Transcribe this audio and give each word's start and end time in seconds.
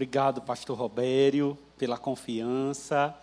Obrigado, 0.00 0.40
pastor 0.40 0.78
Robério, 0.78 1.58
pela 1.76 1.98
confiança. 1.98 3.14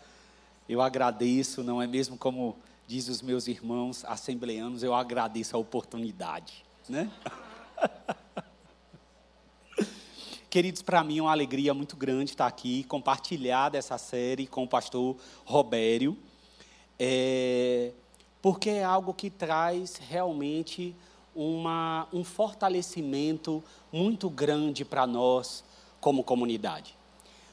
Eu 0.70 0.80
agradeço, 0.80 1.64
não 1.64 1.82
é 1.82 1.88
mesmo 1.88 2.16
como 2.20 2.56
diz 2.86 3.08
os 3.08 3.20
meus 3.20 3.48
irmãos 3.48 4.06
assembleanos, 4.06 4.84
eu 4.84 4.94
agradeço 4.94 5.56
a 5.56 5.60
oportunidade, 5.60 6.64
né? 6.88 7.12
Queridos, 10.52 10.84
para 10.84 11.04
mim 11.04 11.18
é 11.18 11.22
uma 11.24 11.32
alegria 11.32 11.74
muito 11.74 11.96
grande 11.96 12.30
estar 12.30 12.46
aqui, 12.46 12.84
compartilhar 12.84 13.70
dessa 13.70 13.98
série 13.98 14.46
com 14.46 14.64
o 14.64 14.68
pastor 14.68 15.18
Robério, 15.46 16.16
é, 17.00 17.92
porque 18.40 18.70
é 18.70 18.84
algo 18.84 19.16
que 19.16 19.32
traz 19.32 19.96
realmente 19.96 20.96
uma, 21.34 22.08
um 22.14 22.24
fortalecimento 22.24 23.64
muito 23.92 24.30
grande 24.30 24.86
para 24.86 25.08
nós 25.08 25.66
como 26.00 26.24
comunidade. 26.24 26.96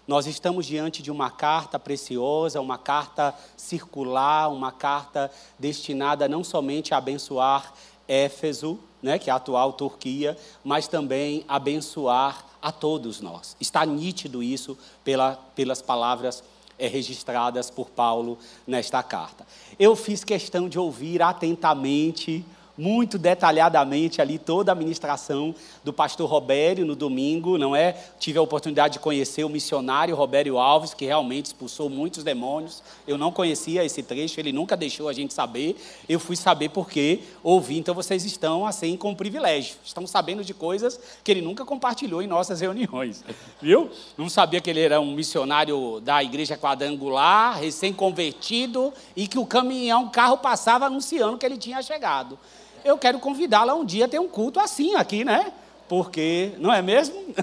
Nós 0.06 0.26
estamos 0.26 0.66
diante 0.66 1.02
de 1.02 1.10
uma 1.10 1.30
carta 1.30 1.78
preciosa, 1.78 2.60
uma 2.60 2.76
carta 2.76 3.34
circular, 3.56 4.52
uma 4.52 4.70
carta 4.70 5.30
destinada 5.58 6.28
não 6.28 6.44
somente 6.44 6.92
a 6.92 6.98
abençoar 6.98 7.72
Éfeso, 8.06 8.78
né, 9.02 9.18
que 9.18 9.30
é 9.30 9.32
a 9.32 9.36
atual 9.36 9.72
Turquia, 9.72 10.36
mas 10.62 10.86
também 10.86 11.44
abençoar 11.48 12.44
a 12.60 12.70
todos 12.70 13.20
nós. 13.20 13.56
Está 13.58 13.84
nítido 13.86 14.42
isso 14.42 14.76
pela, 15.02 15.36
pelas 15.54 15.80
palavras 15.80 16.44
é, 16.78 16.86
registradas 16.86 17.70
por 17.70 17.88
Paulo 17.90 18.38
nesta 18.66 19.02
carta. 19.02 19.46
Eu 19.78 19.96
fiz 19.96 20.22
questão 20.22 20.68
de 20.68 20.78
ouvir 20.78 21.22
atentamente 21.22 22.44
muito 22.76 23.18
detalhadamente 23.18 24.20
ali 24.20 24.38
toda 24.38 24.72
a 24.72 24.74
ministração 24.74 25.54
do 25.82 25.92
pastor 25.92 26.28
Robério 26.28 26.84
no 26.84 26.96
domingo, 26.96 27.56
não 27.56 27.74
é? 27.74 27.96
Tive 28.18 28.38
a 28.38 28.42
oportunidade 28.42 28.94
de 28.94 28.98
conhecer 28.98 29.44
o 29.44 29.48
missionário 29.48 30.16
Robério 30.16 30.58
Alves, 30.58 30.92
que 30.92 31.04
realmente 31.04 31.46
expulsou 31.46 31.88
muitos 31.88 32.24
demônios. 32.24 32.82
Eu 33.06 33.16
não 33.16 33.30
conhecia 33.30 33.84
esse 33.84 34.02
trecho, 34.02 34.40
ele 34.40 34.52
nunca 34.52 34.76
deixou 34.76 35.08
a 35.08 35.12
gente 35.12 35.32
saber. 35.32 35.76
Eu 36.08 36.18
fui 36.18 36.36
saber 36.36 36.70
porque 36.70 37.20
ouvi, 37.42 37.78
então 37.78 37.94
vocês 37.94 38.24
estão 38.24 38.66
assim 38.66 38.96
com 38.96 39.14
privilégio. 39.14 39.76
Estão 39.84 40.06
sabendo 40.06 40.44
de 40.44 40.52
coisas 40.52 40.98
que 41.22 41.30
ele 41.30 41.40
nunca 41.40 41.64
compartilhou 41.64 42.22
em 42.22 42.26
nossas 42.26 42.60
reuniões. 42.60 43.24
Viu? 43.62 43.90
Não 44.16 44.28
sabia 44.28 44.60
que 44.60 44.70
ele 44.70 44.80
era 44.80 45.00
um 45.00 45.14
missionário 45.14 46.00
da 46.00 46.22
igreja 46.22 46.56
quadrangular, 46.56 47.58
recém-convertido 47.58 48.92
e 49.14 49.28
que 49.28 49.38
o 49.38 49.46
caminhão, 49.46 50.06
o 50.06 50.10
carro 50.10 50.38
passava 50.38 50.86
anunciando 50.86 51.38
que 51.38 51.46
ele 51.46 51.56
tinha 51.56 51.80
chegado 51.82 52.38
eu 52.84 52.98
quero 52.98 53.18
convidá-la 53.18 53.74
um 53.74 53.84
dia 53.84 54.04
a 54.04 54.08
ter 54.08 54.18
um 54.18 54.28
culto 54.28 54.60
assim 54.60 54.94
aqui, 54.94 55.24
né? 55.24 55.52
Porque, 55.88 56.52
não 56.58 56.72
é 56.72 56.82
mesmo? 56.82 57.16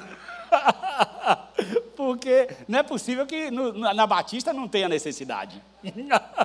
Porque 1.96 2.50
não 2.68 2.80
é 2.80 2.84
possível 2.84 3.26
que 3.26 3.52
no, 3.52 3.74
na 3.74 4.08
Batista 4.08 4.54
não 4.54 4.68
tenha 4.68 4.88
necessidade. 4.88 5.62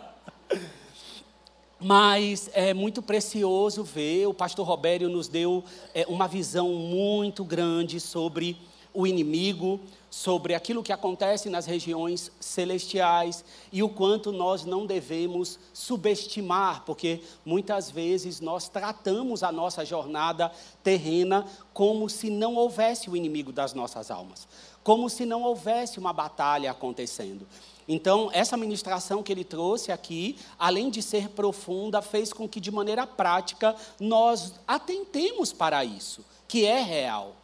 Mas 1.78 2.48
é 2.54 2.72
muito 2.72 3.02
precioso 3.02 3.84
ver, 3.84 4.26
o 4.26 4.34
pastor 4.34 4.66
Robério 4.66 5.10
nos 5.10 5.28
deu 5.28 5.62
é, 5.94 6.06
uma 6.08 6.26
visão 6.26 6.70
muito 6.70 7.44
grande 7.44 8.00
sobre 8.00 8.56
o 8.96 9.06
inimigo, 9.06 9.78
sobre 10.16 10.54
aquilo 10.54 10.82
que 10.82 10.94
acontece 10.94 11.50
nas 11.50 11.66
regiões 11.66 12.32
celestiais 12.40 13.44
e 13.70 13.82
o 13.82 13.88
quanto 13.90 14.32
nós 14.32 14.64
não 14.64 14.86
devemos 14.86 15.58
subestimar, 15.74 16.84
porque 16.86 17.20
muitas 17.44 17.90
vezes 17.90 18.40
nós 18.40 18.66
tratamos 18.66 19.42
a 19.42 19.52
nossa 19.52 19.84
jornada 19.84 20.50
terrena 20.82 21.44
como 21.74 22.08
se 22.08 22.30
não 22.30 22.54
houvesse 22.54 23.10
o 23.10 23.16
inimigo 23.16 23.52
das 23.52 23.74
nossas 23.74 24.10
almas, 24.10 24.48
como 24.82 25.10
se 25.10 25.26
não 25.26 25.42
houvesse 25.42 25.98
uma 25.98 26.14
batalha 26.14 26.70
acontecendo. 26.70 27.46
Então, 27.86 28.30
essa 28.32 28.56
ministração 28.56 29.22
que 29.22 29.30
ele 29.30 29.44
trouxe 29.44 29.92
aqui, 29.92 30.38
além 30.58 30.88
de 30.88 31.02
ser 31.02 31.28
profunda, 31.28 32.00
fez 32.00 32.32
com 32.32 32.48
que 32.48 32.58
de 32.58 32.70
maneira 32.70 33.06
prática 33.06 33.76
nós 34.00 34.54
atentemos 34.66 35.52
para 35.52 35.84
isso, 35.84 36.24
que 36.48 36.64
é 36.64 36.80
real. 36.80 37.36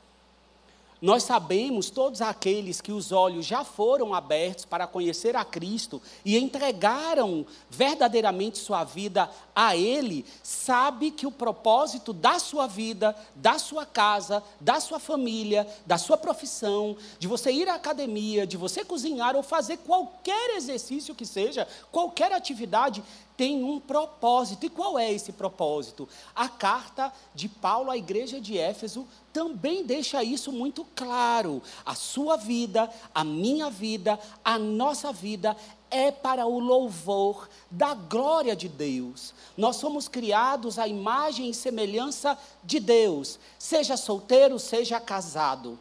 Nós 1.03 1.25
sabemos, 1.25 1.91
todos 1.91 2.23
aqueles 2.23 2.81
que 2.81 2.93
os 2.93 3.11
olhos 3.11 3.45
já 3.45 3.65
foram 3.65 4.15
abertos 4.15 4.65
para 4.65 4.87
conhecer 4.87 5.35
a 5.35 5.45
Cristo 5.45 6.01
e 6.25 6.39
entregaram 6.39 7.45
verdadeiramente 7.69 8.59
sua 8.59 8.85
vida 8.85 9.29
a 9.53 9.77
Ele, 9.77 10.25
sabe 10.45 11.11
que 11.11 11.27
o 11.27 11.33
propósito 11.33 12.13
da 12.13 12.39
sua 12.39 12.69
vida, 12.69 13.17
da 13.35 13.59
sua 13.59 13.85
casa, 13.85 14.45
da 14.61 14.79
sua 14.79 15.01
família, 15.01 15.67
da 15.85 15.99
sua 15.99 16.17
profissão, 16.17 16.97
de 17.19 17.27
você 17.27 17.51
ir 17.51 17.69
à 17.69 17.75
academia, 17.75 18.47
de 18.47 18.57
você 18.57 18.85
cozinhar 18.85 19.35
ou 19.35 19.43
fazer 19.43 19.79
qualquer 19.79 20.55
exercício 20.55 21.17
que 21.17 21.27
seja, 21.27 21.67
qualquer 21.91 22.33
atividade, 22.33 23.03
tem 23.37 23.65
um 23.65 23.81
propósito. 23.81 24.67
E 24.67 24.71
qual 24.71 24.99
é 24.99 25.13
esse 25.13 25.33
propósito? 25.33 26.09
A 26.35 26.49
carta 26.49 27.13
de 27.35 27.49
Paulo 27.49 27.91
à 27.91 27.97
igreja 27.97 28.41
de 28.41 28.59
Éfeso 28.59 29.07
também 29.33 29.85
deixa 29.85 30.23
isso 30.23 30.53
muito 30.53 30.87
claro. 30.95 31.63
A 31.85 31.95
sua 31.95 32.37
vida, 32.37 32.91
a 33.15 33.25
minha 33.25 33.71
vida, 33.71 34.19
a 34.45 34.59
nossa 34.59 35.13
vida 35.13 35.57
é 35.91 36.11
para 36.11 36.47
o 36.47 36.59
louvor 36.59 37.49
da 37.71 37.95
glória 37.95 38.57
de 38.57 38.69
Deus. 38.69 39.35
Nós 39.57 39.77
somos 39.77 40.09
criados 40.09 40.79
à 40.79 40.89
imagem 40.89 41.51
e 41.51 41.55
semelhança 41.55 42.39
de 42.65 42.81
Deus, 42.81 43.39
seja 43.59 43.97
solteiro, 43.97 44.59
seja 44.59 44.99
casado. 44.99 45.79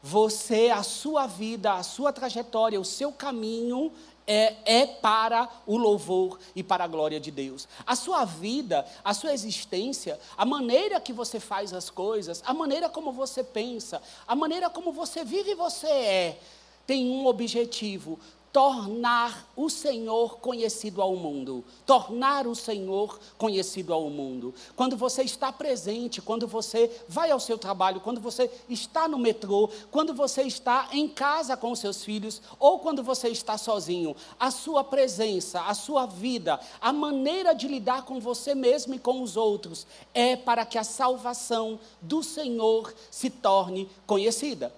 Você, 0.00 0.68
a 0.68 0.82
sua 0.82 1.26
vida, 1.26 1.72
a 1.72 1.82
sua 1.82 2.12
trajetória, 2.12 2.80
o 2.80 2.84
seu 2.84 3.10
caminho 3.10 3.90
é, 4.26 4.54
é, 4.64 4.86
para 4.86 5.48
o 5.66 5.76
louvor 5.76 6.38
e 6.54 6.62
para 6.62 6.84
a 6.84 6.88
glória 6.88 7.20
de 7.20 7.30
Deus. 7.30 7.68
A 7.86 7.94
sua 7.94 8.24
vida, 8.24 8.86
a 9.04 9.12
sua 9.12 9.32
existência, 9.32 10.18
a 10.36 10.44
maneira 10.44 11.00
que 11.00 11.12
você 11.12 11.38
faz 11.38 11.72
as 11.72 11.90
coisas, 11.90 12.42
a 12.46 12.54
maneira 12.54 12.88
como 12.88 13.12
você 13.12 13.44
pensa, 13.44 14.02
a 14.26 14.34
maneira 14.34 14.70
como 14.70 14.92
você 14.92 15.24
vive 15.24 15.50
e 15.50 15.54
você 15.54 15.86
é, 15.86 16.38
tem 16.86 17.10
um 17.10 17.26
objetivo: 17.26 18.18
tornar 18.54 19.52
o 19.56 19.68
Senhor 19.68 20.38
conhecido 20.38 21.02
ao 21.02 21.16
mundo. 21.16 21.64
Tornar 21.84 22.46
o 22.46 22.54
Senhor 22.54 23.18
conhecido 23.36 23.92
ao 23.92 24.08
mundo. 24.08 24.54
Quando 24.76 24.96
você 24.96 25.24
está 25.24 25.52
presente, 25.52 26.22
quando 26.22 26.46
você 26.46 26.88
vai 27.08 27.32
ao 27.32 27.40
seu 27.40 27.58
trabalho, 27.58 28.00
quando 28.00 28.20
você 28.20 28.48
está 28.68 29.08
no 29.08 29.18
metrô, 29.18 29.68
quando 29.90 30.14
você 30.14 30.42
está 30.42 30.88
em 30.92 31.08
casa 31.08 31.56
com 31.56 31.74
seus 31.74 32.04
filhos 32.04 32.40
ou 32.60 32.78
quando 32.78 33.02
você 33.02 33.26
está 33.26 33.58
sozinho, 33.58 34.14
a 34.38 34.52
sua 34.52 34.84
presença, 34.84 35.62
a 35.62 35.74
sua 35.74 36.06
vida, 36.06 36.60
a 36.80 36.92
maneira 36.92 37.56
de 37.56 37.66
lidar 37.66 38.04
com 38.04 38.20
você 38.20 38.54
mesmo 38.54 38.94
e 38.94 39.00
com 39.00 39.20
os 39.20 39.36
outros 39.36 39.84
é 40.14 40.36
para 40.36 40.64
que 40.64 40.78
a 40.78 40.84
salvação 40.84 41.80
do 42.00 42.22
Senhor 42.22 42.94
se 43.10 43.30
torne 43.30 43.90
conhecida. 44.06 44.72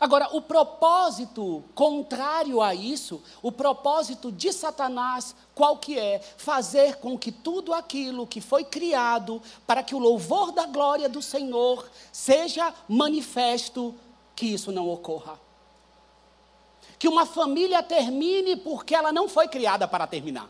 Agora, 0.00 0.28
o 0.32 0.40
propósito 0.40 1.62
contrário 1.74 2.60
a 2.60 2.74
isso, 2.74 3.22
o 3.42 3.52
propósito 3.52 4.32
de 4.32 4.52
Satanás, 4.52 5.34
qual 5.54 5.76
que 5.76 5.98
é? 5.98 6.20
Fazer 6.36 6.96
com 6.96 7.18
que 7.18 7.30
tudo 7.30 7.72
aquilo 7.72 8.26
que 8.26 8.40
foi 8.40 8.64
criado 8.64 9.42
para 9.66 9.82
que 9.82 9.94
o 9.94 9.98
louvor 9.98 10.52
da 10.52 10.66
glória 10.66 11.08
do 11.08 11.22
Senhor 11.22 11.88
seja 12.10 12.72
manifesto, 12.88 13.94
que 14.34 14.46
isso 14.46 14.72
não 14.72 14.88
ocorra. 14.88 15.38
Que 16.98 17.08
uma 17.08 17.26
família 17.26 17.82
termine 17.82 18.56
porque 18.56 18.94
ela 18.94 19.12
não 19.12 19.28
foi 19.28 19.48
criada 19.48 19.86
para 19.86 20.06
terminar 20.06 20.48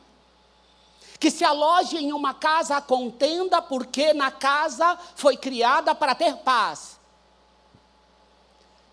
que 1.19 1.31
se 1.31 1.45
aloje 1.45 1.99
em 1.99 2.13
uma 2.13 2.35
casa 2.35 2.81
contenda, 2.81 3.63
porque 3.63 4.13
na 4.13 4.33
casa 4.33 4.99
foi 5.15 5.37
criada 5.37 5.95
para 5.95 6.17
ter 6.17 6.39
paz 6.39 6.99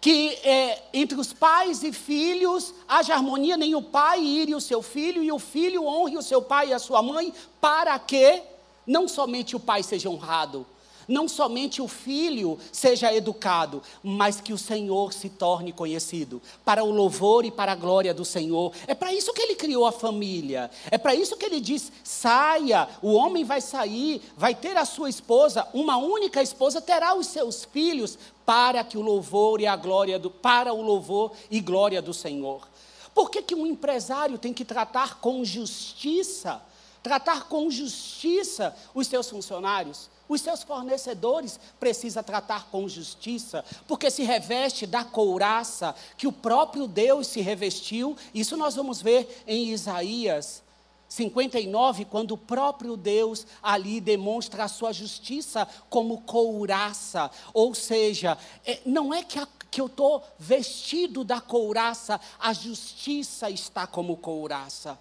que 0.02 0.30
é, 0.44 0.82
entre 0.94 1.20
os 1.20 1.34
pais 1.34 1.84
e 1.84 1.92
filhos 1.92 2.74
haja 2.88 3.14
harmonia, 3.14 3.58
nem 3.58 3.76
o 3.76 3.82
pai 3.82 4.22
ire 4.24 4.56
o 4.56 4.62
seu 4.62 4.82
filho, 4.82 5.22
e 5.22 5.32
o 5.32 5.40
filho 5.40 5.86
honre 5.86 6.18
o 6.18 6.22
seu 6.22 6.42
pai 6.42 6.70
e 6.70 6.74
a 6.74 6.80
sua 6.80 7.02
mãe, 7.02 7.34
para 7.60 7.98
que 8.00 8.42
não 8.88 9.08
somente 9.08 9.56
o 9.56 9.60
pai 9.60 9.84
seja 9.84 10.10
honrado, 10.10 10.66
não 11.10 11.28
somente 11.28 11.82
o 11.82 11.88
filho 11.88 12.58
seja 12.72 13.14
educado, 13.14 13.82
mas 14.04 14.40
que 14.40 14.54
o 14.54 14.58
Senhor 14.58 15.12
se 15.12 15.28
torne 15.28 15.74
conhecido, 15.74 16.42
para 16.64 16.84
o 16.84 16.92
louvor 16.92 17.44
e 17.44 17.52
para 17.52 17.72
a 17.72 17.76
glória 17.76 18.14
do 18.14 18.24
Senhor. 18.24 18.72
É 18.88 18.94
para 18.94 19.12
isso 19.14 19.34
que 19.34 19.42
ele 19.42 19.56
criou 19.56 19.86
a 19.86 19.92
família, 19.92 20.70
é 20.92 20.98
para 20.98 21.16
isso 21.16 21.36
que 21.36 21.46
ele 21.46 21.60
diz: 21.60 21.92
saia, 22.04 22.88
o 23.02 23.14
homem 23.14 23.44
vai 23.44 23.60
sair, 23.60 24.22
vai 24.38 24.54
ter 24.54 24.78
a 24.78 24.86
sua 24.86 25.10
esposa, 25.10 25.68
uma 25.74 25.98
única 25.98 26.42
esposa, 26.42 26.80
terá 26.80 27.16
os 27.16 27.28
seus 27.28 27.66
filhos, 27.66 28.18
para 28.46 28.84
que 28.84 28.98
o 28.98 29.02
louvor 29.02 29.60
e 29.60 29.68
a 29.68 29.76
glória 29.76 30.20
do, 30.20 30.30
para 30.30 30.74
o 30.74 30.82
louvor 30.82 31.32
e 31.50 31.60
glória 31.60 32.02
do 32.02 32.14
Senhor. 32.14 32.68
Por 33.14 33.30
que, 33.30 33.42
que 33.42 33.56
um 33.56 33.66
empresário 33.66 34.38
tem 34.38 34.54
que 34.54 34.64
tratar 34.64 35.20
com 35.20 35.44
justiça, 35.44 36.62
tratar 37.02 37.48
com 37.48 37.70
justiça 37.70 38.76
os 38.94 39.08
seus 39.08 39.30
funcionários? 39.30 40.10
Os 40.30 40.42
seus 40.42 40.62
fornecedores 40.62 41.60
precisa 41.80 42.22
tratar 42.22 42.68
com 42.70 42.88
justiça, 42.88 43.66
porque 43.88 44.12
se 44.12 44.22
reveste 44.22 44.86
da 44.86 45.04
couraça 45.04 45.96
que 46.16 46.28
o 46.28 46.32
próprio 46.32 46.88
Deus 46.88 47.26
se 47.26 47.42
revestiu. 47.42 48.16
Isso 48.32 48.56
nós 48.56 48.76
vamos 48.76 49.02
ver 49.02 49.44
em 49.48 49.70
Isaías 49.70 50.62
59, 51.10 52.06
quando 52.06 52.34
o 52.34 52.38
próprio 52.38 52.96
Deus 52.96 53.48
ali 53.64 54.00
demonstra 54.00 54.66
a 54.66 54.68
sua 54.68 54.94
justiça 54.94 55.68
como 55.90 56.22
couraça. 56.22 57.32
Ou 57.52 57.74
seja, 57.74 58.38
é, 58.64 58.80
não 58.86 59.12
é 59.12 59.24
que, 59.24 59.40
a, 59.40 59.48
que 59.72 59.82
eu 59.82 59.88
estou 59.88 60.24
vestido 60.38 61.24
da 61.24 61.42
couraça, 61.42 62.22
a 62.40 62.54
justiça 62.54 63.50
está 63.50 63.88
como 63.88 64.16
couraça. 64.16 65.00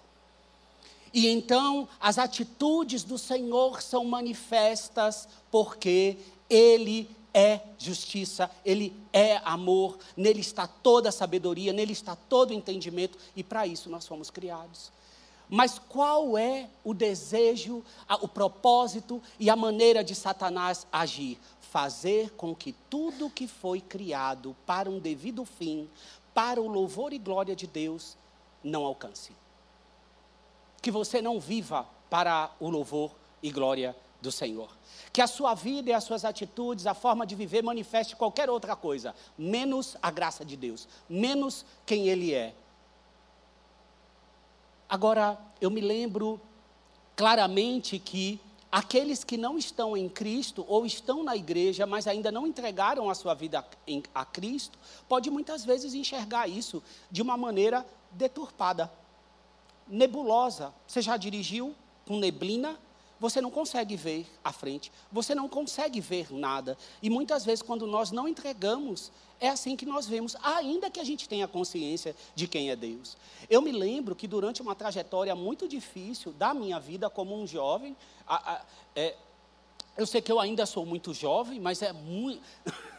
E 1.13 1.27
então 1.27 1.87
as 1.99 2.17
atitudes 2.17 3.03
do 3.03 3.17
Senhor 3.17 3.81
são 3.81 4.05
manifestas 4.05 5.27
porque 5.51 6.17
Ele 6.49 7.09
é 7.33 7.61
justiça, 7.77 8.49
Ele 8.63 8.93
é 9.11 9.37
amor, 9.37 9.97
nele 10.15 10.41
está 10.41 10.67
toda 10.67 11.09
a 11.09 11.11
sabedoria, 11.11 11.73
nele 11.73 11.93
está 11.93 12.15
todo 12.15 12.51
o 12.51 12.53
entendimento, 12.53 13.17
e 13.35 13.43
para 13.43 13.67
isso 13.67 13.89
nós 13.89 14.07
fomos 14.07 14.29
criados. 14.29 14.91
Mas 15.51 15.79
qual 15.79 16.37
é 16.37 16.69
o 16.83 16.93
desejo, 16.93 17.83
o 18.21 18.27
propósito 18.27 19.21
e 19.39 19.49
a 19.49 19.55
maneira 19.55 20.03
de 20.03 20.13
Satanás 20.13 20.85
agir? 20.91 21.39
Fazer 21.59 22.31
com 22.31 22.55
que 22.55 22.73
tudo 22.87 23.31
que 23.31 23.47
foi 23.47 23.81
criado 23.81 24.55
para 24.65 24.89
um 24.89 24.99
devido 24.99 25.43
fim, 25.45 25.89
para 26.35 26.61
o 26.61 26.67
louvor 26.67 27.13
e 27.13 27.17
glória 27.17 27.55
de 27.55 27.65
Deus, 27.65 28.15
não 28.63 28.85
alcance 28.85 29.31
que 30.79 30.91
você 30.91 31.21
não 31.21 31.39
viva 31.39 31.85
para 32.09 32.51
o 32.59 32.69
louvor 32.69 33.11
e 33.41 33.51
glória 33.51 33.95
do 34.21 34.31
Senhor. 34.31 34.69
Que 35.11 35.21
a 35.21 35.27
sua 35.27 35.53
vida 35.53 35.89
e 35.89 35.93
as 35.93 36.03
suas 36.03 36.25
atitudes, 36.25 36.85
a 36.85 36.93
forma 36.93 37.25
de 37.25 37.35
viver, 37.35 37.63
manifeste 37.63 38.15
qualquer 38.15 38.49
outra 38.49 38.75
coisa, 38.75 39.15
menos 39.37 39.97
a 40.01 40.11
graça 40.11 40.43
de 40.43 40.55
Deus, 40.55 40.87
menos 41.09 41.65
quem 41.85 42.07
Ele 42.07 42.33
é. 42.33 42.53
Agora, 44.87 45.37
eu 45.61 45.69
me 45.69 45.81
lembro 45.81 46.39
claramente 47.15 47.99
que 47.99 48.39
aqueles 48.71 49.23
que 49.23 49.37
não 49.37 49.57
estão 49.57 49.95
em 49.95 50.07
Cristo 50.07 50.65
ou 50.67 50.85
estão 50.85 51.23
na 51.23 51.35
igreja, 51.35 51.85
mas 51.85 52.07
ainda 52.07 52.31
não 52.31 52.45
entregaram 52.45 53.09
a 53.09 53.15
sua 53.15 53.33
vida 53.33 53.65
a 54.13 54.25
Cristo, 54.25 54.77
pode 55.07 55.29
muitas 55.29 55.65
vezes 55.65 55.93
enxergar 55.93 56.47
isso 56.47 56.83
de 57.09 57.21
uma 57.21 57.37
maneira 57.37 57.85
deturpada 58.11 58.91
nebulosa. 59.89 60.73
Você 60.87 61.01
já 61.01 61.17
dirigiu 61.17 61.75
com 62.05 62.17
neblina? 62.17 62.79
Você 63.19 63.41
não 63.41 63.51
consegue 63.51 63.97
ver 63.97 64.25
à 64.41 64.53
frente, 64.53 64.91
você 65.11 65.35
não 65.35 65.49
consegue 65.49 65.99
ver 65.99 66.31
nada. 66.33 66.77
E 67.01 67.09
muitas 67.09 67.43
vezes, 67.43 67.61
quando 67.61 67.85
nós 67.85 68.11
não 68.11 68.29
entregamos, 68.29 69.11
é 69.41 69.49
assim 69.49 69.75
que 69.75 69.85
nós 69.85 70.07
vemos, 70.07 70.37
ainda 70.41 70.89
que 70.89 71.01
a 71.01 71.03
gente 71.03 71.27
tenha 71.27 71.45
consciência 71.45 72.15
de 72.33 72.47
quem 72.47 72.69
é 72.69 72.77
Deus. 72.77 73.17
Eu 73.49 73.61
me 73.61 73.73
lembro 73.73 74.15
que 74.15 74.25
durante 74.25 74.61
uma 74.61 74.73
trajetória 74.73 75.35
muito 75.35 75.67
difícil 75.67 76.31
da 76.31 76.53
minha 76.53 76.79
vida 76.79 77.09
como 77.09 77.37
um 77.37 77.45
jovem, 77.45 77.95
a, 78.25 78.53
a, 78.53 78.65
é, 78.95 79.17
eu 79.97 80.07
sei 80.07 80.21
que 80.21 80.31
eu 80.31 80.39
ainda 80.39 80.65
sou 80.65 80.85
muito 80.85 81.13
jovem, 81.13 81.59
mas 81.59 81.81
é 81.81 81.91
muito. 81.91 82.41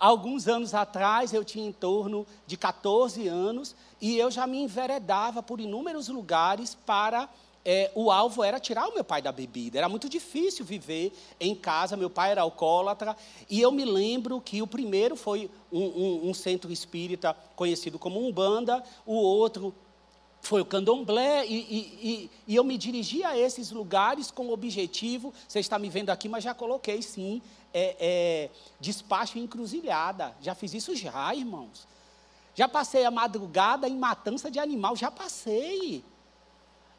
Alguns 0.00 0.48
anos 0.48 0.72
atrás, 0.72 1.34
eu 1.34 1.44
tinha 1.44 1.68
em 1.68 1.72
torno 1.72 2.26
de 2.46 2.56
14 2.56 3.28
anos 3.28 3.76
e 4.00 4.16
eu 4.16 4.30
já 4.30 4.46
me 4.46 4.56
enveredava 4.56 5.42
por 5.42 5.60
inúmeros 5.60 6.08
lugares 6.08 6.74
para. 6.74 7.28
É, 7.62 7.92
o 7.94 8.10
alvo 8.10 8.42
era 8.42 8.58
tirar 8.58 8.88
o 8.88 8.94
meu 8.94 9.04
pai 9.04 9.20
da 9.20 9.30
bebida. 9.30 9.76
Era 9.76 9.90
muito 9.90 10.08
difícil 10.08 10.64
viver 10.64 11.12
em 11.38 11.54
casa. 11.54 11.98
Meu 11.98 12.08
pai 12.08 12.30
era 12.30 12.40
alcoólatra. 12.40 13.14
E 13.50 13.60
eu 13.60 13.70
me 13.70 13.84
lembro 13.84 14.40
que 14.40 14.62
o 14.62 14.66
primeiro 14.66 15.14
foi 15.14 15.50
um, 15.70 15.84
um, 15.84 16.30
um 16.30 16.34
centro 16.34 16.72
espírita 16.72 17.36
conhecido 17.54 17.98
como 17.98 18.26
Umbanda, 18.26 18.82
o 19.04 19.14
outro 19.14 19.74
foi 20.42 20.62
o 20.62 20.64
candomblé, 20.64 21.46
e, 21.46 21.54
e, 21.54 21.78
e, 22.02 22.30
e, 22.48 22.56
eu 22.56 22.64
me 22.64 22.78
dirigi 22.78 23.22
a 23.22 23.38
esses 23.38 23.70
lugares 23.70 24.30
com 24.30 24.46
o 24.46 24.52
objetivo, 24.52 25.32
você 25.46 25.60
está 25.60 25.78
me 25.78 25.90
vendo 25.90 26.10
aqui, 26.10 26.28
mas 26.28 26.42
já 26.42 26.54
coloquei 26.54 27.02
sim, 27.02 27.42
é, 27.72 27.96
é, 27.98 28.50
despacho 28.78 29.38
em 29.38 29.42
encruzilhada. 29.42 30.36
Já 30.40 30.54
fiz 30.54 30.74
isso 30.74 30.94
já, 30.94 31.34
irmãos. 31.34 31.86
Já 32.54 32.68
passei 32.68 33.04
a 33.04 33.10
madrugada 33.10 33.88
em 33.88 33.96
matança 33.96 34.50
de 34.50 34.58
animal, 34.58 34.96
já 34.96 35.10
passei. 35.10 36.04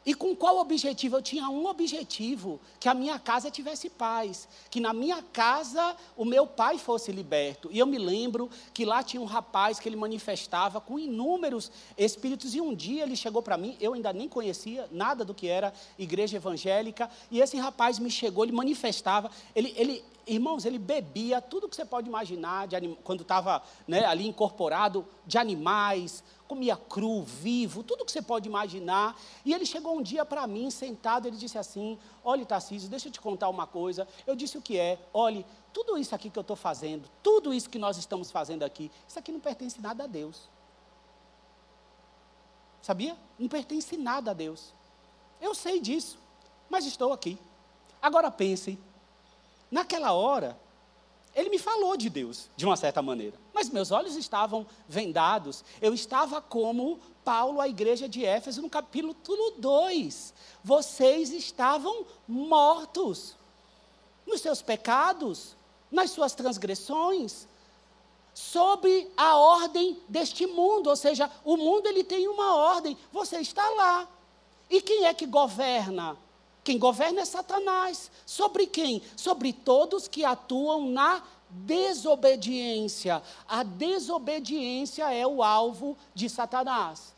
E 0.04 0.14
com 0.14 0.34
qual 0.34 0.58
objetivo? 0.58 1.16
Eu 1.16 1.22
tinha 1.22 1.48
um 1.48 1.66
objetivo: 1.66 2.60
que 2.80 2.88
a 2.88 2.94
minha 2.94 3.18
casa 3.18 3.50
tivesse 3.50 3.88
paz, 3.88 4.48
que 4.68 4.80
na 4.80 4.92
minha 4.92 5.22
casa 5.22 5.96
o 6.16 6.24
meu 6.24 6.46
pai 6.46 6.76
fosse 6.78 7.12
liberto. 7.12 7.68
E 7.70 7.78
eu 7.78 7.86
me 7.86 7.98
lembro 7.98 8.50
que 8.74 8.84
lá 8.84 9.02
tinha 9.02 9.20
um 9.20 9.26
rapaz 9.26 9.78
que 9.78 9.88
ele 9.88 9.94
manifestava 9.94 10.80
com 10.80 10.98
inúmeros 10.98 11.70
espíritos. 11.96 12.54
E 12.54 12.60
um 12.60 12.74
dia 12.74 13.04
ele 13.04 13.14
chegou 13.14 13.42
para 13.42 13.56
mim, 13.56 13.76
eu 13.80 13.94
ainda 13.94 14.12
nem 14.12 14.28
conhecia 14.28 14.88
nada 14.90 15.24
do 15.24 15.32
que 15.32 15.46
era 15.46 15.72
igreja 15.96 16.36
evangélica. 16.36 17.08
E 17.30 17.40
esse 17.40 17.56
rapaz 17.56 18.00
me 18.00 18.10
chegou, 18.10 18.44
ele 18.44 18.52
manifestava, 18.52 19.30
ele, 19.54 19.72
ele, 19.76 20.04
irmãos, 20.26 20.64
ele 20.64 20.78
bebia 20.78 21.40
tudo 21.40 21.68
que 21.68 21.76
você 21.76 21.84
pode 21.84 22.08
imaginar 22.08 22.68
anim, 22.74 22.96
quando 23.02 23.22
estava 23.22 23.62
né, 23.86 24.04
ali 24.04 24.26
incorporado, 24.26 25.06
de 25.26 25.38
animais, 25.38 26.22
comia 26.46 26.76
cru, 26.76 27.22
vivo, 27.22 27.82
tudo 27.82 28.04
que 28.04 28.12
você 28.12 28.22
pode 28.22 28.48
imaginar. 28.48 29.16
E 29.44 29.52
ele 29.52 29.64
chegou 29.64 29.96
um 29.96 30.02
dia 30.02 30.24
para 30.24 30.46
mim, 30.46 30.70
sentado, 30.70 31.26
ele 31.26 31.36
disse 31.36 31.58
assim: 31.58 31.98
Olha, 32.24 32.44
Tarcísio, 32.44 32.88
deixa 32.88 33.08
eu 33.08 33.12
te 33.12 33.20
contar 33.20 33.48
uma 33.48 33.66
coisa. 33.66 34.06
Eu 34.26 34.36
disse 34.36 34.58
o 34.58 34.62
que 34.62 34.78
é: 34.78 34.98
Olhe, 35.12 35.46
tudo 35.72 35.96
isso 35.96 36.14
aqui 36.14 36.28
que 36.28 36.38
eu 36.38 36.42
estou 36.42 36.56
fazendo, 36.56 37.08
tudo 37.22 37.52
isso 37.54 37.70
que 37.70 37.78
nós 37.78 37.96
estamos 37.96 38.30
fazendo 38.30 38.62
aqui, 38.62 38.90
isso 39.08 39.18
aqui 39.18 39.32
não 39.32 39.40
pertence 39.40 39.80
nada 39.80 40.04
a 40.04 40.06
Deus. 40.06 40.48
Sabia? 42.82 43.16
Não 43.38 43.48
pertence 43.48 43.96
nada 43.96 44.32
a 44.32 44.34
Deus. 44.34 44.74
Eu 45.40 45.54
sei 45.54 45.80
disso, 45.80 46.18
mas 46.68 46.84
estou 46.84 47.12
aqui. 47.12 47.38
Agora 48.00 48.30
pense, 48.30 48.78
naquela 49.72 50.12
hora, 50.12 50.56
ele 51.34 51.48
me 51.48 51.58
falou 51.58 51.96
de 51.96 52.10
Deus, 52.10 52.50
de 52.54 52.66
uma 52.66 52.76
certa 52.76 53.00
maneira. 53.00 53.38
Mas 53.54 53.70
meus 53.70 53.90
olhos 53.90 54.16
estavam 54.16 54.66
vendados. 54.86 55.64
Eu 55.80 55.94
estava 55.94 56.42
como 56.42 57.00
Paulo 57.24 57.58
à 57.58 57.66
igreja 57.66 58.06
de 58.06 58.24
Éfeso, 58.24 58.60
no 58.60 58.68
capítulo 58.68 59.14
2. 59.56 60.34
Vocês 60.62 61.32
estavam 61.32 62.04
mortos 62.28 63.34
nos 64.26 64.42
seus 64.42 64.60
pecados, 64.60 65.56
nas 65.90 66.10
suas 66.10 66.34
transgressões, 66.34 67.48
sob 68.34 69.10
a 69.16 69.36
ordem 69.36 69.98
deste 70.06 70.46
mundo. 70.46 70.90
Ou 70.90 70.96
seja, 70.96 71.30
o 71.44 71.56
mundo 71.56 71.86
ele 71.86 72.04
tem 72.04 72.28
uma 72.28 72.56
ordem, 72.56 72.96
você 73.10 73.38
está 73.38 73.66
lá. 73.70 74.06
E 74.68 74.82
quem 74.82 75.06
é 75.06 75.14
que 75.14 75.26
governa 75.26 76.16
quem 76.64 76.78
governa 76.78 77.22
é 77.22 77.24
Satanás. 77.24 78.10
Sobre 78.24 78.66
quem? 78.66 79.02
Sobre 79.16 79.52
todos 79.52 80.06
que 80.06 80.24
atuam 80.24 80.90
na 80.90 81.22
desobediência. 81.50 83.22
A 83.48 83.62
desobediência 83.62 85.12
é 85.12 85.26
o 85.26 85.42
alvo 85.42 85.96
de 86.14 86.28
Satanás. 86.28 87.14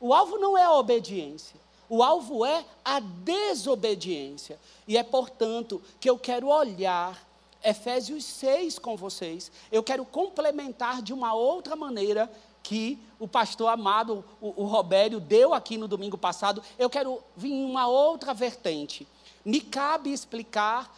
O 0.00 0.14
alvo 0.14 0.38
não 0.38 0.56
é 0.56 0.62
a 0.62 0.72
obediência. 0.72 1.60
O 1.88 2.02
alvo 2.02 2.44
é 2.44 2.64
a 2.84 3.00
desobediência. 3.00 4.58
E 4.86 4.96
é, 4.96 5.02
portanto, 5.02 5.82
que 5.98 6.08
eu 6.08 6.18
quero 6.18 6.48
olhar 6.48 7.26
Efésios 7.62 8.24
6 8.24 8.78
com 8.78 8.96
vocês. 8.96 9.50
Eu 9.72 9.82
quero 9.82 10.04
complementar 10.04 11.02
de 11.02 11.12
uma 11.12 11.34
outra 11.34 11.74
maneira 11.74 12.30
que 12.68 12.98
o 13.18 13.26
pastor 13.26 13.68
amado, 13.68 14.22
o, 14.42 14.62
o 14.62 14.66
Robério, 14.66 15.18
deu 15.18 15.54
aqui 15.54 15.78
no 15.78 15.88
domingo 15.88 16.18
passado, 16.18 16.62
eu 16.78 16.90
quero 16.90 17.18
vir 17.34 17.50
em 17.50 17.64
uma 17.64 17.86
outra 17.86 18.34
vertente. 18.34 19.08
Me 19.42 19.58
cabe 19.58 20.12
explicar 20.12 20.94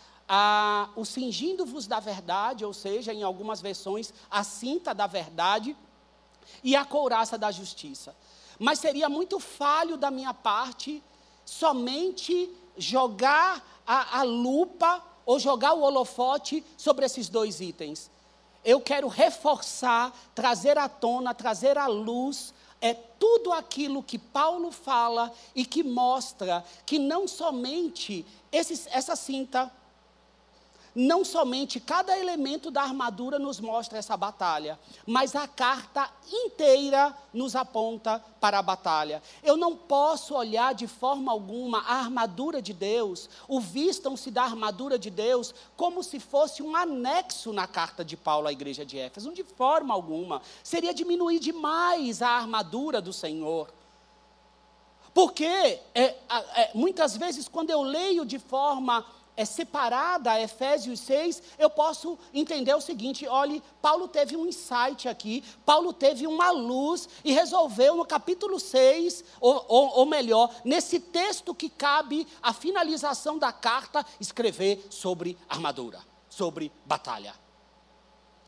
o 0.96 1.04
cingindo-vos 1.04 1.86
da 1.86 2.00
verdade, 2.00 2.64
ou 2.64 2.72
seja, 2.72 3.14
em 3.14 3.22
algumas 3.22 3.60
versões, 3.60 4.12
a 4.28 4.42
cinta 4.42 4.92
da 4.92 5.06
verdade 5.06 5.76
e 6.64 6.74
a 6.74 6.84
couraça 6.84 7.38
da 7.38 7.52
justiça. 7.52 8.16
Mas 8.58 8.80
seria 8.80 9.08
muito 9.08 9.38
falho 9.38 9.96
da 9.96 10.10
minha 10.10 10.34
parte 10.34 11.00
somente 11.44 12.50
jogar 12.76 13.82
a, 13.86 14.18
a 14.18 14.22
lupa 14.24 15.00
ou 15.24 15.38
jogar 15.38 15.74
o 15.74 15.82
holofote 15.82 16.64
sobre 16.76 17.06
esses 17.06 17.28
dois 17.28 17.60
itens 17.60 18.10
eu 18.64 18.80
quero 18.80 19.08
reforçar, 19.08 20.12
trazer 20.34 20.78
à 20.78 20.88
tona, 20.88 21.34
trazer 21.34 21.78
à 21.78 21.86
luz, 21.86 22.52
é 22.80 22.94
tudo 22.94 23.52
aquilo 23.52 24.02
que 24.02 24.18
Paulo 24.18 24.70
fala 24.70 25.32
e 25.54 25.64
que 25.64 25.82
mostra 25.82 26.64
que 26.86 26.98
não 26.98 27.28
somente 27.28 28.24
esse, 28.50 28.88
essa 28.90 29.14
cinta, 29.14 29.70
não 30.94 31.24
somente 31.24 31.78
cada 31.78 32.18
elemento 32.18 32.70
da 32.70 32.82
armadura 32.82 33.38
nos 33.38 33.60
mostra 33.60 33.98
essa 33.98 34.16
batalha, 34.16 34.78
mas 35.06 35.36
a 35.36 35.46
carta 35.46 36.10
inteira 36.30 37.16
nos 37.32 37.54
aponta 37.54 38.22
para 38.40 38.58
a 38.58 38.62
batalha. 38.62 39.22
Eu 39.42 39.56
não 39.56 39.76
posso 39.76 40.34
olhar 40.34 40.74
de 40.74 40.86
forma 40.86 41.30
alguma 41.30 41.80
a 41.80 41.94
armadura 41.94 42.60
de 42.60 42.72
Deus, 42.72 43.28
o 43.46 43.60
vistam-se 43.60 44.30
da 44.30 44.42
armadura 44.42 44.98
de 44.98 45.10
Deus, 45.10 45.54
como 45.76 46.02
se 46.02 46.18
fosse 46.18 46.62
um 46.62 46.74
anexo 46.74 47.52
na 47.52 47.66
carta 47.66 48.04
de 48.04 48.16
Paulo 48.16 48.48
à 48.48 48.52
igreja 48.52 48.84
de 48.84 48.98
Éfeso, 48.98 49.32
de 49.32 49.44
forma 49.44 49.94
alguma. 49.94 50.42
Seria 50.62 50.92
diminuir 50.92 51.38
demais 51.38 52.22
a 52.22 52.28
armadura 52.28 53.00
do 53.00 53.12
Senhor. 53.12 53.68
Porque 55.12 55.44
é, 55.44 55.80
é, 55.94 56.70
muitas 56.74 57.16
vezes, 57.16 57.48
quando 57.48 57.70
eu 57.70 57.82
leio 57.82 58.24
de 58.24 58.38
forma 58.38 59.04
é 59.36 59.44
separada 59.44 60.32
a 60.32 60.40
Efésios 60.40 61.00
6, 61.00 61.42
eu 61.58 61.70
posso 61.70 62.18
entender 62.32 62.74
o 62.74 62.80
seguinte: 62.80 63.26
olhe, 63.26 63.62
Paulo 63.80 64.08
teve 64.08 64.36
um 64.36 64.46
insight 64.46 65.08
aqui, 65.08 65.42
Paulo 65.64 65.92
teve 65.92 66.26
uma 66.26 66.50
luz 66.50 67.08
e 67.24 67.32
resolveu 67.32 67.96
no 67.96 68.04
capítulo 68.04 68.60
6, 68.60 69.24
ou, 69.40 69.64
ou, 69.68 69.98
ou 69.98 70.06
melhor, 70.06 70.54
nesse 70.64 71.00
texto 71.00 71.54
que 71.54 71.68
cabe 71.68 72.26
a 72.42 72.52
finalização 72.52 73.38
da 73.38 73.52
carta, 73.52 74.04
escrever 74.18 74.86
sobre 74.90 75.38
armadura, 75.48 76.00
sobre 76.28 76.72
batalha. 76.84 77.34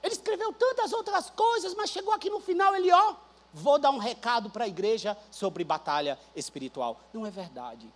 Ele 0.02 0.14
escreveu 0.14 0.52
tantas 0.52 0.92
outras 0.92 1.30
coisas, 1.30 1.74
mas 1.74 1.90
chegou 1.90 2.12
aqui 2.12 2.28
no 2.28 2.40
final, 2.40 2.74
ele, 2.74 2.90
ó, 2.90 3.14
vou 3.52 3.78
dar 3.78 3.90
um 3.90 3.98
recado 3.98 4.50
para 4.50 4.64
a 4.64 4.68
igreja 4.68 5.16
sobre 5.30 5.62
batalha 5.62 6.18
espiritual. 6.34 7.00
Não 7.12 7.24
é 7.24 7.30
verdade. 7.30 7.92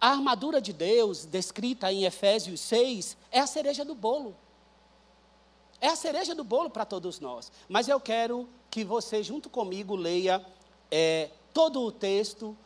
A 0.00 0.10
armadura 0.10 0.60
de 0.60 0.72
Deus, 0.72 1.24
descrita 1.24 1.92
em 1.92 2.04
Efésios 2.04 2.60
6, 2.60 3.16
é 3.30 3.40
a 3.40 3.46
cereja 3.46 3.84
do 3.84 3.94
bolo. 3.94 4.36
É 5.80 5.88
a 5.88 5.96
cereja 5.96 6.34
do 6.34 6.44
bolo 6.44 6.70
para 6.70 6.84
todos 6.84 7.20
nós. 7.20 7.50
Mas 7.68 7.88
eu 7.88 8.00
quero 8.00 8.48
que 8.70 8.84
você, 8.84 9.22
junto 9.22 9.48
comigo, 9.48 9.96
leia 9.96 10.44
é, 10.90 11.30
todo 11.52 11.82
o 11.82 11.90
texto 11.90 12.56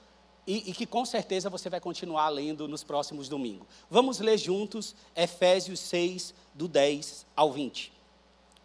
e, 0.46 0.70
e, 0.70 0.74
que 0.74 0.86
com 0.86 1.04
certeza 1.04 1.48
você 1.48 1.70
vai 1.70 1.80
continuar 1.80 2.28
lendo 2.28 2.66
nos 2.66 2.82
próximos 2.82 3.28
domingos. 3.28 3.66
Vamos 3.88 4.18
ler 4.18 4.36
juntos 4.36 4.94
Efésios 5.14 5.78
6, 5.80 6.34
do 6.52 6.66
10 6.66 7.26
ao 7.36 7.52
20. 7.52 7.92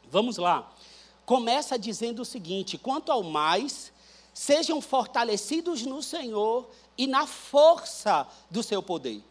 Vamos 0.09 0.37
lá. 0.37 0.73
Começa 1.25 1.77
dizendo 1.77 2.21
o 2.21 2.25
seguinte: 2.25 2.77
quanto 2.77 3.11
ao 3.11 3.21
mais, 3.21 3.93
sejam 4.33 4.81
fortalecidos 4.81 5.83
no 5.83 6.01
Senhor 6.01 6.69
e 6.97 7.07
na 7.07 7.27
força 7.27 8.27
do 8.49 8.63
seu 8.63 8.81
poder. 8.81 9.23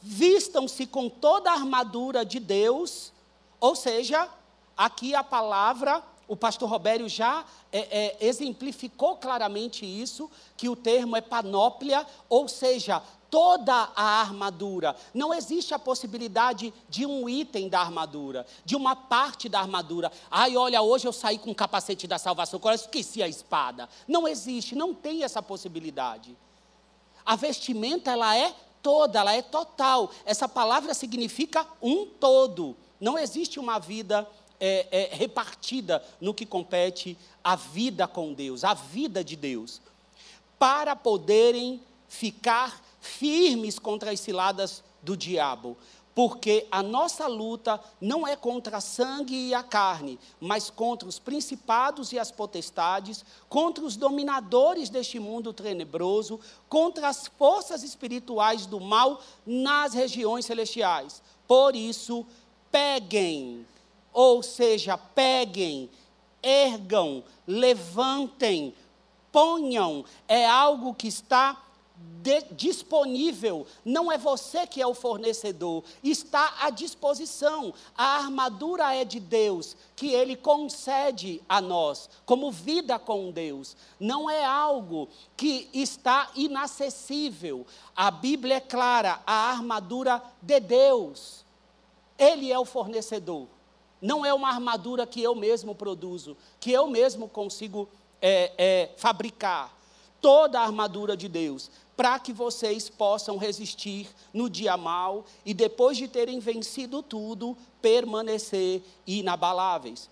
Vistam-se 0.00 0.86
com 0.86 1.08
toda 1.08 1.50
a 1.50 1.54
armadura 1.54 2.24
de 2.24 2.38
Deus, 2.38 3.12
ou 3.60 3.74
seja, 3.74 4.28
aqui 4.76 5.14
a 5.14 5.24
palavra, 5.24 6.02
o 6.28 6.36
pastor 6.36 6.68
Robério 6.68 7.08
já 7.08 7.44
é, 7.72 7.78
é, 7.78 8.16
exemplificou 8.26 9.16
claramente 9.16 9.84
isso, 9.84 10.30
que 10.56 10.68
o 10.68 10.76
termo 10.76 11.16
é 11.16 11.20
panóplia, 11.20 12.06
ou 12.28 12.48
seja, 12.48 13.02
toda 13.30 13.90
a 13.94 14.20
armadura. 14.20 14.94
Não 15.12 15.32
existe 15.32 15.74
a 15.74 15.78
possibilidade 15.78 16.72
de 16.88 17.06
um 17.06 17.28
item 17.28 17.68
da 17.68 17.80
armadura, 17.80 18.46
de 18.64 18.76
uma 18.76 18.94
parte 18.94 19.48
da 19.48 19.60
armadura. 19.60 20.10
Ai, 20.30 20.56
olha, 20.56 20.82
hoje 20.82 21.06
eu 21.06 21.12
saí 21.12 21.38
com 21.38 21.50
o 21.50 21.54
capacete 21.54 22.06
da 22.06 22.18
salvação, 22.18 22.58
agora 22.58 22.74
esqueci 22.74 23.22
a 23.22 23.28
espada. 23.28 23.88
Não 24.06 24.26
existe, 24.26 24.74
não 24.74 24.94
tem 24.94 25.22
essa 25.22 25.42
possibilidade. 25.42 26.36
A 27.26 27.34
vestimenta, 27.34 28.12
ela 28.12 28.36
é 28.36 28.54
toda, 28.80 29.18
ela 29.18 29.34
é 29.34 29.42
total. 29.42 30.12
Essa 30.24 30.48
palavra 30.48 30.94
significa 30.94 31.66
um 31.82 32.06
todo. 32.06 32.76
Não 33.00 33.18
existe 33.18 33.58
uma 33.58 33.80
vida 33.80 34.26
é, 34.60 34.86
é, 34.90 35.14
repartida 35.14 36.02
no 36.20 36.32
que 36.32 36.46
compete 36.46 37.18
à 37.42 37.56
vida 37.56 38.06
com 38.06 38.32
Deus, 38.32 38.62
à 38.62 38.74
vida 38.74 39.24
de 39.24 39.34
Deus. 39.34 39.82
Para 40.56 40.94
poderem 40.94 41.82
ficar 42.08 42.80
firmes 43.00 43.78
contra 43.78 44.12
as 44.12 44.20
ciladas 44.20 44.84
do 45.02 45.16
diabo 45.16 45.76
porque 46.16 46.66
a 46.70 46.82
nossa 46.82 47.26
luta 47.26 47.78
não 48.00 48.26
é 48.26 48.34
contra 48.34 48.78
a 48.78 48.80
sangue 48.80 49.48
e 49.48 49.54
a 49.54 49.62
carne, 49.62 50.18
mas 50.40 50.70
contra 50.70 51.06
os 51.06 51.18
principados 51.18 52.10
e 52.10 52.18
as 52.18 52.32
potestades, 52.32 53.22
contra 53.50 53.84
os 53.84 53.96
dominadores 53.96 54.88
deste 54.88 55.20
mundo 55.20 55.52
tenebroso, 55.52 56.40
contra 56.70 57.08
as 57.08 57.26
forças 57.26 57.82
espirituais 57.82 58.64
do 58.64 58.80
mal 58.80 59.20
nas 59.44 59.92
regiões 59.92 60.46
celestiais. 60.46 61.22
Por 61.46 61.76
isso, 61.76 62.24
peguem, 62.72 63.66
ou 64.10 64.42
seja, 64.42 64.96
peguem, 64.96 65.90
ergam, 66.42 67.22
levantem, 67.46 68.72
ponham, 69.30 70.02
é 70.26 70.46
algo 70.46 70.94
que 70.94 71.08
está 71.08 71.62
de, 72.26 72.42
disponível, 72.54 73.64
não 73.84 74.10
é 74.10 74.18
você 74.18 74.66
que 74.66 74.82
é 74.82 74.86
o 74.86 74.94
fornecedor, 74.94 75.84
está 76.02 76.56
à 76.60 76.70
disposição. 76.70 77.72
A 77.96 78.16
armadura 78.16 78.92
é 78.96 79.04
de 79.04 79.20
Deus, 79.20 79.76
que 79.94 80.12
Ele 80.12 80.34
concede 80.34 81.40
a 81.48 81.60
nós, 81.60 82.10
como 82.24 82.50
vida 82.50 82.98
com 82.98 83.30
Deus. 83.30 83.76
Não 84.00 84.28
é 84.28 84.44
algo 84.44 85.08
que 85.36 85.70
está 85.72 86.28
inacessível. 86.34 87.64
A 87.94 88.10
Bíblia 88.10 88.56
é 88.56 88.60
clara: 88.60 89.20
a 89.24 89.50
armadura 89.52 90.20
de 90.42 90.58
Deus, 90.58 91.44
Ele 92.18 92.50
é 92.50 92.58
o 92.58 92.64
fornecedor. 92.64 93.46
Não 94.02 94.26
é 94.26 94.34
uma 94.34 94.48
armadura 94.48 95.06
que 95.06 95.22
eu 95.22 95.34
mesmo 95.34 95.76
produzo, 95.76 96.36
que 96.58 96.72
eu 96.72 96.88
mesmo 96.88 97.28
consigo 97.28 97.88
é, 98.20 98.52
é, 98.58 98.90
fabricar 98.96 99.75
toda 100.20 100.60
a 100.60 100.64
armadura 100.64 101.16
de 101.16 101.28
Deus 101.28 101.70
para 101.96 102.18
que 102.18 102.32
vocês 102.32 102.90
possam 102.90 103.38
resistir 103.38 104.08
no 104.32 104.50
dia 104.50 104.76
mal 104.76 105.24
e 105.44 105.54
depois 105.54 105.96
de 105.96 106.06
terem 106.06 106.38
vencido 106.38 107.02
tudo, 107.02 107.56
permanecer 107.80 108.82
inabaláveis. 109.06 110.10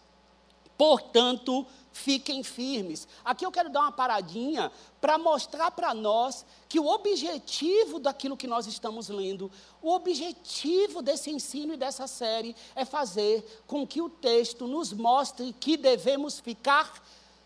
Portanto, 0.78 1.66
fiquem 1.92 2.42
firmes. 2.42 3.06
Aqui 3.24 3.44
eu 3.44 3.52
quero 3.52 3.68
dar 3.68 3.82
uma 3.82 3.92
paradinha 3.92 4.72
para 5.00 5.18
mostrar 5.18 5.70
para 5.70 5.94
nós 5.94 6.44
que 6.68 6.80
o 6.80 6.86
objetivo 6.86 8.00
daquilo 8.00 8.36
que 8.36 8.48
nós 8.48 8.66
estamos 8.66 9.08
lendo, 9.08 9.50
o 9.82 9.92
objetivo 9.92 11.02
desse 11.02 11.30
ensino 11.30 11.74
e 11.74 11.76
dessa 11.76 12.06
série 12.06 12.56
é 12.74 12.84
fazer 12.84 13.62
com 13.66 13.86
que 13.86 14.00
o 14.00 14.08
texto 14.08 14.66
nos 14.66 14.92
mostre 14.92 15.52
que 15.52 15.76
devemos 15.76 16.40
ficar 16.40 17.04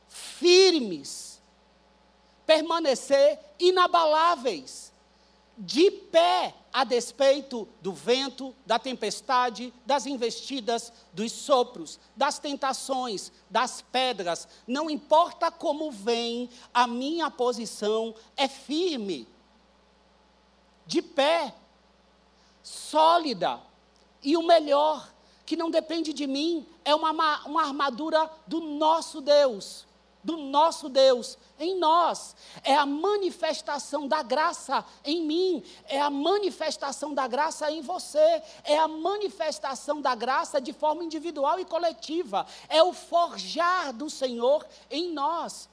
firmes 0.09 1.28
permanecer 2.49 3.39
inabaláveis, 3.61 4.91
de 5.59 5.91
pé, 5.91 6.55
a 6.73 6.83
despeito 6.83 7.69
do 7.83 7.93
vento, 7.93 8.57
da 8.65 8.79
tempestade, 8.79 9.75
das 9.85 10.07
investidas, 10.07 10.91
dos 11.13 11.31
sopros, 11.31 12.01
das 12.17 12.39
tentações, 12.39 13.31
das 13.51 13.83
pedras, 13.83 14.49
não 14.67 14.89
importa 14.89 15.51
como 15.51 15.91
vem, 15.91 16.49
a 16.73 16.87
minha 16.87 17.31
posição 17.31 18.15
é 18.35 18.49
firme, 18.49 19.29
de 20.87 21.03
pé, 21.03 21.55
sólida, 22.63 23.61
e 24.23 24.39
o 24.39 24.43
melhor, 24.43 25.13
que 25.45 25.55
não 25.55 25.71
depende 25.71 26.15
de 26.15 26.27
mim, 26.27 26.67
é 26.83 26.95
uma, 26.95 27.11
uma 27.45 27.63
armadura 27.63 28.31
do 28.47 28.59
nosso 28.59 29.21
Deus 29.21 29.87
do 30.23 30.37
nosso 30.37 30.89
Deus 30.89 31.39
em 31.59 31.79
nós. 31.79 32.35
É 32.63 32.75
a 32.75 32.87
manifestação 32.87 34.07
da 34.07 34.23
graça 34.23 34.85
em 35.05 35.23
mim, 35.23 35.63
é 35.87 36.01
a 36.01 36.11
manifestação 36.11 37.15
da 37.15 37.27
graça 37.27 37.71
em 37.71 37.81
você, 37.81 38.43
é 38.65 38.79
a 38.79 38.89
manifestação 38.89 40.01
da 40.01 40.15
graça 40.15 40.61
de 40.61 40.73
forma 40.73 41.05
individual 41.05 41.59
e 41.61 41.65
coletiva, 41.65 42.47
é 42.69 42.83
o 42.83 42.93
forjar 42.93 43.93
do 43.93 44.11
Senhor 44.11 44.67
em 44.91 45.13
nós. 45.13 45.69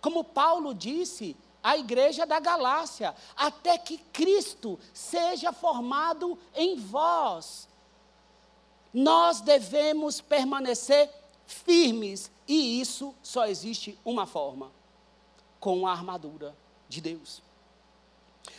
Como 0.00 0.24
Paulo 0.24 0.74
disse, 0.74 1.36
à 1.62 1.76
igreja 1.76 2.24
da 2.24 2.40
Galácia, 2.40 3.14
até 3.36 3.76
que 3.76 3.98
Cristo 3.98 4.78
seja 4.92 5.52
formado 5.52 6.38
em 6.54 6.76
vós. 6.76 7.68
Nós 8.92 9.40
devemos 9.40 10.20
permanecer 10.20 11.08
firmes, 11.50 12.30
e 12.46 12.80
isso 12.80 13.14
só 13.22 13.46
existe 13.46 13.98
uma 14.04 14.26
forma: 14.26 14.70
com 15.58 15.86
a 15.86 15.92
armadura 15.92 16.56
de 16.88 17.00
Deus. 17.00 17.42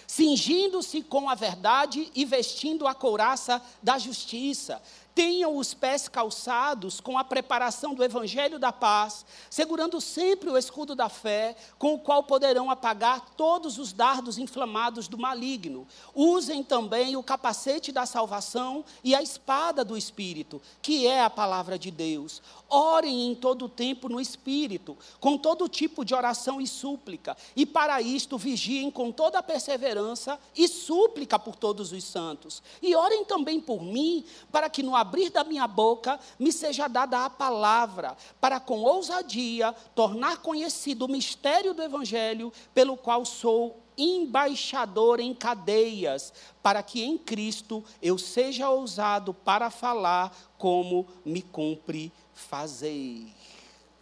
Cingindo-se 0.06 1.02
com 1.02 1.30
a 1.30 1.36
verdade 1.36 2.12
e 2.14 2.26
vestindo 2.26 2.86
a 2.86 2.94
couraça 2.94 3.62
da 3.82 3.98
justiça, 3.98 4.82
Tenham 5.14 5.58
os 5.58 5.74
pés 5.74 6.08
calçados 6.08 7.02
com 7.02 7.18
a 7.18 7.24
preparação 7.24 7.94
do 7.94 8.04
evangelho 8.04 8.58
da 8.58 8.72
paz, 8.72 9.26
segurando 9.50 10.00
sempre 10.00 10.50
o 10.50 10.58
escudo 10.58 10.96
da 10.96 11.10
fé, 11.10 11.56
com 11.78 11.94
o 11.94 12.00
qual 12.00 12.24
poderão 12.24 12.72
apagar 12.72 13.32
todos 13.36 13.78
os 13.78 13.92
dardos 13.92 14.38
inflamados 14.38 15.10
do 15.10 15.18
maligno. 15.18 15.86
Usem 16.16 16.64
também 16.64 17.18
o 17.18 17.24
capacete 17.24 17.92
da 17.92 18.06
salvação 18.06 18.86
e 19.04 19.14
a 19.14 19.22
espada 19.22 19.84
do 19.84 19.98
espírito, 19.98 20.62
que 20.82 21.06
é 21.06 21.22
a 21.22 21.30
palavra 21.30 21.78
de 21.78 21.92
Deus. 21.92 22.42
Orem 22.70 23.28
em 23.28 23.36
todo 23.36 23.66
o 23.66 23.70
tempo 23.70 24.08
no 24.08 24.22
espírito, 24.22 24.98
com 25.20 25.38
todo 25.38 25.68
tipo 25.68 26.06
de 26.06 26.16
oração 26.16 26.62
e 26.62 26.68
súplica, 26.68 27.36
e 27.54 27.66
para 27.66 28.02
isto 28.02 28.38
vigiem 28.38 28.90
com 28.90 29.12
toda 29.12 29.40
a 29.40 29.44
perseverança 29.44 30.40
e 30.56 30.68
súplica 30.70 31.38
por 31.38 31.58
todos 31.58 31.92
os 31.92 32.04
santos. 32.04 32.64
E 32.82 32.96
orem 32.96 33.26
também 33.26 33.60
por 33.60 33.84
mim, 33.84 34.24
para 34.52 34.70
que 34.70 34.82
no 34.82 34.96
abrir 35.02 35.30
da 35.30 35.44
minha 35.44 35.68
boca 35.68 36.20
me 36.40 36.52
seja 36.52 36.88
dada 36.88 37.26
a 37.26 37.30
palavra, 37.30 38.16
para 38.40 38.60
com 38.60 38.82
ousadia 38.82 39.74
tornar 39.94 40.38
conhecido 40.38 41.06
o 41.06 41.12
mistério 41.12 41.74
do 41.74 41.84
Evangelho, 41.84 42.52
pelo 42.74 42.96
qual 42.96 43.26
sou 43.26 43.82
embaixador 43.98 45.20
em 45.20 45.34
cadeias, 45.34 46.34
para 46.64 46.82
que 46.82 47.04
em 47.04 47.18
Cristo 47.18 47.84
eu 48.02 48.18
seja 48.18 48.70
ousado 48.70 49.34
para 49.34 49.70
falar 49.70 50.36
como 50.58 51.06
me 51.26 51.42
cumpre 51.42 52.12
fazer. 52.34 53.28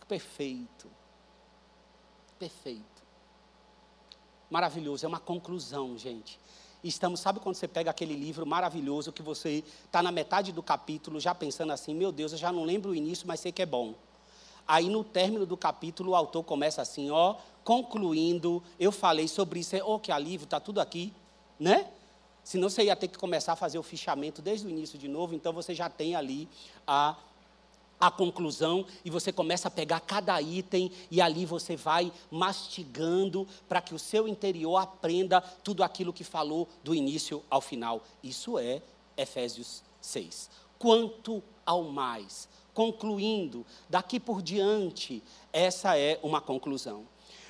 Perfeito. 0.08 0.90
Perfeito. 2.38 2.84
Maravilhoso, 4.50 5.06
é 5.06 5.10
uma 5.10 5.20
conclusão, 5.20 5.98
gente. 5.98 6.40
Estamos, 6.84 7.20
sabe 7.20 7.40
quando 7.40 7.56
você 7.56 7.68
pega 7.68 7.92
aquele 7.92 8.14
livro 8.14 8.46
maravilhoso 8.46 9.12
que 9.12 9.22
você 9.22 9.64
está 9.86 10.02
na 10.02 10.12
metade 10.12 10.52
do 10.52 10.64
capítulo 10.64 11.20
já 11.20 11.36
pensando 11.36 11.74
assim, 11.74 11.94
meu 11.94 12.12
Deus, 12.12 12.32
eu 12.32 12.38
já 12.38 12.52
não 12.52 12.64
lembro 12.64 12.92
o 12.92 12.96
início, 12.96 13.28
mas 13.28 13.42
sei 13.42 13.52
que 13.52 13.62
é 13.62 13.66
bom. 13.66 13.94
Aí 14.66 14.88
no 14.88 15.04
término 15.04 15.46
do 15.46 15.58
capítulo 15.58 16.12
o 16.12 16.16
autor 16.16 16.44
começa 16.44 16.82
assim, 16.82 17.10
ó, 17.10 17.36
concluindo, 17.64 18.64
eu 18.80 18.92
falei 18.92 19.28
sobre 19.28 19.60
isso, 19.60 19.76
oh, 19.84 20.00
que 20.00 20.12
alívio, 20.12 20.46
está 20.46 20.60
tudo 20.60 20.80
aqui, 20.80 21.12
né? 21.60 21.88
Senão 22.44 22.70
você 22.70 22.84
ia 22.84 22.96
ter 22.96 23.10
que 23.10 23.18
começar 23.18 23.54
a 23.54 23.56
fazer 23.56 23.78
o 23.78 23.84
fichamento 23.84 24.42
desde 24.42 24.66
o 24.66 24.70
início 24.70 24.98
de 24.98 25.08
novo, 25.08 25.36
então 25.36 25.52
você 25.52 25.76
já 25.76 25.90
tem 25.90 26.16
ali 26.16 26.48
a 26.88 27.16
a 28.00 28.10
conclusão 28.10 28.86
e 29.04 29.10
você 29.10 29.32
começa 29.32 29.68
a 29.68 29.72
pegar 29.72 30.00
cada 30.00 30.42
item 30.42 30.92
e 31.12 31.20
ali 31.20 31.46
você 31.46 31.76
vai 31.76 32.12
mastigando 32.32 33.48
para 33.68 33.82
que 33.82 33.94
o 33.94 34.00
seu 34.00 34.28
interior 34.28 34.78
aprenda 34.78 35.42
tudo 35.42 35.84
aquilo 35.84 36.14
que 36.14 36.24
falou 36.24 36.68
do 36.84 36.96
início 36.96 37.44
ao 37.50 37.60
final. 37.60 38.02
Isso 38.24 38.58
é 38.58 38.82
Efésios 39.18 39.84
6. 40.00 40.50
Quanto 40.78 41.44
ao 41.66 41.84
mais, 41.84 42.48
concluindo, 42.74 43.66
daqui 43.90 44.20
por 44.20 44.42
diante, 44.42 45.22
essa 45.52 45.98
é 45.98 46.18
uma 46.24 46.40
conclusão. 46.40 47.06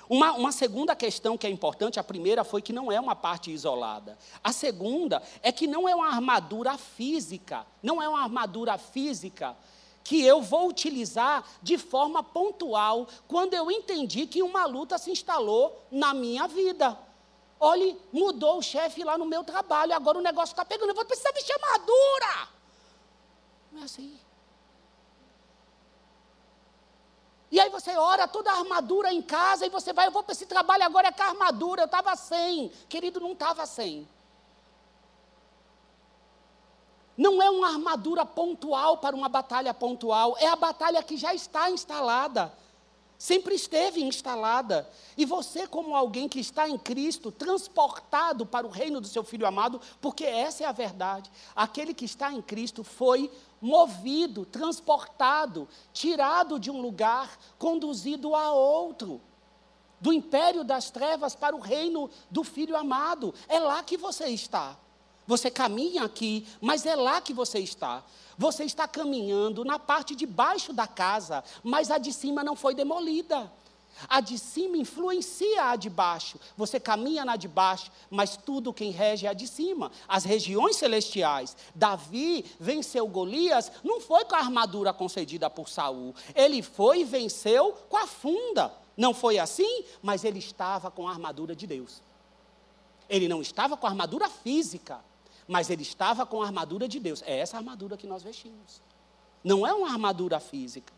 Uma, 0.09 0.31
uma, 0.31 0.51
segunda 0.51 0.95
questão 0.95 1.37
que 1.37 1.45
é 1.45 1.49
importante, 1.51 1.99
a 1.99 2.03
primeira 2.03 2.43
foi 2.43 2.63
que 2.63 2.73
não 2.73 2.91
é 2.91 2.99
uma 2.99 3.15
parte 3.15 3.51
isolada. 3.51 4.17
A 4.43 4.51
segunda 4.51 5.21
é 5.43 5.51
que 5.51 5.67
não 5.67 5.87
é 5.87 5.93
uma 5.93 6.07
armadura 6.07 6.75
física, 6.79 7.63
não 7.83 8.01
é 8.01 8.09
uma 8.09 8.23
armadura 8.23 8.75
física 8.79 9.55
que 10.03 10.23
eu 10.23 10.41
vou 10.41 10.67
utilizar 10.67 11.43
de 11.61 11.77
forma 11.77 12.23
pontual 12.23 13.07
quando 13.27 13.53
eu 13.53 13.69
entendi 13.69 14.25
que 14.25 14.41
uma 14.41 14.65
luta 14.65 14.97
se 14.97 15.11
instalou 15.11 15.85
na 15.91 16.13
minha 16.13 16.47
vida. 16.47 16.97
Olhe, 17.59 17.99
mudou 18.11 18.57
o 18.57 18.61
chefe 18.61 19.03
lá 19.03 19.17
no 19.17 19.25
meu 19.25 19.43
trabalho, 19.43 19.93
agora 19.93 20.17
o 20.17 20.21
negócio 20.21 20.53
está 20.53 20.63
pegando, 20.63 20.89
eu 20.89 20.95
vou 20.95 21.05
precisar 21.05 21.31
vestir 21.33 21.53
armadura. 21.53 22.49
Não 23.71 23.81
é 23.81 23.85
assim. 23.85 24.19
E 27.51 27.59
aí 27.59 27.69
você 27.69 27.95
ora 27.97 28.27
toda 28.27 28.51
a 28.51 28.59
armadura 28.59 29.11
em 29.11 29.21
casa 29.21 29.65
e 29.65 29.69
você 29.69 29.91
vai, 29.91 30.07
eu 30.07 30.11
vou 30.11 30.23
para 30.23 30.33
esse 30.33 30.45
trabalho 30.45 30.83
agora 30.83 31.07
é 31.07 31.11
com 31.11 31.23
a 31.23 31.27
armadura, 31.27 31.81
eu 31.81 31.85
estava 31.85 32.15
sem. 32.15 32.69
Querido, 32.87 33.19
não 33.19 33.33
estava 33.33 33.65
sem. 33.65 34.07
Não 37.19 37.41
é 37.41 37.49
uma 37.49 37.67
armadura 37.67 38.25
pontual 38.25 38.97
para 38.97 39.13
uma 39.13 39.27
batalha 39.27 39.73
pontual, 39.73 40.37
é 40.39 40.47
a 40.47 40.55
batalha 40.55 41.03
que 41.03 41.17
já 41.17 41.33
está 41.33 41.69
instalada. 41.69 42.49
Sempre 43.17 43.55
esteve 43.55 44.01
instalada. 44.01 44.89
E 45.17 45.25
você, 45.25 45.67
como 45.67 45.93
alguém 45.93 46.29
que 46.29 46.39
está 46.39 46.69
em 46.69 46.77
Cristo, 46.77 47.29
transportado 47.29 48.45
para 48.45 48.65
o 48.65 48.69
reino 48.69 49.01
do 49.01 49.07
seu 49.07 49.21
filho 49.21 49.45
amado, 49.45 49.81
porque 49.99 50.23
essa 50.23 50.63
é 50.63 50.65
a 50.65 50.71
verdade. 50.71 51.29
Aquele 51.53 51.93
que 51.93 52.05
está 52.05 52.31
em 52.31 52.41
Cristo 52.41 52.85
foi 52.85 53.29
movido, 53.59 54.45
transportado, 54.45 55.67
tirado 55.91 56.57
de 56.57 56.71
um 56.71 56.79
lugar, 56.79 57.37
conduzido 57.57 58.33
a 58.33 58.53
outro. 58.53 59.19
Do 59.99 60.13
império 60.13 60.63
das 60.63 60.89
trevas 60.89 61.35
para 61.35 61.53
o 61.53 61.59
reino 61.59 62.09
do 62.31 62.45
filho 62.45 62.77
amado. 62.77 63.33
É 63.49 63.59
lá 63.59 63.83
que 63.83 63.97
você 63.97 64.27
está. 64.27 64.77
Você 65.29 65.51
caminha 65.51 66.05
aqui, 66.05 66.43
mas 66.59 66.87
é 66.87 66.95
lá 66.95 67.21
que 67.21 67.35
você 67.35 67.59
está. 67.59 68.03
Você 68.35 68.63
está 68.63 68.87
caminhando 68.87 69.63
na 69.63 69.77
parte 69.77 70.15
de 70.15 70.25
baixo 70.25 70.73
da 70.73 70.87
casa, 70.87 71.43
mas 71.63 71.91
a 71.91 71.99
de 71.99 72.11
cima 72.11 72.43
não 72.43 72.55
foi 72.55 72.73
demolida. 72.73 73.51
A 74.07 74.21
de 74.21 74.39
cima 74.39 74.75
influencia 74.75 75.65
a 75.65 75.75
de 75.75 75.87
baixo. 75.87 76.39
Você 76.57 76.79
caminha 76.79 77.23
na 77.23 77.35
de 77.35 77.47
baixo, 77.47 77.91
mas 78.09 78.37
tudo 78.37 78.73
quem 78.73 78.89
rege 78.89 79.27
é 79.27 79.29
a 79.29 79.33
de 79.33 79.45
cima. 79.45 79.91
As 80.07 80.23
regiões 80.23 80.77
celestiais. 80.77 81.55
Davi 81.75 82.43
venceu 82.59 83.07
Golias, 83.07 83.71
não 83.83 84.01
foi 84.01 84.25
com 84.25 84.33
a 84.33 84.39
armadura 84.39 84.91
concedida 84.91 85.47
por 85.47 85.69
Saul. 85.69 86.15
Ele 86.33 86.63
foi 86.63 87.01
e 87.01 87.03
venceu 87.03 87.73
com 87.87 87.97
a 87.97 88.07
funda. 88.07 88.73
Não 88.97 89.13
foi 89.13 89.37
assim, 89.37 89.85
mas 90.01 90.23
ele 90.23 90.39
estava 90.39 90.89
com 90.89 91.07
a 91.07 91.11
armadura 91.11 91.55
de 91.55 91.67
Deus. 91.67 92.01
Ele 93.07 93.27
não 93.27 93.43
estava 93.43 93.77
com 93.77 93.85
a 93.85 93.89
armadura 93.91 94.27
física 94.27 95.07
mas 95.49 95.71
ele 95.71 95.81
estava 95.81 96.27
com 96.27 96.43
a 96.43 96.45
armadura 96.45 96.87
de 96.87 96.99
Deus. 96.99 97.23
É 97.25 97.39
essa 97.39 97.57
armadura 97.57 97.97
que 97.97 98.05
nós 98.05 98.21
vestimos. 98.21 98.83
Não 99.43 99.65
é 99.65 99.73
uma 99.73 99.89
armadura 99.91 100.39
física. 100.39 100.93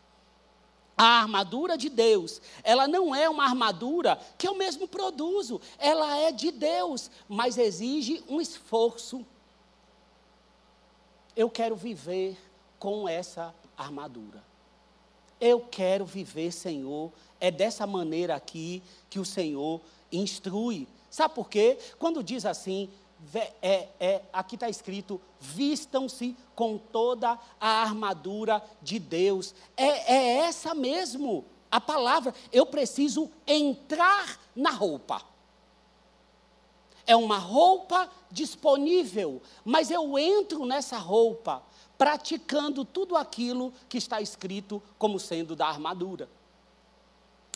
A 0.94 1.22
armadura 1.22 1.78
de 1.78 1.88
Deus, 1.88 2.42
ela 2.62 2.86
não 2.86 3.14
é 3.14 3.30
uma 3.30 3.44
armadura 3.44 4.20
que 4.36 4.46
eu 4.46 4.54
mesmo 4.54 4.86
produzo, 4.86 5.58
ela 5.78 6.18
é 6.18 6.30
de 6.30 6.50
Deus, 6.50 7.10
mas 7.26 7.56
exige 7.56 8.22
um 8.28 8.42
esforço. 8.42 9.24
Eu 11.34 11.48
quero 11.48 11.74
viver 11.74 12.38
com 12.78 13.08
essa 13.08 13.54
armadura. 13.74 14.44
Eu 15.40 15.60
quero 15.60 16.04
viver, 16.04 16.52
Senhor, 16.52 17.10
é 17.40 17.50
dessa 17.50 17.86
maneira 17.86 18.34
aqui 18.34 18.82
que 19.08 19.18
o 19.18 19.24
Senhor 19.24 19.80
instrui. 20.12 20.86
Sabe 21.10 21.34
por 21.34 21.48
quê? 21.48 21.78
Quando 21.98 22.22
diz 22.22 22.44
assim, 22.44 22.90
é, 23.60 23.88
é, 24.00 24.22
aqui 24.32 24.56
está 24.56 24.68
escrito: 24.68 25.20
vistam-se 25.40 26.36
com 26.54 26.76
toda 26.76 27.38
a 27.60 27.82
armadura 27.82 28.62
de 28.80 28.98
Deus. 28.98 29.54
É, 29.76 30.14
é 30.14 30.36
essa 30.38 30.74
mesmo 30.74 31.44
a 31.70 31.80
palavra. 31.80 32.34
Eu 32.52 32.66
preciso 32.66 33.30
entrar 33.46 34.38
na 34.54 34.70
roupa. 34.70 35.22
É 37.06 37.16
uma 37.16 37.38
roupa 37.38 38.08
disponível, 38.30 39.42
mas 39.64 39.90
eu 39.90 40.16
entro 40.18 40.64
nessa 40.64 40.98
roupa 40.98 41.62
praticando 41.98 42.84
tudo 42.84 43.16
aquilo 43.16 43.72
que 43.88 43.98
está 43.98 44.20
escrito 44.20 44.82
como 44.98 45.18
sendo 45.18 45.56
da 45.56 45.66
armadura. 45.66 46.28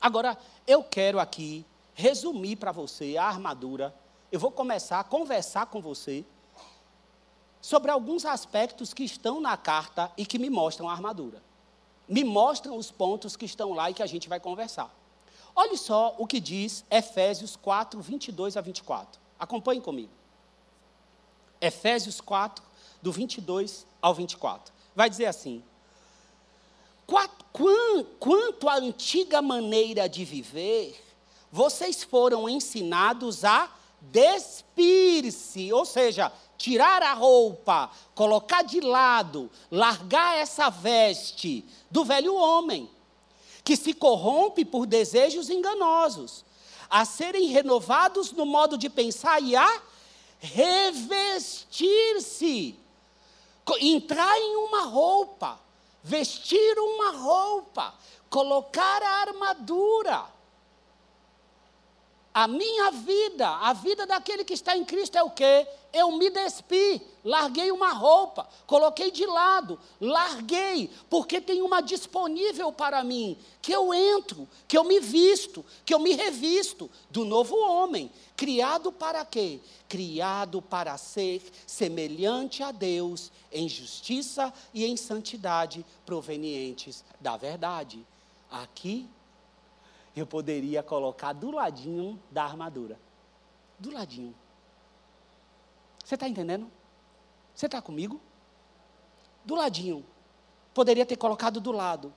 Agora, 0.00 0.36
eu 0.66 0.82
quero 0.82 1.18
aqui 1.18 1.64
resumir 1.94 2.56
para 2.56 2.72
você 2.72 3.16
a 3.16 3.24
armadura 3.24 3.94
eu 4.30 4.40
vou 4.40 4.50
começar 4.50 5.00
a 5.00 5.04
conversar 5.04 5.66
com 5.66 5.80
você 5.80 6.24
sobre 7.60 7.90
alguns 7.90 8.24
aspectos 8.24 8.94
que 8.94 9.04
estão 9.04 9.40
na 9.40 9.56
carta 9.56 10.12
e 10.16 10.24
que 10.24 10.38
me 10.38 10.50
mostram 10.50 10.88
a 10.88 10.92
armadura. 10.92 11.42
Me 12.08 12.22
mostram 12.22 12.76
os 12.76 12.90
pontos 12.90 13.36
que 13.36 13.44
estão 13.44 13.72
lá 13.72 13.90
e 13.90 13.94
que 13.94 14.02
a 14.02 14.06
gente 14.06 14.28
vai 14.28 14.38
conversar. 14.38 14.94
Olhe 15.54 15.76
só 15.76 16.14
o 16.18 16.26
que 16.26 16.38
diz 16.38 16.84
Efésios 16.90 17.56
4, 17.56 18.00
22 18.00 18.56
a 18.56 18.60
24. 18.60 19.20
Acompanhe 19.38 19.80
comigo. 19.80 20.12
Efésios 21.60 22.20
4, 22.20 22.62
do 23.02 23.10
22 23.10 23.86
ao 24.00 24.14
24. 24.14 24.72
Vai 24.94 25.08
dizer 25.08 25.26
assim: 25.26 25.64
Quanto 28.18 28.68
à 28.68 28.76
antiga 28.76 29.40
maneira 29.40 30.08
de 30.08 30.24
viver, 30.24 31.02
vocês 31.50 32.04
foram 32.04 32.48
ensinados 32.48 33.44
a 33.44 33.70
despir-se, 34.10 35.72
ou 35.72 35.84
seja, 35.84 36.32
tirar 36.56 37.02
a 37.02 37.12
roupa, 37.12 37.90
colocar 38.14 38.62
de 38.62 38.80
lado, 38.80 39.50
largar 39.70 40.38
essa 40.38 40.70
veste 40.70 41.64
do 41.90 42.04
velho 42.04 42.34
homem, 42.34 42.90
que 43.62 43.76
se 43.76 43.92
corrompe 43.92 44.64
por 44.64 44.86
desejos 44.86 45.50
enganosos, 45.50 46.44
a 46.88 47.04
serem 47.04 47.48
renovados 47.48 48.32
no 48.32 48.46
modo 48.46 48.78
de 48.78 48.88
pensar 48.88 49.42
e 49.42 49.56
a 49.56 49.82
revestir-se 50.38 51.66
entrar 53.80 54.38
em 54.38 54.56
uma 54.56 54.82
roupa, 54.84 55.58
vestir 56.02 56.78
uma 56.78 57.10
roupa, 57.10 57.92
colocar 58.30 59.02
a 59.02 59.22
armadura. 59.22 60.35
A 62.36 62.46
minha 62.46 62.90
vida, 62.90 63.48
a 63.48 63.72
vida 63.72 64.04
daquele 64.04 64.44
que 64.44 64.52
está 64.52 64.76
em 64.76 64.84
Cristo 64.84 65.16
é 65.16 65.22
o 65.22 65.30
quê? 65.30 65.66
Eu 65.90 66.12
me 66.12 66.28
despi, 66.28 67.00
larguei 67.24 67.72
uma 67.72 67.94
roupa, 67.94 68.46
coloquei 68.66 69.10
de 69.10 69.24
lado, 69.24 69.80
larguei, 69.98 70.90
porque 71.08 71.40
tem 71.40 71.62
uma 71.62 71.80
disponível 71.80 72.70
para 72.70 73.02
mim, 73.02 73.38
que 73.62 73.72
eu 73.72 73.94
entro, 73.94 74.46
que 74.68 74.76
eu 74.76 74.84
me 74.84 75.00
visto, 75.00 75.64
que 75.82 75.94
eu 75.94 75.98
me 75.98 76.12
revisto 76.12 76.90
do 77.08 77.24
novo 77.24 77.56
homem, 77.56 78.12
criado 78.36 78.92
para 78.92 79.24
quê? 79.24 79.58
Criado 79.88 80.60
para 80.60 80.98
ser 80.98 81.40
semelhante 81.66 82.62
a 82.62 82.70
Deus 82.70 83.32
em 83.50 83.66
justiça 83.66 84.52
e 84.74 84.84
em 84.84 84.94
santidade 84.94 85.86
provenientes 86.04 87.02
da 87.18 87.34
verdade. 87.38 88.04
Aqui 88.50 89.08
eu 90.16 90.26
poderia 90.26 90.82
colocar 90.82 91.34
do 91.34 91.50
ladinho 91.50 92.20
da 92.30 92.42
armadura. 92.42 92.98
Do 93.78 93.92
ladinho. 93.92 94.34
Você 96.02 96.14
está 96.14 96.26
entendendo? 96.26 96.70
Você 97.54 97.66
está 97.66 97.82
comigo? 97.82 98.20
Do 99.44 99.54
ladinho. 99.54 100.04
Poderia 100.72 101.04
ter 101.04 101.16
colocado 101.16 101.60
do 101.60 101.70
lado. 101.70 102.14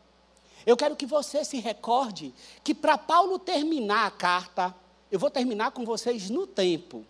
Eu 0.65 0.77
quero 0.77 0.95
que 0.95 1.05
você 1.05 1.43
se 1.43 1.59
recorde 1.59 2.33
que 2.63 2.73
para 2.73 2.97
Paulo 2.97 3.37
terminar 3.37 4.07
a 4.07 4.11
carta, 4.11 4.75
eu 5.11 5.19
vou 5.19 5.29
terminar 5.29 5.71
com 5.71 5.83
vocês 5.83 6.29
no 6.29 6.45
tempo, 6.45 7.05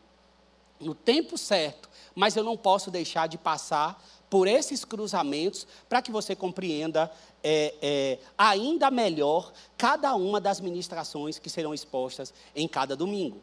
no 0.79 0.95
tempo 0.95 1.37
certo, 1.37 1.89
mas 2.15 2.35
eu 2.35 2.43
não 2.43 2.55
posso 2.55 2.89
deixar 2.89 3.27
de 3.27 3.37
passar 3.37 4.03
por 4.29 4.47
esses 4.47 4.85
cruzamentos 4.85 5.65
para 5.87 6.01
que 6.01 6.11
você 6.11 6.35
compreenda 6.35 7.11
é, 7.43 7.73
é, 7.81 8.19
ainda 8.37 8.91
melhor 8.91 9.51
cada 9.77 10.13
uma 10.15 10.39
das 10.39 10.59
ministrações 10.59 11.39
que 11.39 11.49
serão 11.49 11.73
expostas 11.73 12.33
em 12.55 12.67
cada 12.67 12.95
domingo. 12.95 13.41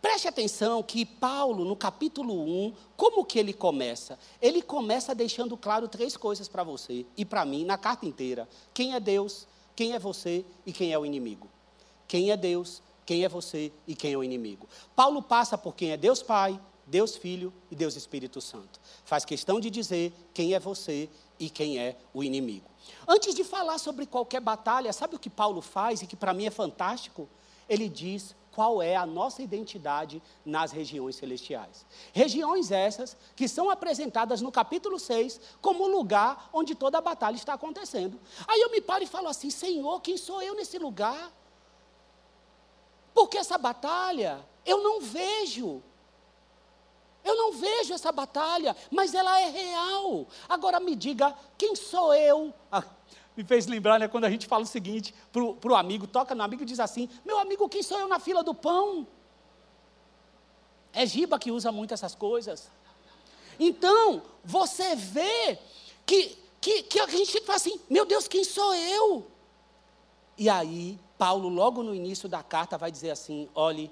Preste 0.00 0.26
atenção 0.26 0.82
que 0.82 1.06
Paulo, 1.06 1.64
no 1.64 1.76
capítulo 1.76 2.34
1, 2.42 2.74
como 2.96 3.24
que 3.24 3.38
ele 3.38 3.52
começa? 3.52 4.18
Ele 4.40 4.60
começa 4.60 5.14
deixando 5.14 5.56
claro 5.56 5.86
três 5.86 6.16
coisas 6.16 6.48
para 6.48 6.64
você 6.64 7.06
e 7.16 7.24
para 7.24 7.44
mim 7.44 7.64
na 7.64 7.78
carta 7.78 8.04
inteira: 8.04 8.48
quem 8.74 8.94
é 8.94 9.00
Deus, 9.00 9.46
quem 9.76 9.92
é 9.92 10.00
você 10.00 10.44
e 10.66 10.72
quem 10.72 10.92
é 10.92 10.98
o 10.98 11.06
inimigo. 11.06 11.48
Quem 12.08 12.32
é 12.32 12.36
Deus, 12.36 12.82
quem 13.06 13.24
é 13.24 13.28
você 13.28 13.72
e 13.86 13.94
quem 13.94 14.12
é 14.12 14.18
o 14.18 14.24
inimigo. 14.24 14.68
Paulo 14.96 15.22
passa 15.22 15.56
por 15.56 15.76
quem 15.76 15.92
é 15.92 15.96
Deus 15.96 16.20
Pai, 16.20 16.60
Deus 16.92 17.16
Filho 17.16 17.50
e 17.70 17.74
Deus 17.74 17.96
Espírito 17.96 18.38
Santo. 18.38 18.78
Faz 19.02 19.24
questão 19.24 19.58
de 19.58 19.70
dizer 19.70 20.12
quem 20.34 20.52
é 20.52 20.60
você 20.60 21.08
e 21.40 21.48
quem 21.48 21.78
é 21.78 21.96
o 22.12 22.22
inimigo. 22.22 22.70
Antes 23.08 23.34
de 23.34 23.42
falar 23.42 23.78
sobre 23.78 24.04
qualquer 24.04 24.42
batalha, 24.42 24.92
sabe 24.92 25.16
o 25.16 25.18
que 25.18 25.30
Paulo 25.30 25.62
faz 25.62 26.02
e 26.02 26.06
que 26.06 26.14
para 26.14 26.34
mim 26.34 26.44
é 26.44 26.50
fantástico? 26.50 27.26
Ele 27.66 27.88
diz 27.88 28.36
qual 28.50 28.82
é 28.82 28.94
a 28.94 29.06
nossa 29.06 29.40
identidade 29.40 30.22
nas 30.44 30.70
regiões 30.70 31.16
celestiais. 31.16 31.86
Regiões 32.12 32.70
essas 32.70 33.16
que 33.34 33.48
são 33.48 33.70
apresentadas 33.70 34.42
no 34.42 34.52
capítulo 34.52 34.98
6 34.98 35.40
como 35.62 35.84
o 35.84 35.90
lugar 35.96 36.50
onde 36.52 36.74
toda 36.74 36.98
a 36.98 37.00
batalha 37.00 37.36
está 37.36 37.54
acontecendo. 37.54 38.20
Aí 38.46 38.60
eu 38.60 38.70
me 38.70 38.82
paro 38.82 39.02
e 39.02 39.06
falo 39.06 39.28
assim: 39.28 39.48
Senhor, 39.48 39.98
quem 40.02 40.18
sou 40.18 40.42
eu 40.42 40.54
nesse 40.54 40.78
lugar? 40.78 41.32
Porque 43.14 43.38
essa 43.38 43.56
batalha 43.56 44.46
eu 44.66 44.82
não 44.82 45.00
vejo. 45.00 45.82
Eu 47.24 47.36
não 47.36 47.52
vejo 47.52 47.94
essa 47.94 48.10
batalha, 48.10 48.76
mas 48.90 49.14
ela 49.14 49.40
é 49.40 49.48
real. 49.48 50.26
Agora 50.48 50.80
me 50.80 50.96
diga, 50.96 51.34
quem 51.56 51.76
sou 51.76 52.14
eu? 52.14 52.52
Ah, 52.70 52.84
me 53.36 53.44
fez 53.44 53.66
lembrar, 53.66 53.98
né, 53.98 54.08
quando 54.08 54.24
a 54.24 54.30
gente 54.30 54.46
fala 54.46 54.64
o 54.64 54.66
seguinte 54.66 55.14
para 55.32 55.42
o 55.42 55.74
amigo, 55.74 56.06
toca 56.06 56.34
no 56.34 56.42
amigo 56.42 56.62
e 56.62 56.66
diz 56.66 56.80
assim: 56.80 57.08
Meu 57.24 57.38
amigo, 57.38 57.68
quem 57.68 57.82
sou 57.82 57.98
eu 57.98 58.08
na 58.08 58.18
fila 58.18 58.42
do 58.42 58.54
pão? 58.54 59.06
É 60.92 61.06
Giba 61.06 61.38
que 61.38 61.50
usa 61.50 61.72
muito 61.72 61.94
essas 61.94 62.14
coisas. 62.14 62.70
Então, 63.58 64.22
você 64.44 64.94
vê 64.94 65.58
que, 66.04 66.38
que, 66.60 66.82
que 66.82 67.00
a 67.00 67.06
gente 67.06 67.40
fala 67.40 67.56
assim: 67.56 67.80
Meu 67.88 68.04
Deus, 68.04 68.28
quem 68.28 68.44
sou 68.44 68.74
eu? 68.74 69.26
E 70.36 70.50
aí, 70.50 70.98
Paulo, 71.16 71.48
logo 71.48 71.82
no 71.82 71.94
início 71.94 72.28
da 72.28 72.42
carta, 72.42 72.76
vai 72.76 72.90
dizer 72.90 73.10
assim: 73.10 73.48
Olhe, 73.54 73.90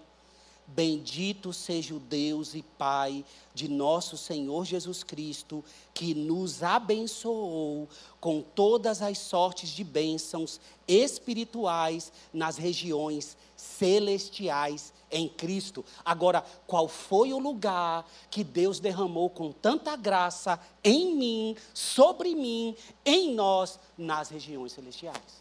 Bendito 0.72 1.52
seja 1.52 1.94
o 1.94 1.98
Deus 1.98 2.54
e 2.54 2.62
Pai 2.62 3.24
de 3.52 3.66
nosso 3.66 4.16
Senhor 4.16 4.64
Jesus 4.64 5.02
Cristo, 5.02 5.64
que 5.92 6.14
nos 6.14 6.62
abençoou 6.62 7.88
com 8.20 8.40
todas 8.40 9.02
as 9.02 9.18
sortes 9.18 9.70
de 9.70 9.82
bênçãos 9.82 10.60
espirituais 10.86 12.12
nas 12.32 12.56
regiões 12.56 13.36
celestiais 13.56 14.92
em 15.10 15.28
Cristo. 15.28 15.84
Agora, 16.04 16.44
qual 16.68 16.86
foi 16.86 17.32
o 17.32 17.38
lugar 17.38 18.08
que 18.30 18.44
Deus 18.44 18.78
derramou 18.78 19.28
com 19.28 19.50
tanta 19.50 19.96
graça 19.96 20.60
em 20.84 21.16
mim, 21.16 21.56
sobre 21.74 22.32
mim, 22.32 22.76
em 23.04 23.34
nós, 23.34 23.80
nas 23.98 24.28
regiões 24.28 24.70
celestiais? 24.70 25.39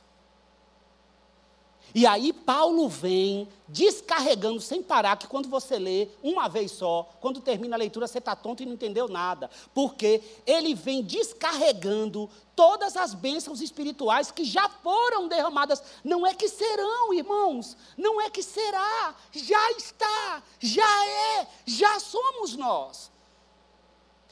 E 1.93 2.05
aí 2.05 2.31
Paulo 2.31 2.87
vem 2.87 3.47
descarregando 3.67 4.59
sem 4.59 4.81
parar, 4.81 5.17
que 5.17 5.27
quando 5.27 5.47
você 5.47 5.77
lê 5.77 6.07
uma 6.23 6.47
vez 6.47 6.71
só, 6.71 7.09
quando 7.19 7.41
termina 7.41 7.75
a 7.75 7.79
leitura 7.79 8.07
você 8.07 8.17
está 8.17 8.35
tonto 8.35 8.63
e 8.63 8.65
não 8.65 8.73
entendeu 8.73 9.07
nada. 9.07 9.49
Porque 9.73 10.21
ele 10.45 10.73
vem 10.73 11.01
descarregando 11.03 12.29
todas 12.55 12.97
as 12.97 13.13
bênçãos 13.13 13.61
espirituais 13.61 14.31
que 14.31 14.43
já 14.43 14.67
foram 14.69 15.27
derramadas. 15.27 15.81
Não 16.03 16.25
é 16.25 16.33
que 16.33 16.49
serão, 16.49 17.13
irmãos, 17.13 17.77
não 17.97 18.19
é 18.19 18.29
que 18.29 18.43
será, 18.43 19.15
já 19.31 19.71
está, 19.71 20.43
já 20.59 21.05
é, 21.07 21.47
já 21.65 21.99
somos 21.99 22.55
nós. 22.55 23.11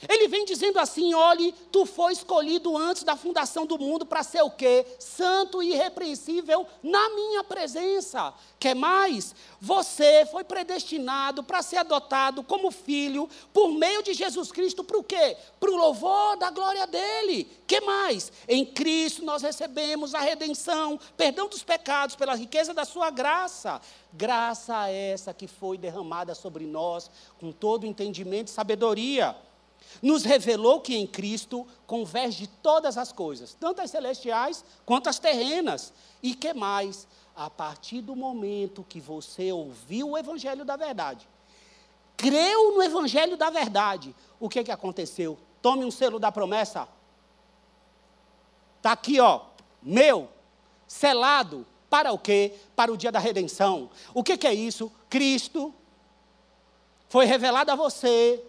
Ele 0.08 0.28
vem 0.28 0.46
dizendo 0.46 0.78
assim: 0.80 1.16
olhe, 1.16 1.54
tu 1.72 1.86
foi 1.86 2.14
escolhido 2.14 2.78
antes 2.78 3.04
da 3.04 3.16
fundação 3.16 3.66
do 3.66 3.80
mundo 3.80 4.06
para 4.06 4.22
ser 4.22 4.44
o 4.44 4.52
quê? 4.52 4.86
Santo 5.00 5.64
e 5.64 5.72
irrepreensível 5.72 6.68
na 6.84 7.10
minha 7.10 7.44
presença. 7.44 8.32
Quer 8.60 8.76
mais? 8.76 9.34
Você 9.60 10.28
foi 10.28 10.44
predestinado 10.44 11.44
para 11.44 11.64
ser 11.64 11.78
adotado 11.78 12.44
como 12.44 12.70
filho 12.70 13.28
por 13.52 13.70
meio 13.70 14.04
de 14.04 14.14
Jesus 14.14 14.52
Cristo 14.52 14.84
para 14.84 15.00
o 15.00 15.04
quê? 15.04 15.36
Para 15.60 15.72
o 15.72 15.76
louvor 15.76 16.38
da 16.38 16.52
glória 16.52 16.86
dele. 16.86 17.50
Que 17.66 17.82
mais? 17.82 18.32
Em 18.48 18.64
Cristo 18.64 19.26
nós 19.26 19.42
recebemos 19.42 20.14
a 20.14 20.20
redenção, 20.20 21.00
perdão 21.16 21.48
dos 21.48 21.64
pecados 21.64 22.16
pela 22.16 22.36
riqueza 22.36 22.72
da 22.72 22.86
sua 22.86 23.10
graça. 23.10 23.82
Graça 24.14 24.90
essa 24.90 25.34
que 25.34 25.48
foi 25.48 25.76
derramada 25.76 26.36
sobre 26.36 26.66
nós 26.66 27.10
com 27.40 27.52
todo 27.52 27.86
entendimento 27.86 28.50
e 28.50 28.52
sabedoria 28.52 29.36
nos 30.02 30.24
revelou 30.24 30.82
que 30.82 30.96
em 30.96 31.08
Cristo 31.08 31.66
converge 31.86 32.48
todas 32.62 32.98
as 32.98 33.12
coisas, 33.12 33.56
tanto 33.60 33.82
as 33.82 33.92
celestiais 33.92 34.64
quanto 34.86 35.10
as 35.10 35.20
terrenas. 35.20 35.94
E 36.22 36.36
que 36.36 36.54
mais? 36.54 37.08
A 37.36 37.50
partir 37.50 38.02
do 38.02 38.16
momento 38.16 38.86
que 38.88 39.00
você 39.00 39.52
ouviu 39.52 40.12
o 40.12 40.18
Evangelho 40.18 40.66
da 40.66 40.76
Verdade, 40.76 41.28
creu 42.16 42.76
no 42.76 42.82
Evangelho 42.82 43.38
da 43.38 43.50
Verdade, 43.50 44.16
o 44.40 44.50
que, 44.50 44.64
que 44.64 44.72
aconteceu? 44.72 45.38
Tome 45.62 45.86
um 45.86 45.92
selo 45.92 46.20
da 46.20 46.32
promessa. 46.32 46.88
Está 48.78 48.92
aqui, 48.92 49.20
ó, 49.20 49.42
meu, 49.82 50.30
selado, 50.88 51.66
para 51.90 52.12
o 52.12 52.18
quê? 52.18 52.54
Para 52.76 52.92
o 52.92 52.98
dia 52.98 53.12
da 53.12 53.20
redenção. 53.20 53.90
O 54.14 54.24
que, 54.24 54.38
que 54.38 54.48
é 54.48 54.54
isso? 54.54 54.92
Cristo 55.10 55.74
foi 57.10 57.26
revelado 57.26 57.72
a 57.72 57.76
você 57.76 58.44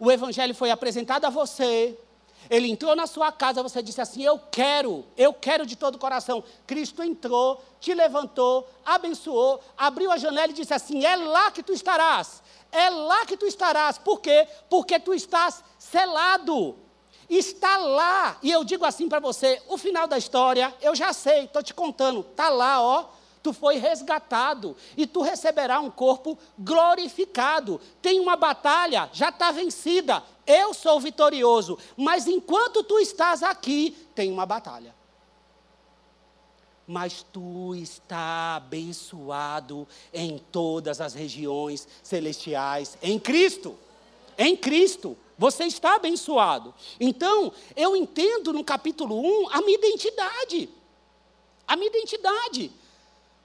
o 0.00 0.10
evangelho 0.10 0.54
foi 0.54 0.70
apresentado 0.70 1.26
a 1.26 1.30
você, 1.30 1.96
ele 2.48 2.70
entrou 2.70 2.96
na 2.96 3.06
sua 3.06 3.30
casa, 3.30 3.62
você 3.62 3.82
disse 3.82 4.00
assim: 4.00 4.24
Eu 4.24 4.40
quero, 4.50 5.04
eu 5.16 5.32
quero 5.32 5.66
de 5.66 5.76
todo 5.76 5.96
o 5.96 5.98
coração. 5.98 6.42
Cristo 6.66 7.02
entrou, 7.02 7.62
te 7.78 7.92
levantou, 7.92 8.68
abençoou, 8.84 9.60
abriu 9.76 10.10
a 10.10 10.16
janela 10.16 10.50
e 10.50 10.54
disse 10.54 10.72
assim: 10.72 11.04
É 11.04 11.14
lá 11.16 11.50
que 11.50 11.62
tu 11.62 11.72
estarás, 11.72 12.42
é 12.72 12.88
lá 12.88 13.26
que 13.26 13.36
tu 13.36 13.46
estarás. 13.46 13.98
Por 13.98 14.20
quê? 14.20 14.48
Porque 14.70 14.98
tu 14.98 15.12
estás 15.12 15.62
selado. 15.78 16.76
Está 17.28 17.76
lá. 17.76 18.38
E 18.42 18.50
eu 18.50 18.64
digo 18.64 18.86
assim 18.86 19.08
para 19.08 19.20
você: 19.20 19.62
o 19.68 19.76
final 19.76 20.08
da 20.08 20.16
história, 20.16 20.74
eu 20.80 20.94
já 20.94 21.12
sei, 21.12 21.44
estou 21.44 21.62
te 21.62 21.74
contando, 21.74 22.20
está 22.20 22.48
lá, 22.48 22.80
ó 22.82 23.19
tu 23.42 23.52
foi 23.52 23.76
resgatado 23.76 24.76
e 24.96 25.06
tu 25.06 25.22
receberá 25.22 25.80
um 25.80 25.90
corpo 25.90 26.38
glorificado. 26.58 27.80
Tem 28.02 28.20
uma 28.20 28.36
batalha, 28.36 29.08
já 29.12 29.30
está 29.30 29.50
vencida. 29.50 30.22
Eu 30.46 30.74
sou 30.74 31.00
vitorioso, 31.00 31.78
mas 31.96 32.26
enquanto 32.26 32.82
tu 32.82 32.98
estás 32.98 33.42
aqui, 33.42 33.96
tem 34.14 34.30
uma 34.30 34.44
batalha. 34.44 34.94
Mas 36.86 37.24
tu 37.32 37.74
está 37.76 38.56
abençoado 38.56 39.86
em 40.12 40.38
todas 40.50 41.00
as 41.00 41.14
regiões 41.14 41.86
celestiais 42.02 42.98
em 43.00 43.18
Cristo. 43.18 43.78
Em 44.36 44.56
Cristo. 44.56 45.16
Você 45.38 45.64
está 45.64 45.94
abençoado. 45.94 46.74
Então, 46.98 47.52
eu 47.74 47.96
entendo 47.96 48.52
no 48.52 48.62
capítulo 48.62 49.20
1 49.20 49.50
a 49.50 49.62
minha 49.62 49.78
identidade. 49.78 50.68
A 51.66 51.76
minha 51.76 51.88
identidade. 51.88 52.72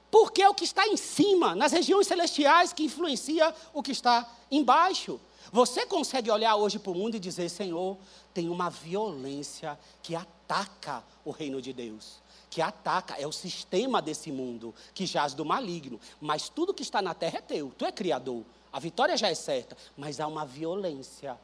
Porque 0.10 0.42
é 0.42 0.50
o 0.50 0.54
que 0.54 0.64
está 0.64 0.88
em 0.88 0.98
cima, 0.98 1.56
nas 1.56 1.72
regiões 1.72 2.08
celestiais, 2.08 2.72
que 2.72 2.84
influencia 2.84 3.54
o 3.74 3.84
que 3.84 3.92
está 3.92 4.30
embaixo. 4.50 5.20
Você 5.52 5.86
consegue 5.86 6.32
olhar 6.32 6.56
hoje 6.56 6.80
para 6.80 6.92
o 6.92 6.96
mundo 6.96 7.16
e 7.16 7.20
dizer: 7.20 7.50
Senhor, 7.50 7.98
tem 8.34 8.50
uma 8.50 8.70
violência 8.70 9.78
que 10.02 10.16
ataca 10.16 11.04
o 11.24 11.32
reino 11.32 11.62
de 11.62 11.74
Deus. 11.74 12.24
Que 12.50 12.62
ataca, 12.62 13.16
é 13.16 13.28
o 13.28 13.32
sistema 13.32 14.02
desse 14.02 14.32
mundo 14.32 14.74
que 14.94 15.06
jaz 15.06 15.34
do 15.34 15.44
maligno. 15.44 16.00
Mas 16.22 16.48
tudo 16.48 16.74
que 16.74 16.84
está 16.84 17.02
na 17.02 17.14
terra 17.14 17.40
é 17.40 17.42
teu, 17.42 17.72
tu 17.78 17.86
é 17.86 17.92
criador. 17.92 18.44
A 18.72 18.80
vitória 18.80 19.18
já 19.18 19.30
é 19.30 19.36
certa, 19.36 19.76
mas 19.98 20.20
há 20.20 20.28
uma 20.28 20.46
violência 20.46 21.38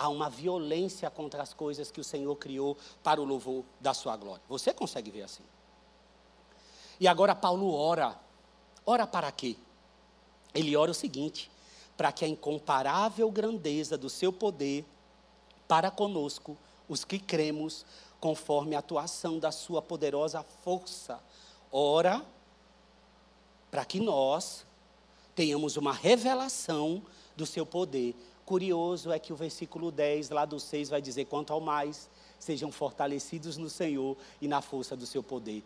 há 0.00 0.08
uma 0.08 0.30
violência 0.30 1.10
contra 1.10 1.42
as 1.42 1.52
coisas 1.52 1.90
que 1.90 2.00
o 2.00 2.04
Senhor 2.04 2.34
criou 2.36 2.74
para 3.02 3.20
o 3.20 3.24
louvor 3.24 3.62
da 3.78 3.92
sua 3.92 4.16
glória. 4.16 4.42
Você 4.48 4.72
consegue 4.72 5.10
ver 5.10 5.22
assim? 5.24 5.42
E 7.00 7.08
agora 7.08 7.34
Paulo 7.34 7.72
ora. 7.74 8.14
Ora 8.86 9.06
para 9.06 9.32
quê? 9.32 9.56
Ele 10.54 10.76
ora 10.76 10.90
o 10.90 10.94
seguinte: 10.94 11.50
para 11.96 12.12
que 12.12 12.24
a 12.24 12.28
incomparável 12.28 13.30
grandeza 13.30 13.96
do 13.96 14.10
seu 14.10 14.32
poder 14.32 14.84
para 15.66 15.90
conosco, 15.90 16.56
os 16.88 17.04
que 17.04 17.18
cremos, 17.18 17.86
conforme 18.20 18.76
a 18.76 18.80
atuação 18.80 19.38
da 19.38 19.50
sua 19.50 19.80
poderosa 19.80 20.42
força. 20.62 21.18
Ora 21.72 22.22
para 23.70 23.84
que 23.84 24.00
nós 24.00 24.66
tenhamos 25.34 25.76
uma 25.76 25.92
revelação 25.92 27.02
do 27.36 27.46
seu 27.46 27.64
poder 27.64 28.16
Curioso 28.50 29.12
é 29.12 29.18
que 29.20 29.32
o 29.32 29.36
versículo 29.36 29.92
10, 29.92 30.30
lá 30.30 30.44
do 30.44 30.58
6, 30.58 30.88
vai 30.88 31.00
dizer: 31.00 31.26
quanto 31.26 31.52
ao 31.52 31.60
mais, 31.60 32.10
sejam 32.36 32.72
fortalecidos 32.72 33.56
no 33.56 33.70
Senhor 33.70 34.16
e 34.40 34.48
na 34.48 34.60
força 34.60 34.96
do 34.96 35.06
seu 35.06 35.22
poder. 35.22 35.62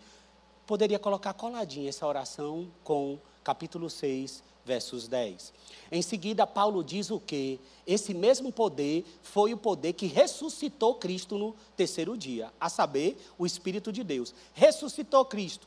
Poderia 0.67 0.99
colocar 0.99 1.35
coladinha 1.35 1.89
essa 1.89 2.07
oração 2.07 2.71
com 2.83 3.19
capítulo 3.43 3.91
6, 3.91 4.43
versos 4.65 5.07
10. 5.07 5.53
Em 5.93 6.01
seguida, 6.01 6.47
Paulo 6.47 6.83
diz 6.83 7.11
o 7.11 7.21
que? 7.21 7.61
Esse 7.87 8.15
mesmo 8.15 8.51
poder 8.51 9.05
foi 9.23 9.53
o 9.53 9.59
poder 9.59 9.93
que 9.93 10.07
ressuscitou 10.07 10.95
Cristo 10.95 11.37
no 11.37 11.55
terceiro 11.77 12.17
dia, 12.17 12.51
a 12.59 12.71
saber, 12.71 13.19
o 13.39 13.45
Espírito 13.45 13.93
de 13.93 14.03
Deus. 14.03 14.35
Ressuscitou 14.55 15.25
Cristo. 15.27 15.67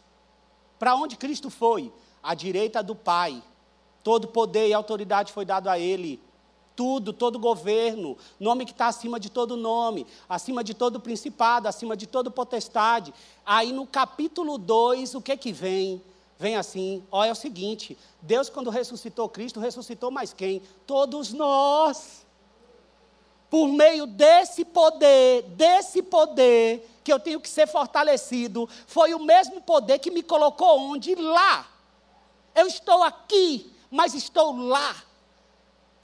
Para 0.79 0.95
onde 0.95 1.15
Cristo 1.15 1.49
foi? 1.51 1.93
À 2.21 2.33
direita 2.33 2.81
do 2.81 2.95
Pai. 2.95 3.43
Todo 4.03 4.27
poder 4.27 4.67
e 4.67 4.73
autoridade 4.73 5.31
foi 5.31 5.45
dado 5.45 5.69
a 5.69 5.77
Ele 5.77 6.19
tudo, 6.77 7.11
todo 7.11 7.39
governo, 7.39 8.15
nome 8.39 8.63
que 8.63 8.71
está 8.71 8.85
acima 8.85 9.19
de 9.19 9.31
todo 9.31 9.57
nome, 9.57 10.05
acima 10.29 10.63
de 10.63 10.75
todo 10.75 10.99
principado, 10.99 11.67
acima 11.67 11.97
de 11.97 12.05
todo 12.05 12.29
potestade. 12.29 13.11
Aí 13.43 13.73
no 13.73 13.87
capítulo 13.87 14.59
2, 14.59 15.15
o 15.15 15.21
que 15.21 15.35
que 15.35 15.51
vem? 15.51 15.99
Vem 16.37 16.55
assim, 16.55 17.03
olha 17.11 17.29
é 17.29 17.31
o 17.31 17.35
seguinte, 17.35 17.97
Deus 18.21 18.47
quando 18.47 18.69
ressuscitou 18.69 19.27
Cristo, 19.27 19.59
ressuscitou 19.59 20.11
mais 20.11 20.33
quem? 20.33 20.61
Todos 20.85 21.33
nós. 21.33 22.23
Por 23.49 23.69
meio 23.69 24.05
desse 24.05 24.63
poder, 24.63 25.43
desse 25.55 26.03
poder 26.03 26.87
que 27.03 27.11
eu 27.11 27.19
tenho 27.19 27.39
que 27.39 27.49
ser 27.49 27.65
fortalecido, 27.65 28.69
foi 28.85 29.15
o 29.15 29.19
mesmo 29.19 29.61
poder 29.61 29.97
que 29.97 30.11
me 30.11 30.21
colocou 30.21 30.77
onde? 30.79 31.15
Lá. 31.15 31.67
Eu 32.53 32.67
estou 32.67 33.01
aqui, 33.01 33.73
mas 33.89 34.13
estou 34.13 34.55
lá 34.55 35.06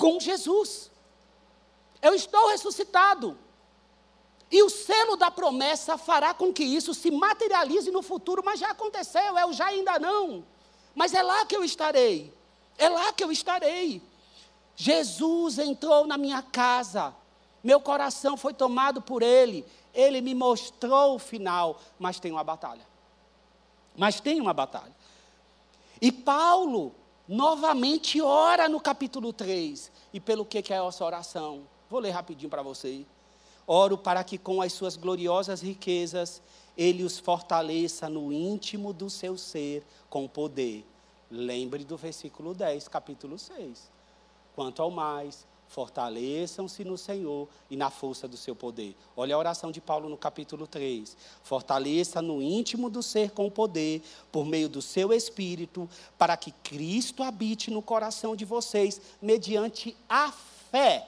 com 0.03 0.19
Jesus. 0.19 0.91
Eu 2.01 2.13
estou 2.13 2.49
ressuscitado. 2.49 3.37
E 4.51 4.61
o 4.61 4.69
selo 4.69 5.15
da 5.15 5.31
promessa 5.31 5.97
fará 5.97 6.33
com 6.33 6.51
que 6.51 6.61
isso 6.61 6.93
se 6.93 7.09
materialize 7.09 7.89
no 7.89 8.01
futuro, 8.01 8.43
mas 8.43 8.59
já 8.59 8.71
aconteceu, 8.71 9.37
é 9.37 9.45
o 9.45 9.53
já 9.53 9.67
ainda 9.67 9.97
não. 9.97 10.43
Mas 10.93 11.13
é 11.13 11.23
lá 11.23 11.45
que 11.45 11.55
eu 11.55 11.63
estarei. 11.63 12.33
É 12.77 12.89
lá 12.89 13.13
que 13.13 13.23
eu 13.23 13.31
estarei. 13.31 14.01
Jesus 14.75 15.57
entrou 15.57 16.05
na 16.05 16.17
minha 16.17 16.41
casa. 16.41 17.15
Meu 17.63 17.79
coração 17.79 18.35
foi 18.35 18.53
tomado 18.53 19.01
por 19.01 19.23
ele. 19.23 19.65
Ele 19.93 20.19
me 20.19 20.35
mostrou 20.35 21.15
o 21.15 21.19
final, 21.19 21.79
mas 21.97 22.19
tem 22.19 22.33
uma 22.33 22.43
batalha. 22.43 22.85
Mas 23.95 24.19
tem 24.19 24.41
uma 24.41 24.53
batalha. 24.53 24.93
E 26.01 26.11
Paulo 26.11 26.93
novamente 27.27 28.21
ora 28.21 28.67
no 28.67 28.79
capítulo 28.79 29.31
3. 29.31 29.92
E 30.13 30.19
pelo 30.19 30.45
que, 30.45 30.61
que 30.61 30.71
é 30.71 30.77
essa 30.77 31.03
oração? 31.03 31.63
Vou 31.89 31.99
ler 31.99 32.11
rapidinho 32.11 32.49
para 32.49 32.61
você. 32.61 33.05
Oro 33.65 33.97
para 33.97 34.23
que 34.23 34.37
com 34.37 34.61
as 34.61 34.71
suas 34.73 34.95
gloriosas 34.95 35.61
riquezas 35.61 36.41
ele 36.77 37.03
os 37.03 37.17
fortaleça 37.17 38.07
no 38.09 38.31
íntimo 38.31 38.93
do 38.93 39.09
seu 39.09 39.37
ser 39.37 39.83
com 40.09 40.27
poder. 40.27 40.85
Lembre 41.31 41.83
do 41.83 41.97
versículo 41.97 42.53
10, 42.53 42.87
capítulo 42.87 43.39
6. 43.39 43.91
Quanto 44.55 44.81
ao 44.81 44.91
mais, 44.91 45.47
Fortaleçam-se 45.73 46.83
no 46.83 46.95
Senhor 46.99 47.49
e 47.67 47.75
na 47.75 47.89
força 47.89 48.27
do 48.27 48.37
seu 48.37 48.55
poder. 48.55 48.95
Olha 49.17 49.33
a 49.33 49.39
oração 49.39 49.71
de 49.71 49.81
Paulo 49.81 50.07
no 50.07 50.15
capítulo 50.15 50.67
3. 50.67 51.17
Fortaleça 51.41 52.21
no 52.21 52.43
íntimo 52.43 52.91
do 52.91 53.01
ser 53.01 53.31
com 53.31 53.49
poder, 53.49 54.03
por 54.31 54.45
meio 54.45 54.69
do 54.69 54.83
seu 54.83 55.11
espírito, 55.11 55.89
para 56.15 56.37
que 56.37 56.51
Cristo 56.63 57.23
habite 57.23 57.71
no 57.71 57.81
coração 57.81 58.35
de 58.35 58.45
vocês, 58.45 59.01
mediante 59.19 59.97
a 60.07 60.31
fé. 60.69 61.07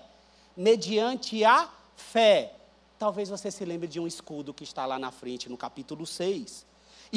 Mediante 0.58 1.45
a 1.45 1.71
fé. 1.95 2.56
Talvez 2.97 3.30
você 3.30 3.51
se 3.51 3.63
lembre 3.63 3.88
de 3.88 3.99
um 3.99 4.08
escudo 4.08 4.51
que 4.51 4.63
está 4.63 4.84
lá 4.88 4.97
na 4.97 5.12
frente, 5.12 5.47
no 5.47 5.58
capítulo 5.58 6.08
6. 6.08 6.65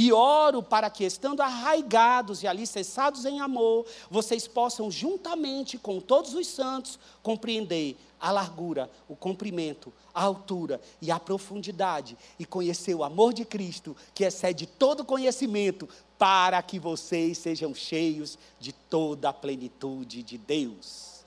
E 0.01 0.13
oro 0.13 0.63
para 0.63 0.89
que, 0.89 1.03
estando 1.03 1.41
arraigados 1.41 2.45
e 2.45 2.47
alicerçados 2.47 3.25
em 3.25 3.41
amor, 3.41 3.85
vocês 4.09 4.47
possam, 4.47 4.89
juntamente 4.93 5.77
com 5.77 5.99
todos 5.99 6.35
os 6.35 6.47
santos, 6.47 7.01
compreender 7.21 7.97
a 8.21 8.31
largura, 8.31 8.89
o 9.09 9.17
comprimento, 9.17 9.93
a 10.15 10.23
altura 10.23 10.81
e 11.03 11.11
a 11.11 11.19
profundidade, 11.19 12.17
e 12.39 12.47
conhecer 12.47 12.95
o 12.95 13.03
amor 13.03 13.33
de 13.33 13.45
Cristo, 13.45 13.97
que 14.15 14.23
excede 14.23 14.69
todo 14.69 15.05
conhecimento, 15.05 15.89
para 16.17 16.63
que 16.63 16.79
vocês 16.79 17.37
sejam 17.37 17.75
cheios 17.75 18.39
de 18.61 18.73
toda 18.73 19.31
a 19.31 19.33
plenitude 19.33 20.23
de 20.23 20.39
Deus. 20.39 21.25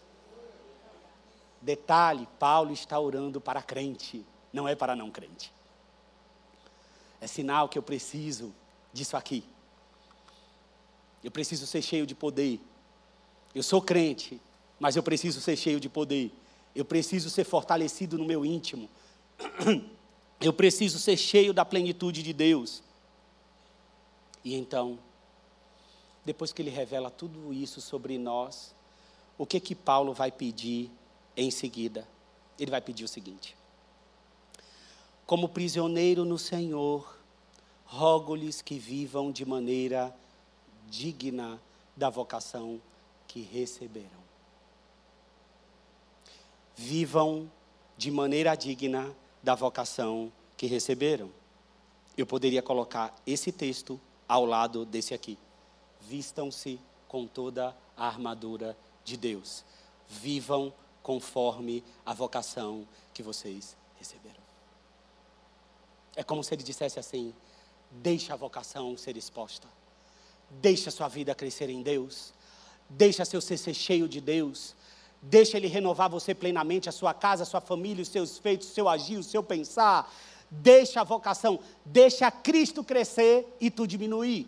Detalhe: 1.62 2.26
Paulo 2.40 2.72
está 2.72 2.98
orando 2.98 3.42
para 3.42 3.62
crente, 3.62 4.26
não 4.54 4.66
é 4.66 4.76
para 4.76 4.96
não 4.96 5.12
crente. 5.12 5.52
É 7.20 7.28
sinal 7.28 7.68
que 7.68 7.78
eu 7.78 7.84
preciso 7.84 8.54
disso 8.94 9.16
aqui. 9.18 9.44
Eu 11.24 11.32
preciso 11.32 11.68
ser 11.68 11.82
cheio 11.82 12.06
de 12.06 12.16
poder. 12.16 12.60
Eu 13.54 13.64
sou 13.64 13.82
crente, 13.82 14.42
mas 14.80 14.96
eu 14.96 15.04
preciso 15.04 15.40
ser 15.42 15.56
cheio 15.56 15.80
de 15.80 15.90
poder. 15.90 16.32
Eu 16.76 16.86
preciso 16.86 17.30
ser 17.30 17.44
fortalecido 17.44 18.18
no 18.18 18.26
meu 18.26 18.46
íntimo. 18.46 18.90
Eu 20.44 20.52
preciso 20.52 20.98
ser 20.98 21.18
cheio 21.18 21.54
da 21.54 21.64
plenitude 21.64 22.24
de 22.24 22.34
Deus. 22.34 22.82
E 24.44 24.56
então, 24.56 24.98
depois 26.26 26.52
que 26.52 26.64
ele 26.64 26.72
revela 26.72 27.12
tudo 27.12 27.54
isso 27.54 27.80
sobre 27.80 28.18
nós, 28.18 28.74
o 29.38 29.46
que 29.46 29.60
que 29.60 29.76
Paulo 29.76 30.14
vai 30.14 30.32
pedir 30.32 30.90
em 31.38 31.52
seguida? 31.52 32.08
Ele 32.58 32.72
vai 32.72 32.82
pedir 32.82 33.04
o 33.04 33.08
seguinte: 33.08 33.56
Como 35.28 35.48
prisioneiro 35.48 36.26
no 36.26 36.40
Senhor, 36.40 37.21
rogo-lhes 37.92 38.62
que 38.62 38.80
vivam 38.80 39.34
de 39.34 39.46
maneira 39.46 40.16
digna 40.88 41.62
da 41.96 42.10
vocação 42.10 42.82
que 43.28 43.42
receberam. 43.42 44.22
Vivam 46.74 47.52
de 47.98 48.10
maneira 48.10 48.56
digna 48.56 49.14
da 49.44 49.56
vocação 49.56 50.32
que 50.56 50.68
receberam. 50.68 51.30
Eu 52.18 52.26
poderia 52.26 52.62
colocar 52.62 53.14
esse 53.28 53.52
texto 53.52 54.00
ao 54.26 54.46
lado 54.46 54.86
desse 54.86 55.14
aqui. 55.14 55.38
Vistam-se 56.00 56.80
com 57.10 57.28
toda 57.28 57.76
a 57.98 58.08
armadura 58.08 58.76
de 59.04 59.18
Deus. 59.18 59.66
Vivam 60.08 60.74
conforme 61.04 61.84
a 62.06 62.14
vocação 62.14 62.88
que 63.14 63.22
vocês 63.22 63.76
receberam. 63.98 64.40
É 66.16 66.24
como 66.24 66.42
se 66.42 66.54
ele 66.54 66.64
dissesse 66.64 66.98
assim: 66.98 67.34
Deixa 67.92 68.34
a 68.34 68.38
vocação 68.38 68.96
ser 68.98 69.18
exposta. 69.18 69.68
Deixa 70.50 70.90
sua 70.90 71.08
vida 71.08 71.36
crescer 71.36 71.70
em 71.70 71.82
Deus. 71.82 72.34
Deixa 72.90 73.26
seu 73.26 73.42
ser, 73.42 73.58
ser 73.58 73.74
cheio 73.74 74.08
de 74.08 74.22
Deus. 74.22 74.76
Deixa 75.22 75.58
Ele 75.58 75.68
renovar 75.68 76.10
você 76.10 76.34
plenamente, 76.34 76.90
a 76.90 76.92
sua 76.92 77.14
casa, 77.14 77.44
a 77.44 77.46
sua 77.46 77.62
família, 77.62 78.02
os 78.02 78.10
seus 78.10 78.38
feitos, 78.38 78.70
o 78.70 78.74
seu 78.74 78.90
agir, 78.90 79.18
o 79.18 79.24
seu 79.24 79.44
pensar. 79.44 80.12
Deixa 80.50 81.02
a 81.02 81.04
vocação, 81.04 81.60
deixa 81.86 82.30
Cristo 82.32 82.84
crescer 82.84 83.56
e 83.60 83.70
tu 83.70 83.86
diminuir. 83.86 84.48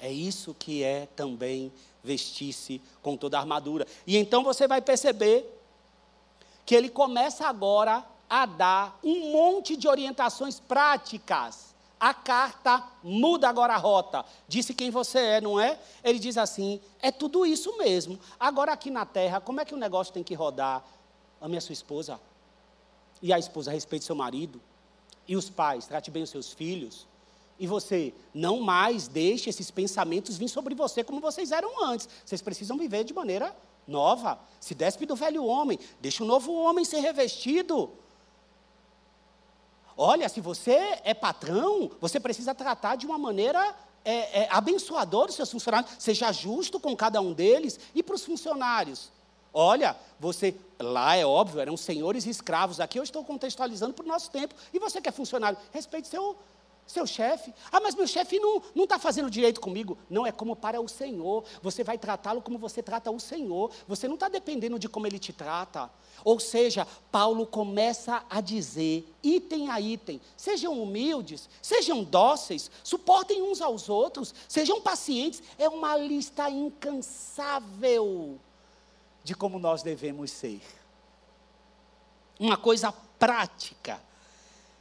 É 0.00 0.10
isso 0.10 0.54
que 0.54 0.82
é 0.82 1.06
também 1.14 1.72
vestir-se 2.02 2.80
com 3.02 3.16
toda 3.16 3.36
a 3.36 3.40
armadura. 3.40 3.86
E 4.06 4.16
então 4.16 4.42
você 4.42 4.66
vai 4.66 4.80
perceber 4.80 5.44
que 6.64 6.74
ele 6.74 6.88
começa 6.88 7.46
agora 7.46 8.04
a 8.28 8.46
dar 8.46 8.98
um 9.02 9.32
monte 9.32 9.76
de 9.76 9.88
orientações 9.88 10.60
práticas. 10.60 11.74
A 11.98 12.12
carta 12.12 12.84
muda 13.02 13.48
agora 13.48 13.74
a 13.74 13.78
rota. 13.78 14.24
Disse 14.46 14.74
quem 14.74 14.90
você 14.90 15.18
é, 15.18 15.40
não 15.40 15.58
é? 15.58 15.78
Ele 16.04 16.18
diz 16.18 16.36
assim: 16.36 16.80
é 17.00 17.10
tudo 17.10 17.46
isso 17.46 17.76
mesmo. 17.78 18.18
Agora 18.38 18.72
aqui 18.72 18.90
na 18.90 19.06
terra, 19.06 19.40
como 19.40 19.60
é 19.60 19.64
que 19.64 19.74
o 19.74 19.78
negócio 19.78 20.12
tem 20.12 20.22
que 20.22 20.34
rodar? 20.34 20.84
Ame 21.40 21.56
a 21.56 21.60
sua 21.60 21.72
esposa. 21.72 22.20
E 23.22 23.32
a 23.32 23.38
esposa 23.38 23.70
respeite 23.70 24.04
seu 24.04 24.14
marido. 24.14 24.60
E 25.26 25.36
os 25.36 25.48
pais, 25.48 25.86
trate 25.86 26.10
bem 26.10 26.22
os 26.22 26.30
seus 26.30 26.52
filhos. 26.52 27.06
E 27.58 27.66
você 27.66 28.12
não 28.34 28.60
mais 28.60 29.08
deixe 29.08 29.48
esses 29.48 29.70
pensamentos 29.70 30.36
vir 30.36 30.48
sobre 30.48 30.74
você 30.74 31.02
como 31.02 31.20
vocês 31.20 31.50
eram 31.50 31.82
antes. 31.82 32.08
Vocês 32.24 32.42
precisam 32.42 32.76
viver 32.76 33.04
de 33.04 33.14
maneira 33.14 33.56
nova. 33.86 34.38
Se 34.60 34.74
despe 34.74 35.06
do 35.06 35.16
velho 35.16 35.44
homem, 35.44 35.78
deixa 36.00 36.22
o 36.22 36.26
novo 36.26 36.52
homem 36.52 36.84
ser 36.84 37.00
revestido. 37.00 37.90
Olha, 39.96 40.28
se 40.28 40.40
você 40.40 40.98
é 41.04 41.14
patrão, 41.14 41.90
você 42.00 42.20
precisa 42.20 42.54
tratar 42.54 42.96
de 42.96 43.06
uma 43.06 43.16
maneira 43.16 43.74
é, 44.04 44.42
é, 44.42 44.48
abençoadora 44.50 45.30
os 45.30 45.36
seus 45.36 45.50
funcionários. 45.50 45.90
Seja 45.98 46.30
justo 46.30 46.78
com 46.78 46.94
cada 46.94 47.20
um 47.20 47.32
deles 47.32 47.80
e 47.94 48.02
para 48.02 48.14
os 48.14 48.24
funcionários. 48.24 49.10
Olha, 49.52 49.96
você, 50.20 50.54
lá 50.78 51.16
é 51.16 51.24
óbvio, 51.24 51.60
eram 51.60 51.78
senhores 51.78 52.26
e 52.26 52.30
escravos. 52.30 52.78
Aqui 52.78 52.98
eu 52.98 53.02
estou 53.02 53.24
contextualizando 53.24 53.94
para 53.94 54.04
o 54.04 54.08
nosso 54.08 54.30
tempo. 54.30 54.54
E 54.72 54.78
você 54.78 55.00
que 55.00 55.08
é 55.08 55.12
funcionário, 55.12 55.58
respeite 55.72 56.08
seu, 56.08 56.36
seu 56.86 57.06
chefe. 57.06 57.52
Ah, 57.72 57.80
mas 57.80 57.94
meu 57.94 58.06
chefe 58.06 58.38
não 58.38 58.84
está 58.84 58.98
fazendo 58.98 59.28
direito 59.28 59.60
comigo. 59.60 59.98
Não, 60.08 60.26
é 60.26 60.32
como 60.32 60.54
para 60.54 60.80
o 60.80 60.88
Senhor. 60.88 61.44
Você 61.60 61.82
vai 61.82 61.98
tratá-lo 61.98 62.40
como 62.40 62.58
você 62.58 62.82
trata 62.82 63.10
o 63.10 63.18
Senhor. 63.18 63.70
Você 63.88 64.06
não 64.06 64.14
está 64.14 64.28
dependendo 64.28 64.78
de 64.78 64.88
como 64.88 65.06
ele 65.06 65.18
te 65.18 65.32
trata. 65.32 65.90
Ou 66.24 66.38
seja, 66.38 66.86
Paulo 67.10 67.46
começa 67.46 68.24
a 68.30 68.40
dizer, 68.40 69.12
item 69.22 69.68
a 69.70 69.80
item: 69.80 70.20
sejam 70.36 70.80
humildes, 70.80 71.48
sejam 71.60 72.04
dóceis, 72.04 72.70
suportem 72.84 73.42
uns 73.42 73.60
aos 73.60 73.88
outros, 73.88 74.34
sejam 74.48 74.80
pacientes. 74.80 75.42
É 75.58 75.68
uma 75.68 75.96
lista 75.96 76.48
incansável 76.48 78.38
de 79.24 79.34
como 79.34 79.58
nós 79.58 79.82
devemos 79.82 80.30
ser. 80.30 80.62
Uma 82.38 82.56
coisa 82.56 82.92
prática. 83.18 84.00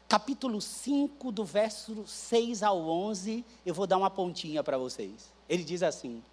Capítulo 0.08 0.62
5, 0.62 1.32
do 1.32 1.44
verso 1.44 2.06
6 2.06 2.62
ao 2.62 2.78
11, 2.78 3.44
eu 3.66 3.74
vou 3.74 3.88
dar 3.88 3.98
uma 3.98 4.10
pontinha 4.10 4.64
para 4.64 4.78
vocês. 4.78 5.34
Ele 5.50 5.64
diz 5.64 5.82
assim: 5.82 6.24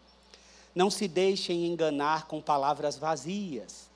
Não 0.75 0.91
se 0.91 1.09
deixem 1.09 1.67
enganar 1.67 2.27
com 2.27 2.39
palavras 2.39 2.99
vazias, 2.99 3.89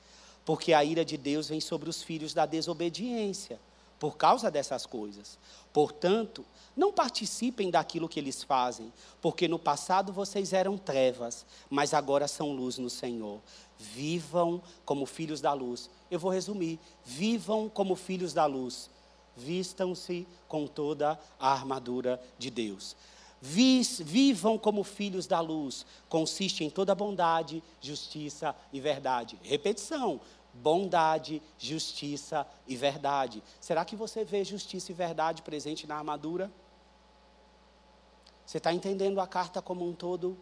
porque 0.47 0.73
a 0.73 0.83
ira 0.83 1.05
de 1.05 1.19
Deus 1.19 1.49
vem 1.49 1.61
sobre 1.61 1.91
os 1.91 2.03
filhos 2.03 2.33
da 2.33 2.47
desobediência, 2.47 3.61
por 3.99 4.17
causa 4.17 4.51
dessas 4.51 4.87
coisas. 4.87 5.39
Portanto, 5.75 6.43
não 6.75 6.91
participem 6.91 7.71
daquilo 7.71 8.09
que 8.09 8.19
eles 8.19 8.43
fazem, 8.43 8.91
porque 9.21 9.47
no 9.47 9.59
passado 9.59 10.11
vocês 10.11 10.55
eram 10.55 10.79
trevas, 10.79 11.45
mas 11.69 11.93
agora 11.93 12.27
são 12.27 12.53
luz 12.53 12.79
no 12.79 12.89
Senhor. 12.89 13.41
Vivam 13.79 14.63
como 14.87 15.05
filhos 15.05 15.43
da 15.43 15.53
luz. 15.53 15.91
Eu 16.11 16.19
vou 16.19 16.31
resumir: 16.31 16.81
vivam 17.05 17.69
como 17.69 17.95
filhos 17.95 18.33
da 18.33 18.47
luz. 18.47 18.89
Vistam-se 19.37 20.27
com 20.49 20.67
toda 20.67 21.19
a 21.39 21.53
armadura 21.53 22.21
de 22.39 22.51
Deus. 22.51 22.97
Vivam 23.41 24.59
como 24.59 24.83
filhos 24.83 25.27
da 25.27 25.41
luz. 25.41 25.85
Consiste 26.09 26.65
em 26.65 26.71
toda 26.71 26.95
bondade, 26.95 27.63
justiça 27.81 28.57
e 28.73 28.81
verdade. 28.81 29.39
Repetição: 29.43 30.21
bondade, 30.55 31.43
justiça 31.59 32.47
e 32.67 32.75
verdade. 32.77 33.43
Será 33.61 33.85
que 33.85 33.95
você 33.95 34.25
vê 34.25 34.43
justiça 34.43 34.91
e 34.91 34.95
verdade 34.95 35.43
presente 35.43 35.87
na 35.87 35.97
armadura? 35.97 36.51
Você 38.47 38.59
está 38.59 38.73
entendendo 38.73 39.21
a 39.21 39.27
carta 39.27 39.61
como 39.61 39.87
um 39.87 39.93
todo? 39.93 40.37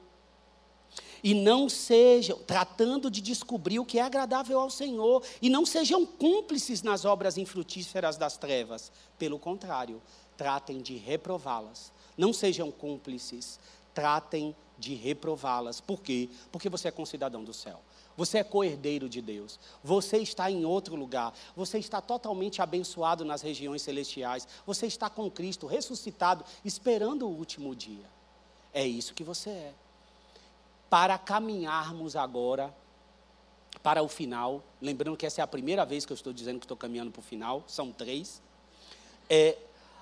E 1.23 1.35
não 1.35 1.69
sejam, 1.69 2.39
tratando 2.39 3.11
de 3.11 3.21
descobrir 3.21 3.79
o 3.79 3.85
que 3.85 3.99
é 3.99 4.03
agradável 4.03 4.61
ao 4.61 4.71
Senhor, 4.71 5.23
e 5.41 5.49
não 5.49 5.65
sejam 5.65 6.05
cúmplices 6.05 6.83
nas 6.83 7.05
obras 7.05 7.39
infrutíferas 7.39 8.17
das 8.17 8.37
trevas. 8.37 8.93
Pelo 9.19 9.39
contrário, 9.39 10.03
tratem 10.37 10.79
de 10.79 10.97
reprová-las. 10.97 11.93
Não 12.17 12.33
sejam 12.33 12.71
cúmplices, 12.71 13.59
tratem 13.95 14.55
de 14.79 14.95
reprová-las. 14.95 15.81
Por 15.81 16.01
quê? 16.01 16.29
Porque 16.53 16.69
você 16.69 16.89
é 16.89 16.91
concidadão 16.91 17.43
do 17.43 17.55
céu. 17.55 17.81
Você 18.17 18.39
é 18.39 18.45
coerdeiro 18.45 19.09
de 19.09 19.21
Deus. 19.21 19.59
Você 19.83 20.19
está 20.19 20.51
em 20.51 20.65
outro 20.65 20.95
lugar. 20.95 21.35
Você 21.57 21.79
está 21.79 22.01
totalmente 22.01 22.63
abençoado 22.63 23.25
nas 23.25 23.43
regiões 23.43 23.83
celestiais. 23.83 24.47
Você 24.67 24.87
está 24.87 25.11
com 25.11 25.31
Cristo 25.31 25.67
ressuscitado, 25.67 26.45
esperando 26.65 27.27
o 27.27 27.33
último 27.37 27.75
dia. 27.75 28.05
É 28.73 28.87
isso 28.87 29.15
que 29.15 29.25
você 29.25 29.51
é 29.51 29.75
para 30.95 31.19
caminharmos 31.19 32.15
agora 32.15 32.73
para 33.83 34.01
o 34.01 34.07
final. 34.07 34.63
Lembrando 34.81 35.17
que 35.17 35.27
essa 35.27 35.41
é 35.41 35.43
a 35.43 35.47
primeira 35.47 35.85
vez 35.85 36.07
que 36.07 36.13
eu 36.13 36.15
estou 36.15 36.33
dizendo 36.33 36.61
que 36.61 36.67
estou 36.67 36.77
caminhando 36.77 37.11
para 37.11 37.19
o 37.19 37.23
final, 37.25 37.65
são 37.67 37.91
três. 37.91 38.41
É, 39.29 39.59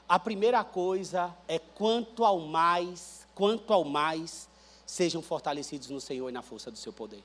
a 0.06 0.18
primeira 0.18 0.62
coisa 0.62 1.34
é 1.48 1.58
quanto 1.58 2.26
ao 2.26 2.40
mais, 2.40 3.26
quanto 3.34 3.72
ao 3.72 3.84
mais, 3.84 4.50
sejam 4.84 5.22
fortalecidos 5.22 5.88
no 5.88 5.98
Senhor 5.98 6.28
e 6.28 6.32
na 6.32 6.42
força 6.42 6.70
do 6.70 6.76
seu 6.76 6.92
poder. 6.92 7.24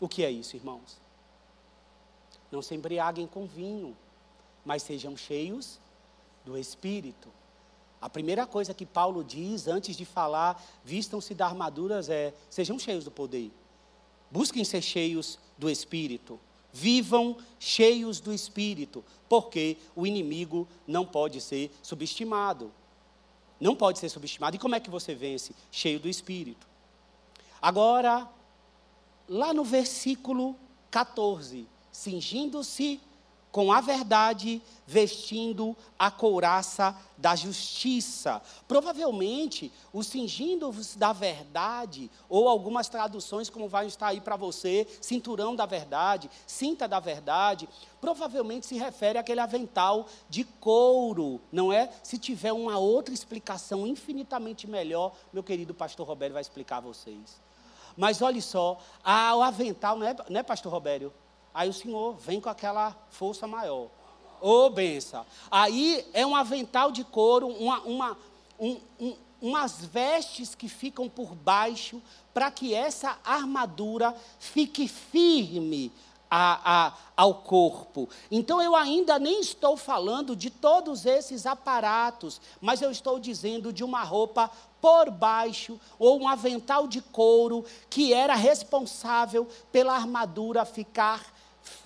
O 0.00 0.08
que 0.08 0.24
é 0.24 0.30
isso, 0.32 0.56
irmãos? 0.56 0.98
Não 2.50 2.60
se 2.60 2.74
embriaguem 2.74 3.28
com 3.28 3.46
vinho, 3.46 3.96
mas 4.64 4.82
sejam 4.82 5.16
cheios 5.16 5.78
do 6.44 6.58
Espírito. 6.58 7.28
A 8.00 8.08
primeira 8.08 8.46
coisa 8.46 8.72
que 8.72 8.86
Paulo 8.86 9.24
diz 9.24 9.66
antes 9.66 9.96
de 9.96 10.04
falar, 10.04 10.62
vistam-se 10.84 11.34
de 11.34 11.42
armaduras, 11.42 12.08
é: 12.08 12.32
sejam 12.48 12.78
cheios 12.78 13.04
do 13.04 13.10
poder. 13.10 13.50
Busquem 14.30 14.64
ser 14.64 14.82
cheios 14.82 15.38
do 15.56 15.68
Espírito. 15.68 16.38
Vivam 16.72 17.36
cheios 17.58 18.20
do 18.20 18.32
Espírito, 18.32 19.04
porque 19.28 19.78
o 19.96 20.06
inimigo 20.06 20.68
não 20.86 21.04
pode 21.04 21.40
ser 21.40 21.72
subestimado. 21.82 22.70
Não 23.58 23.74
pode 23.74 23.98
ser 23.98 24.08
subestimado. 24.08 24.54
E 24.54 24.58
como 24.58 24.74
é 24.74 24.80
que 24.80 24.90
você 24.90 25.14
vence? 25.14 25.54
Cheio 25.70 25.98
do 25.98 26.08
Espírito. 26.08 26.66
Agora, 27.60 28.28
lá 29.28 29.52
no 29.52 29.64
versículo 29.64 30.54
14: 30.90 31.66
cingindo-se 31.90 33.00
com 33.50 33.72
a 33.72 33.80
verdade, 33.80 34.62
vestindo 34.86 35.76
a 35.98 36.10
couraça 36.10 36.96
da 37.16 37.34
justiça. 37.34 38.40
Provavelmente, 38.66 39.72
o 39.92 40.02
cingindo 40.02 40.70
da 40.96 41.12
verdade, 41.12 42.10
ou 42.28 42.48
algumas 42.48 42.88
traduções, 42.88 43.50
como 43.50 43.68
vai 43.68 43.86
estar 43.86 44.08
aí 44.08 44.20
para 44.20 44.36
você, 44.36 44.86
cinturão 45.00 45.56
da 45.56 45.66
verdade, 45.66 46.30
cinta 46.46 46.86
da 46.86 47.00
verdade, 47.00 47.68
provavelmente 48.00 48.66
se 48.66 48.76
refere 48.76 49.18
àquele 49.18 49.40
avental 49.40 50.06
de 50.28 50.44
couro, 50.44 51.40
não 51.50 51.72
é? 51.72 51.90
Se 52.02 52.18
tiver 52.18 52.52
uma 52.52 52.78
outra 52.78 53.12
explicação 53.12 53.86
infinitamente 53.86 54.66
melhor, 54.66 55.12
meu 55.32 55.42
querido 55.42 55.74
pastor 55.74 56.06
Roberto 56.06 56.34
vai 56.34 56.42
explicar 56.42 56.76
a 56.76 56.80
vocês. 56.80 57.40
Mas 57.96 58.22
olhe 58.22 58.40
só, 58.40 58.78
o 59.04 59.42
avental, 59.42 59.98
não 59.98 60.06
é, 60.06 60.14
não 60.28 60.38
é 60.38 60.42
pastor 60.44 60.70
Robério? 60.70 61.12
Aí 61.54 61.68
o 61.68 61.72
Senhor 61.72 62.16
vem 62.16 62.40
com 62.40 62.48
aquela 62.48 62.96
força 63.10 63.46
maior. 63.46 63.88
Ô 64.40 64.66
oh, 64.66 64.70
benção. 64.70 65.26
Aí 65.50 66.06
é 66.12 66.24
um 66.26 66.36
avental 66.36 66.92
de 66.92 67.02
couro, 67.04 67.48
uma, 67.48 67.80
uma, 67.80 68.18
um, 68.58 68.80
um, 69.00 69.16
umas 69.40 69.84
vestes 69.84 70.54
que 70.54 70.68
ficam 70.68 71.08
por 71.08 71.34
baixo, 71.34 72.00
para 72.32 72.50
que 72.50 72.74
essa 72.74 73.18
armadura 73.24 74.14
fique 74.38 74.86
firme 74.86 75.92
a, 76.30 76.86
a, 76.86 76.92
ao 77.16 77.34
corpo. 77.34 78.08
Então 78.30 78.60
eu 78.60 78.76
ainda 78.76 79.18
nem 79.18 79.40
estou 79.40 79.76
falando 79.76 80.36
de 80.36 80.50
todos 80.50 81.06
esses 81.06 81.46
aparatos, 81.46 82.40
mas 82.60 82.82
eu 82.82 82.90
estou 82.90 83.18
dizendo 83.18 83.72
de 83.72 83.82
uma 83.82 84.02
roupa 84.02 84.50
por 84.80 85.10
baixo, 85.10 85.80
ou 85.98 86.20
um 86.20 86.28
avental 86.28 86.86
de 86.86 87.00
couro, 87.00 87.64
que 87.90 88.12
era 88.12 88.36
responsável 88.36 89.48
pela 89.72 89.94
armadura 89.94 90.64
ficar 90.64 91.34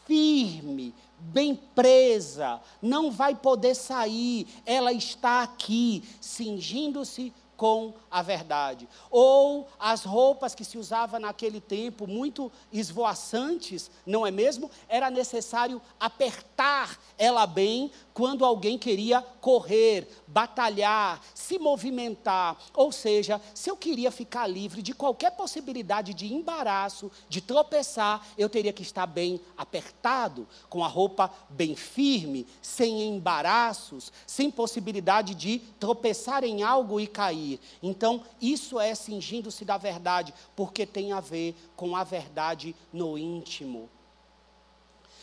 firme, 0.07 0.95
bem 1.19 1.55
presa, 1.55 2.61
não 2.81 3.11
vai 3.11 3.35
poder 3.35 3.75
sair, 3.75 4.47
ela 4.67 4.93
está 4.93 5.43
aqui, 5.43 6.03
cingindo-se 6.21 7.33
com 7.63 7.95
a 8.11 8.23
verdade. 8.23 8.89
Ou 9.09 9.69
as 9.79 10.03
roupas 10.03 10.53
que 10.53 10.65
se 10.65 10.77
usava 10.77 11.21
naquele 11.21 11.61
tempo, 11.61 12.09
muito 12.09 12.51
esvoaçantes, 12.73 13.89
não 14.05 14.27
é 14.27 14.33
mesmo? 14.33 14.69
Era 14.89 15.09
necessário 15.09 15.81
apertar 16.01 16.99
ela 17.17 17.47
bem 17.47 17.93
quando 18.13 18.45
alguém 18.45 18.77
queria 18.77 19.23
correr, 19.41 20.09
batalhar, 20.27 21.21
se 21.35 21.57
movimentar. 21.57 22.57
Ou 22.75 22.91
seja, 22.91 23.41
se 23.55 23.71
eu 23.71 23.77
queria 23.77 24.11
ficar 24.11 24.49
livre 24.49 24.83
de 24.83 24.93
qualquer 24.93 25.31
possibilidade 25.31 26.13
de 26.15 26.35
embaraço, 26.35 27.13
de 27.29 27.41
tropeçar, 27.41 28.27
eu 28.37 28.49
teria 28.49 28.73
que 28.73 28.83
estar 28.83 29.07
bem 29.07 29.41
apertado, 29.57 30.49
com 30.69 30.85
a 30.85 30.89
roupa 30.89 31.33
bem 31.49 31.77
firme, 31.77 32.45
sem 32.61 33.03
embaraços, 33.03 34.13
sem 34.27 34.51
possibilidade 34.51 35.33
de 35.37 35.61
tropeçar 35.79 36.43
em 36.43 36.65
algo 36.65 36.99
e 36.99 37.07
cair. 37.07 37.52
Então, 37.83 38.23
isso 38.41 38.79
é 38.79 38.95
cingindo-se 38.95 39.65
da 39.65 39.77
verdade, 39.77 40.33
porque 40.55 40.87
tem 40.87 41.13
a 41.13 41.21
ver 41.21 41.55
com 41.77 41.97
a 41.97 42.05
verdade 42.05 42.75
no 42.93 43.17
íntimo 43.19 43.89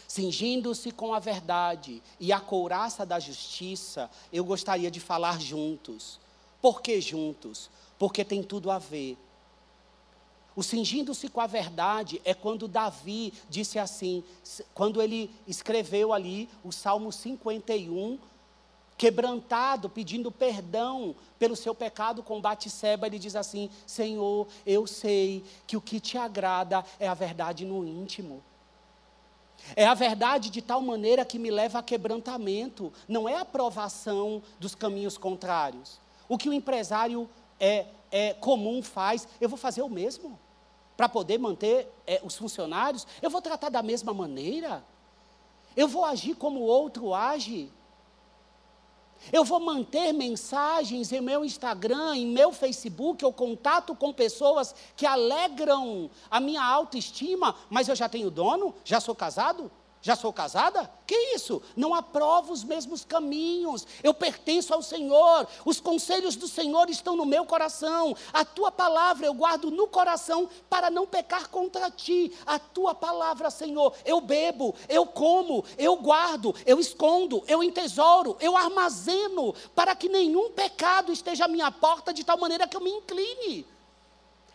cingindo-se 0.09 0.89
com 0.89 1.13
a 1.13 1.19
verdade 1.19 2.01
e 2.19 2.33
a 2.33 2.39
couraça 2.39 3.05
da 3.05 3.19
justiça, 3.19 4.09
eu 4.33 4.43
gostaria 4.43 4.89
de 4.89 4.99
falar 4.99 5.39
juntos. 5.39 6.19
Por 6.59 6.81
que 6.81 6.99
juntos? 6.99 7.69
Porque 7.97 8.25
tem 8.25 8.41
tudo 8.41 8.71
a 8.71 8.79
ver. 8.79 9.15
O 10.55 10.63
cingindo-se 10.63 11.29
com 11.29 11.39
a 11.39 11.45
verdade 11.45 12.19
é 12.25 12.33
quando 12.33 12.67
Davi 12.67 13.31
disse 13.47 13.77
assim, 13.77 14.23
quando 14.73 14.99
ele 14.99 15.29
escreveu 15.47 16.11
ali 16.11 16.49
o 16.63 16.71
Salmo 16.71 17.11
51, 17.11 18.17
quebrantado, 18.99 19.89
pedindo 19.89 20.29
perdão 20.29 21.15
pelo 21.39 21.55
seu 21.55 21.73
pecado 21.73 22.21
com 22.21 22.41
Batseba, 22.41 23.07
ele 23.07 23.17
diz 23.17 23.33
assim: 23.33 23.69
Senhor, 23.87 24.45
eu 24.65 24.85
sei 24.85 25.41
que 25.65 25.77
o 25.77 25.81
que 25.81 26.01
te 26.01 26.17
agrada 26.17 26.83
é 26.99 27.07
a 27.07 27.13
verdade 27.13 27.63
no 27.63 27.87
íntimo. 27.87 28.43
É 29.73 29.85
a 29.85 29.93
verdade 29.93 30.49
de 30.49 30.61
tal 30.61 30.81
maneira 30.81 31.23
que 31.23 31.39
me 31.39 31.49
leva 31.49 31.79
a 31.79 31.83
quebrantamento, 31.83 32.91
não 33.07 33.27
é 33.27 33.35
a 33.35 33.41
aprovação 33.41 34.43
dos 34.59 34.75
caminhos 34.75 35.17
contrários. 35.17 35.97
O 36.27 36.37
que 36.37 36.49
o 36.49 36.53
empresário 36.53 37.29
é, 37.57 37.85
é 38.11 38.33
comum 38.33 38.83
faz, 38.83 39.29
eu 39.39 39.47
vou 39.47 39.57
fazer 39.57 39.81
o 39.81 39.89
mesmo. 39.89 40.37
Para 40.97 41.07
poder 41.07 41.37
manter 41.37 41.89
é, 42.05 42.19
os 42.21 42.35
funcionários, 42.35 43.07
eu 43.21 43.29
vou 43.29 43.41
tratar 43.41 43.69
da 43.69 43.81
mesma 43.81 44.13
maneira. 44.13 44.83
Eu 45.73 45.87
vou 45.87 46.03
agir 46.03 46.35
como 46.35 46.59
o 46.59 46.63
outro 46.63 47.13
age. 47.13 47.71
Eu 49.31 49.43
vou 49.43 49.59
manter 49.59 50.13
mensagens 50.13 51.11
em 51.11 51.21
meu 51.21 51.43
Instagram, 51.43 52.15
em 52.15 52.27
meu 52.27 52.51
Facebook, 52.51 53.23
eu 53.23 53.33
contato 53.33 53.95
com 53.95 54.13
pessoas 54.13 54.73
que 54.95 55.05
alegram 55.05 56.09
a 56.29 56.39
minha 56.39 56.63
autoestima, 56.63 57.55
mas 57.69 57.87
eu 57.87 57.95
já 57.95 58.07
tenho 58.07 58.31
dono? 58.31 58.73
Já 58.83 58.99
sou 58.99 59.13
casado? 59.15 59.71
Já 60.01 60.15
sou 60.15 60.31
casada? 60.31 60.89
Que 61.05 61.35
isso? 61.35 61.61
Não 61.75 61.93
aprovo 61.93 62.53
os 62.53 62.63
mesmos 62.63 63.03
caminhos. 63.03 63.85
Eu 64.01 64.13
pertenço 64.13 64.73
ao 64.73 64.81
Senhor. 64.81 65.45
Os 65.65 65.81
conselhos 65.81 66.37
do 66.37 66.47
Senhor 66.47 66.89
estão 66.89 67.17
no 67.17 67.25
meu 67.25 67.45
coração. 67.45 68.15
A 68.31 68.45
tua 68.45 68.71
palavra 68.71 69.25
eu 69.25 69.33
guardo 69.33 69.69
no 69.69 69.87
coração 69.87 70.49
para 70.69 70.89
não 70.89 71.05
pecar 71.05 71.49
contra 71.49 71.91
ti. 71.91 72.31
A 72.45 72.57
tua 72.57 72.95
palavra, 72.95 73.49
Senhor, 73.49 73.93
eu 74.05 74.21
bebo, 74.21 74.73
eu 74.87 75.05
como, 75.05 75.65
eu 75.77 75.97
guardo, 75.97 76.55
eu 76.65 76.79
escondo, 76.79 77.43
eu 77.45 77.61
entesouro, 77.61 78.37
eu 78.39 78.55
armazeno 78.55 79.53
para 79.75 79.97
que 79.97 80.07
nenhum 80.07 80.51
pecado 80.51 81.11
esteja 81.11 81.43
à 81.43 81.49
minha 81.49 81.71
porta 81.71 82.13
de 82.13 82.23
tal 82.23 82.37
maneira 82.37 82.67
que 82.67 82.77
eu 82.77 82.81
me 82.81 82.89
incline. 82.89 83.67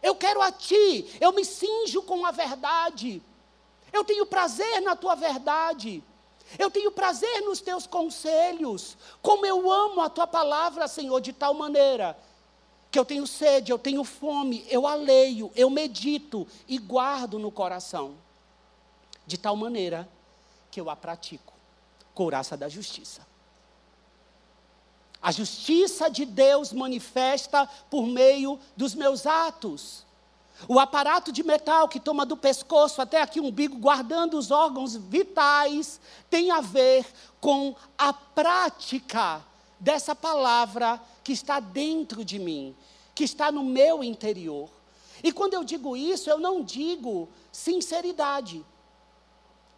Eu 0.03 0.14
quero 0.14 0.40
a 0.40 0.51
ti, 0.51 1.07
eu 1.20 1.32
me 1.32 1.45
cinjo 1.45 2.01
com 2.03 2.24
a 2.24 2.30
verdade. 2.30 3.22
Eu 3.95 4.03
tenho 4.05 4.26
prazer 4.26 4.82
na 4.82 4.97
tua 4.97 5.14
verdade. 5.14 6.03
Eu 6.59 6.68
tenho 6.68 6.90
prazer 6.90 7.42
nos 7.42 7.61
teus 7.61 7.86
conselhos. 7.86 8.97
Como 9.22 9.47
eu 9.47 9.70
amo 9.70 10.01
a 10.01 10.11
tua 10.11 10.26
palavra, 10.26 10.88
Senhor, 10.88 11.20
de 11.20 11.32
tal 11.32 11.55
maneira 11.55 12.18
que 12.90 12.99
eu 12.99 13.05
tenho 13.05 13.24
sede, 13.24 13.70
eu 13.70 13.78
tenho 13.78 14.03
fome, 14.03 14.66
eu 14.68 14.84
aleio, 14.84 15.51
eu 15.55 15.70
medito 15.70 16.47
e 16.66 16.76
guardo 16.76 17.38
no 17.38 17.53
coração. 17.53 18.16
De 19.24 19.38
tal 19.38 19.55
maneira 19.55 20.09
que 20.72 20.80
eu 20.80 20.90
a 20.90 20.97
pratico. 20.97 21.53
Couraça 22.12 22.57
da 22.57 22.68
justiça. 22.68 23.24
A 25.22 25.30
justiça 25.30 26.11
de 26.11 26.24
Deus 26.24 26.72
manifesta 26.72 27.68
por 27.88 28.07
meio 28.07 28.59
dos 28.76 28.92
meus 28.92 29.24
atos. 29.24 30.05
O 30.68 30.78
aparato 30.78 31.32
de 31.32 31.42
metal 31.42 31.88
que 31.88 32.00
toma 32.00 32.24
do 32.24 32.36
pescoço 32.36 33.02
até 33.02 33.20
aqui 33.20 33.40
o 33.40 33.44
umbigo, 33.44 33.76
guardando 33.76 34.38
os 34.38 34.50
órgãos 34.50 34.96
vitais, 34.96 36.00
tem 36.30 36.50
a 36.50 36.61
ver 36.61 37.07
com 37.40 37.74
a 37.98 38.12
prática 38.12 39.44
dessa 39.78 40.14
palavra 40.14 41.00
que 41.22 41.32
está 41.32 41.61
dentro 41.61 42.24
de 42.24 42.38
mim, 42.38 42.74
que 43.14 43.24
está 43.24 43.50
no 43.50 43.64
meu 43.64 44.02
interior. 44.02 44.70
E 45.22 45.32
quando 45.32 45.55
eu 45.55 45.64
digo 45.64 45.96
isso, 45.96 46.30
eu 46.30 46.38
não 46.38 46.62
digo 46.62 47.28
sinceridade 47.50 48.64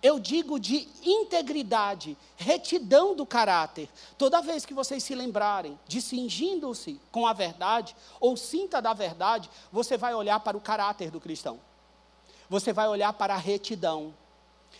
eu 0.06 0.20
digo 0.20 0.60
de 0.60 0.88
integridade, 1.02 2.16
retidão 2.36 3.16
do 3.16 3.26
caráter. 3.26 3.88
Toda 4.16 4.40
vez 4.40 4.64
que 4.64 4.72
vocês 4.72 5.02
se 5.02 5.16
lembrarem 5.16 5.76
de 5.88 6.00
cingindo-se 6.00 7.00
com 7.10 7.26
a 7.26 7.32
verdade, 7.32 7.96
ou 8.20 8.36
cinta 8.36 8.80
da 8.80 8.92
verdade, 8.92 9.50
você 9.72 9.96
vai 9.96 10.14
olhar 10.14 10.38
para 10.38 10.56
o 10.56 10.60
caráter 10.60 11.10
do 11.10 11.20
cristão. 11.20 11.58
Você 12.48 12.72
vai 12.72 12.86
olhar 12.86 13.12
para 13.14 13.34
a 13.34 13.38
retidão. 13.38 14.14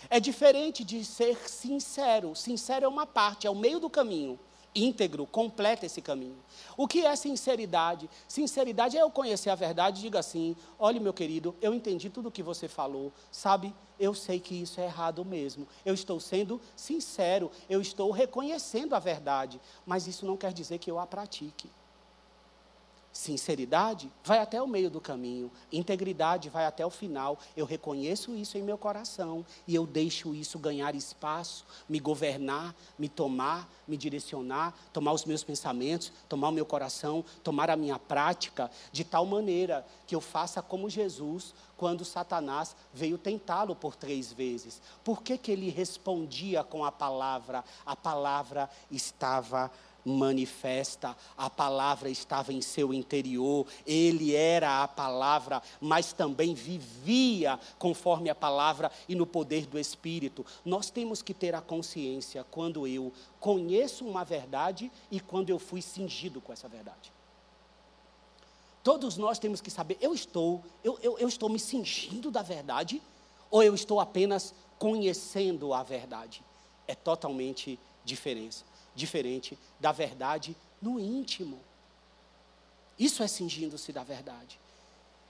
É 0.09 0.21
diferente 0.21 0.85
de 0.85 1.05
ser 1.05 1.37
sincero. 1.49 2.37
Sincero 2.37 2.85
é 2.85 2.89
uma 2.89 3.05
parte, 3.05 3.49
é 3.49 3.51
o 3.51 3.55
meio 3.55 3.81
do 3.81 3.91
caminho 3.91 4.39
íntegro, 4.77 5.27
completa 5.27 5.87
esse 5.87 6.03
caminho. 6.03 6.37
O 6.77 6.87
que 6.87 7.05
é 7.05 7.17
sinceridade? 7.17 8.09
Sinceridade 8.29 8.97
é 8.97 9.03
eu 9.03 9.11
conhecer 9.11 9.51
a 9.51 9.55
verdade 9.55 9.99
e 9.99 10.03
diga 10.03 10.19
assim: 10.19 10.55
olha, 10.79 11.01
meu 11.01 11.13
querido, 11.13 11.57
eu 11.61 11.75
entendi 11.75 12.11
tudo 12.11 12.29
o 12.29 12.33
que 12.33 12.43
você 12.43 12.69
falou, 12.69 13.13
sabe? 13.33 13.75
Eu 13.99 14.15
sei 14.15 14.39
que 14.39 14.55
isso 14.55 14.81
é 14.81 14.85
errado 14.85 15.25
mesmo. 15.25 15.67
Eu 15.85 15.95
estou 15.95 16.21
sendo 16.21 16.61
sincero, 16.77 17.51
eu 17.69 17.81
estou 17.81 18.11
reconhecendo 18.11 18.95
a 18.95 18.99
verdade, 18.99 19.61
mas 19.87 20.07
isso 20.07 20.27
não 20.27 20.37
quer 20.37 20.53
dizer 20.53 20.79
que 20.79 20.91
eu 20.91 20.99
a 20.99 21.07
pratique. 21.07 21.71
Sinceridade 23.17 24.13
vai 24.23 24.41
até 24.41 24.61
o 24.61 24.69
meio 24.69 24.91
do 24.91 25.01
caminho, 25.01 25.51
integridade 25.73 26.51
vai 26.51 26.67
até 26.67 26.85
o 26.85 26.91
final. 26.91 27.39
Eu 27.57 27.65
reconheço 27.65 28.37
isso 28.37 28.59
em 28.59 28.63
meu 28.63 28.77
coração 28.77 29.45
e 29.67 29.75
eu 29.75 29.87
deixo 29.87 30.35
isso 30.35 30.59
ganhar 30.59 30.95
espaço, 30.95 31.65
me 31.89 31.99
governar, 31.99 32.75
me 32.99 33.09
tomar, 33.09 33.73
me 33.89 33.97
direcionar, 33.97 34.75
tomar 34.93 35.15
os 35.15 35.25
meus 35.25 35.43
pensamentos, 35.43 36.13
tomar 36.29 36.51
o 36.51 36.53
meu 36.53 36.67
coração, 36.67 37.25
tomar 37.43 37.71
a 37.71 37.77
minha 37.77 37.99
prática, 37.99 38.71
de 38.93 39.03
tal 39.03 39.25
maneira 39.25 39.87
que 40.07 40.15
eu 40.15 40.21
faça 40.21 40.61
como 40.61 40.91
Jesus, 40.91 41.55
quando 41.75 42.05
Satanás 42.05 42.77
veio 42.93 43.17
tentá-lo 43.17 43.75
por 43.75 43.97
três 43.97 44.31
vezes. 44.31 44.81
Por 45.03 45.23
que, 45.23 45.39
que 45.39 45.51
ele 45.51 45.71
respondia 45.71 46.63
com 46.63 46.85
a 46.85 46.93
palavra? 46.93 47.65
A 47.87 47.97
palavra 47.97 48.69
estava 48.91 49.71
manifesta, 50.07 51.17
a 51.37 51.51
palavra 51.51 52.09
estava 52.09 52.53
em 52.53 52.63
seu 52.63 52.95
interior, 52.95 53.67
ele 53.85 54.35
era 54.35 54.83
a 54.83 54.89
palavra, 54.89 55.61
mas 55.81 56.13
também 56.13 56.55
vivia 56.55 57.59
conforme 57.79 58.31
a 58.31 58.35
palavra 58.35 58.91
e 59.09 59.15
no 59.15 59.27
poder 59.27 59.67
do 59.67 59.79
Espírito. 59.79 60.47
Nós 60.65 60.91
temos 60.91 61.23
que 61.23 61.35
ter 61.35 61.55
a 61.55 61.61
consciência 61.61 62.47
quando 62.51 62.87
eu 62.87 63.13
conheço 63.41 64.07
uma 64.07 64.25
verdade 64.25 64.91
e 65.11 65.19
quando 65.19 65.51
eu 65.51 65.59
fui 65.59 65.83
cingido 65.83 66.41
com 66.41 66.53
essa 66.53 66.69
verdade. 66.69 67.13
Todos 68.85 69.17
nós 69.17 69.41
temos 69.41 69.61
que 69.61 69.71
saber, 69.71 69.99
eu 70.01 70.15
estou, 70.15 70.63
eu, 70.85 70.97
eu, 71.03 71.19
eu 71.19 71.29
estou 71.29 71.49
me 71.49 71.59
cingindo 71.59 72.31
da 72.31 72.43
verdade 72.43 73.03
ou 73.51 73.61
eu 73.61 73.75
estou 73.75 73.99
apenas 73.99 74.55
conhecendo 74.79 75.75
a 75.75 75.83
verdade? 75.83 76.45
É 76.87 76.95
totalmente 76.95 77.77
diferente 78.05 78.65
diferente 78.97 79.57
da 79.79 79.93
verdade 79.93 80.57
no 80.83 80.99
íntimo. 80.99 81.61
Isso 82.99 83.23
é 83.23 83.29
cingindo-se 83.29 83.93
da 83.93 84.03
verdade. 84.03 84.59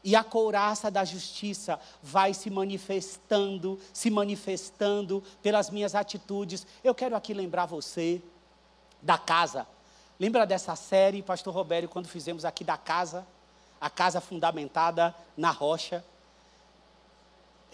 E 0.05 0.15
a 0.15 0.23
couraça 0.23 0.89
da 0.89 1.05
justiça 1.05 1.81
vai 2.01 2.33
se 2.33 2.49
manifestando, 2.49 3.79
se 3.93 4.09
manifestando 4.09 5.23
pelas 5.43 5.69
minhas 5.69 5.97
atitudes. 5.97 6.65
Eu 6.85 6.95
quero 6.95 7.17
aqui 7.17 7.35
lembrar 7.35 7.67
você 7.67 8.23
da 9.03 9.19
casa. 9.19 9.67
Lembra 10.19 10.47
dessa 10.47 10.77
série, 10.77 11.23
Pastor 11.23 11.53
Robério, 11.53 11.89
quando 11.89 12.07
fizemos 12.07 12.45
aqui 12.45 12.63
da 12.63 12.77
casa? 12.77 13.27
A 13.81 13.91
casa 13.91 14.21
fundamentada 14.21 15.15
na 15.37 15.51
rocha. 15.51 16.05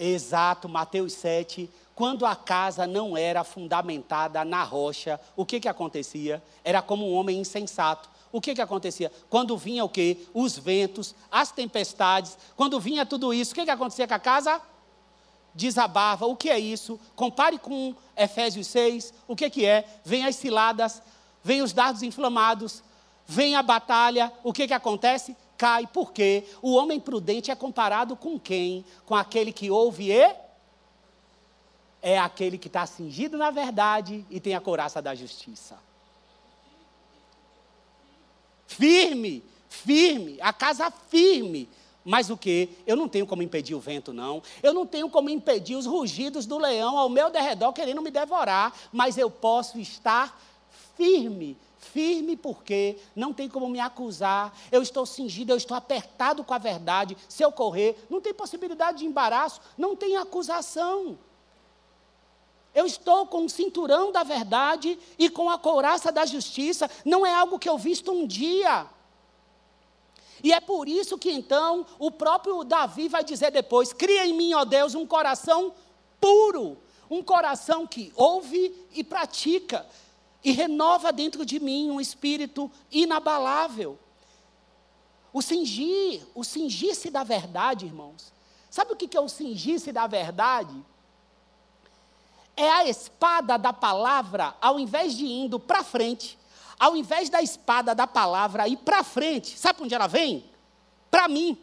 Exato, 0.05 0.69
Mateus 0.69 1.13
7, 1.13 1.71
quando 1.95 2.27
a 2.27 2.35
casa 2.35 2.89
não 2.89 3.17
era 3.17 3.45
fundamentada 3.45 4.45
na 4.45 4.65
rocha, 4.65 5.21
o 5.37 5.47
que 5.47 5.61
que 5.61 5.69
acontecia? 5.69 6.43
Era 6.65 6.83
como 6.83 7.09
um 7.09 7.15
homem 7.15 7.39
insensato. 7.39 8.11
O 8.33 8.41
que 8.41 8.53
que 8.53 8.61
acontecia? 8.61 9.13
Quando 9.31 9.57
vinha 9.57 9.85
o 9.85 9.89
quê? 9.89 10.27
Os 10.35 10.59
ventos, 10.59 11.15
as 11.31 11.53
tempestades, 11.53 12.37
quando 12.57 12.81
vinha 12.81 13.07
tudo 13.07 13.33
isso, 13.33 13.53
o 13.53 13.55
que 13.55 13.65
que 13.65 13.71
acontecia 13.71 14.09
com 14.09 14.15
a 14.15 14.19
casa? 14.19 14.61
Desabava. 15.55 16.27
O 16.27 16.35
que 16.35 16.51
é 16.51 16.59
isso? 16.59 16.99
Compare 17.15 17.57
com 17.57 17.95
Efésios 18.17 18.67
6. 18.67 19.15
O 19.29 19.37
que 19.37 19.49
que 19.51 19.65
é? 19.65 19.87
Vem 20.05 20.27
as 20.27 20.35
ciladas, 20.35 21.01
vem 21.45 21.63
os 21.63 21.73
dardos 21.73 22.03
inflamados, 22.03 22.83
vem 23.25 23.55
a 23.55 23.63
batalha. 23.63 24.33
O 24.43 24.53
que 24.53 24.67
que 24.67 24.75
acontece? 24.75 25.37
Cai. 25.63 25.87
Por 25.87 26.13
quê? 26.13 26.43
O 26.61 26.75
homem 26.75 26.99
prudente 26.99 27.53
é 27.53 27.55
comparado 27.55 28.17
com 28.17 28.37
quem? 28.37 28.85
Com 29.07 29.15
aquele 29.15 29.53
que 29.53 29.71
ouve 29.71 30.11
e 30.11 30.35
é 32.03 32.19
aquele 32.19 32.59
que 32.59 32.67
está 32.67 32.85
cingido 32.85 33.39
na 33.39 33.53
verdade 33.53 34.27
e 34.29 34.41
tem 34.41 34.57
a 34.57 34.61
couraça 34.61 35.01
da 35.01 35.15
justiça. 35.15 35.79
Firme, 38.67 39.45
firme, 39.69 40.37
a 40.41 40.53
casa 40.53 40.91
firme. 40.91 41.69
Mas 42.05 42.29
o 42.29 42.37
que? 42.37 42.71
Eu 42.85 42.97
não 42.97 43.09
tenho 43.09 43.25
como 43.25 43.41
impedir 43.41 43.77
o 43.77 43.81
vento, 43.81 44.13
não. 44.13 44.43
Eu 44.65 44.75
não 44.75 44.85
tenho 44.85 45.09
como 45.09 45.31
impedir 45.31 45.77
os 45.77 45.87
rugidos 45.87 46.45
do 46.45 46.59
leão 46.59 46.99
ao 46.99 47.09
meu 47.09 47.31
derredor 47.31 47.73
querendo 47.73 48.03
me 48.03 48.11
devorar. 48.11 48.75
Mas 48.93 49.17
eu 49.17 49.31
posso 49.31 49.79
estar 49.79 50.43
firme. 50.97 51.57
Firme 51.83 52.37
porque 52.37 52.97
não 53.15 53.33
tem 53.33 53.49
como 53.49 53.69
me 53.69 53.81
acusar. 53.81 54.57
Eu 54.71 54.81
estou 54.83 55.05
cingido, 55.05 55.53
eu 55.53 55.57
estou 55.57 55.77
apertado 55.77 56.45
com 56.45 56.55
a 56.55 56.59
verdade. 56.59 57.17
Se 57.29 57.43
eu 57.43 57.51
correr, 57.51 58.07
não 58.09 58.21
tem 58.21 58.33
possibilidade 58.33 58.99
de 58.99 59.07
embaraço, 59.07 59.61
não 59.77 59.97
tem 59.97 60.17
acusação. 60.17 61.19
Eu 62.73 62.87
estou 62.87 63.27
com 63.27 63.45
o 63.45 63.51
cinturão 63.51 64.13
da 64.13 64.23
verdade 64.23 64.99
e 65.19 65.29
com 65.29 65.51
a 65.51 65.59
couraça 65.59 66.13
da 66.13 66.25
justiça. 66.25 66.89
Não 67.05 67.27
é 67.27 67.35
algo 67.35 67.59
que 67.59 67.69
eu 67.69 67.77
visto 67.77 68.13
um 68.13 68.27
dia. 68.27 68.87
E 70.43 70.53
é 70.53 70.61
por 70.61 70.89
isso 70.89 71.19
que 71.19 71.31
então 71.31 71.85
o 71.99 72.11
próprio 72.11 72.63
Davi 72.63 73.09
vai 73.09 73.25
dizer 73.25 73.51
depois: 73.51 73.93
Cria 73.93 74.25
em 74.25 74.33
mim, 74.33 74.55
ó 74.55 74.65
Deus, 74.65 74.95
um 74.95 75.07
coração 75.07 75.75
puro, 76.21 76.79
um 77.11 77.23
coração 77.23 77.87
que 77.87 78.13
ouve 78.17 78.73
e 78.95 79.05
pratica, 79.05 79.85
e 80.45 80.53
renova 80.53 81.13
dentro 81.13 81.45
de 81.45 81.61
mim 81.61 81.91
um 81.91 82.01
espírito 82.01 82.71
inabalável. 82.91 83.99
O 85.33 85.41
cingir, 85.41 86.23
o 86.35 86.45
cingir-se 86.45 87.11
da 87.11 87.25
verdade, 87.25 87.87
irmãos. 87.87 88.33
Sabe 88.71 88.93
o 88.93 88.97
que 88.97 89.17
é 89.17 89.21
o 89.21 89.29
cingir-se 89.29 89.93
da 89.93 90.07
verdade? 90.07 90.85
é 92.57 92.69
a 92.69 92.89
espada 92.89 93.57
da 93.57 93.73
palavra, 93.73 94.55
ao 94.61 94.79
invés 94.79 95.17
de 95.17 95.27
indo 95.27 95.59
para 95.59 95.83
frente, 95.83 96.39
ao 96.79 96.97
invés 96.97 97.29
da 97.29 97.41
espada 97.41 97.95
da 97.95 98.07
palavra 98.07 98.69
ir 98.69 98.77
para 98.79 99.03
frente, 99.03 99.59
sabe 99.59 99.77
para 99.77 99.85
onde 99.85 99.95
ela 99.95 100.07
vem? 100.07 100.45
Para 101.11 101.29
mim. 101.29 101.59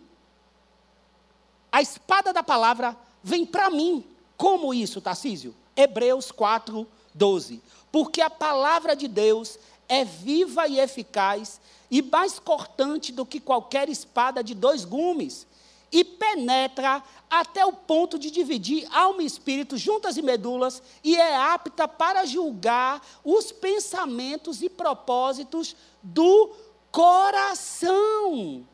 A 1.72 1.82
espada 1.82 2.34
da 2.34 2.42
palavra 2.42 2.98
vem 3.22 3.46
para 3.46 3.70
mim. 3.70 4.06
Como 4.38 4.74
isso, 4.74 5.02
Tarcísio? 5.02 5.56
Hebreus 5.76 6.32
4, 6.32 6.88
12. 7.20 7.62
Porque 7.92 8.22
a 8.22 8.30
palavra 8.30 8.96
de 8.96 9.08
Deus 9.08 9.60
é 9.88 10.06
viva 10.06 10.68
e 10.68 10.80
eficaz 10.80 11.60
e 11.92 12.02
mais 12.02 12.40
cortante 12.40 13.12
do 13.12 13.26
que 13.26 13.40
qualquer 13.40 13.90
espada 13.90 14.44
de 14.44 14.56
dois 14.56 14.86
gumes 14.86 15.46
e 15.92 16.04
penetra 16.04 17.04
até 17.30 17.66
o 17.66 17.74
ponto 17.74 18.18
de 18.18 18.30
dividir 18.30 18.88
alma 18.92 19.24
e 19.24 19.26
espírito, 19.26 19.76
juntas 19.76 20.18
e 20.18 20.22
medulas, 20.22 20.82
e 21.04 21.16
é 21.16 21.36
apta 21.36 21.88
para 21.88 22.26
julgar 22.26 23.02
os 23.24 23.52
pensamentos 23.52 24.62
e 24.62 24.70
propósitos 24.70 25.76
do 26.02 26.52
coração. 26.92 28.68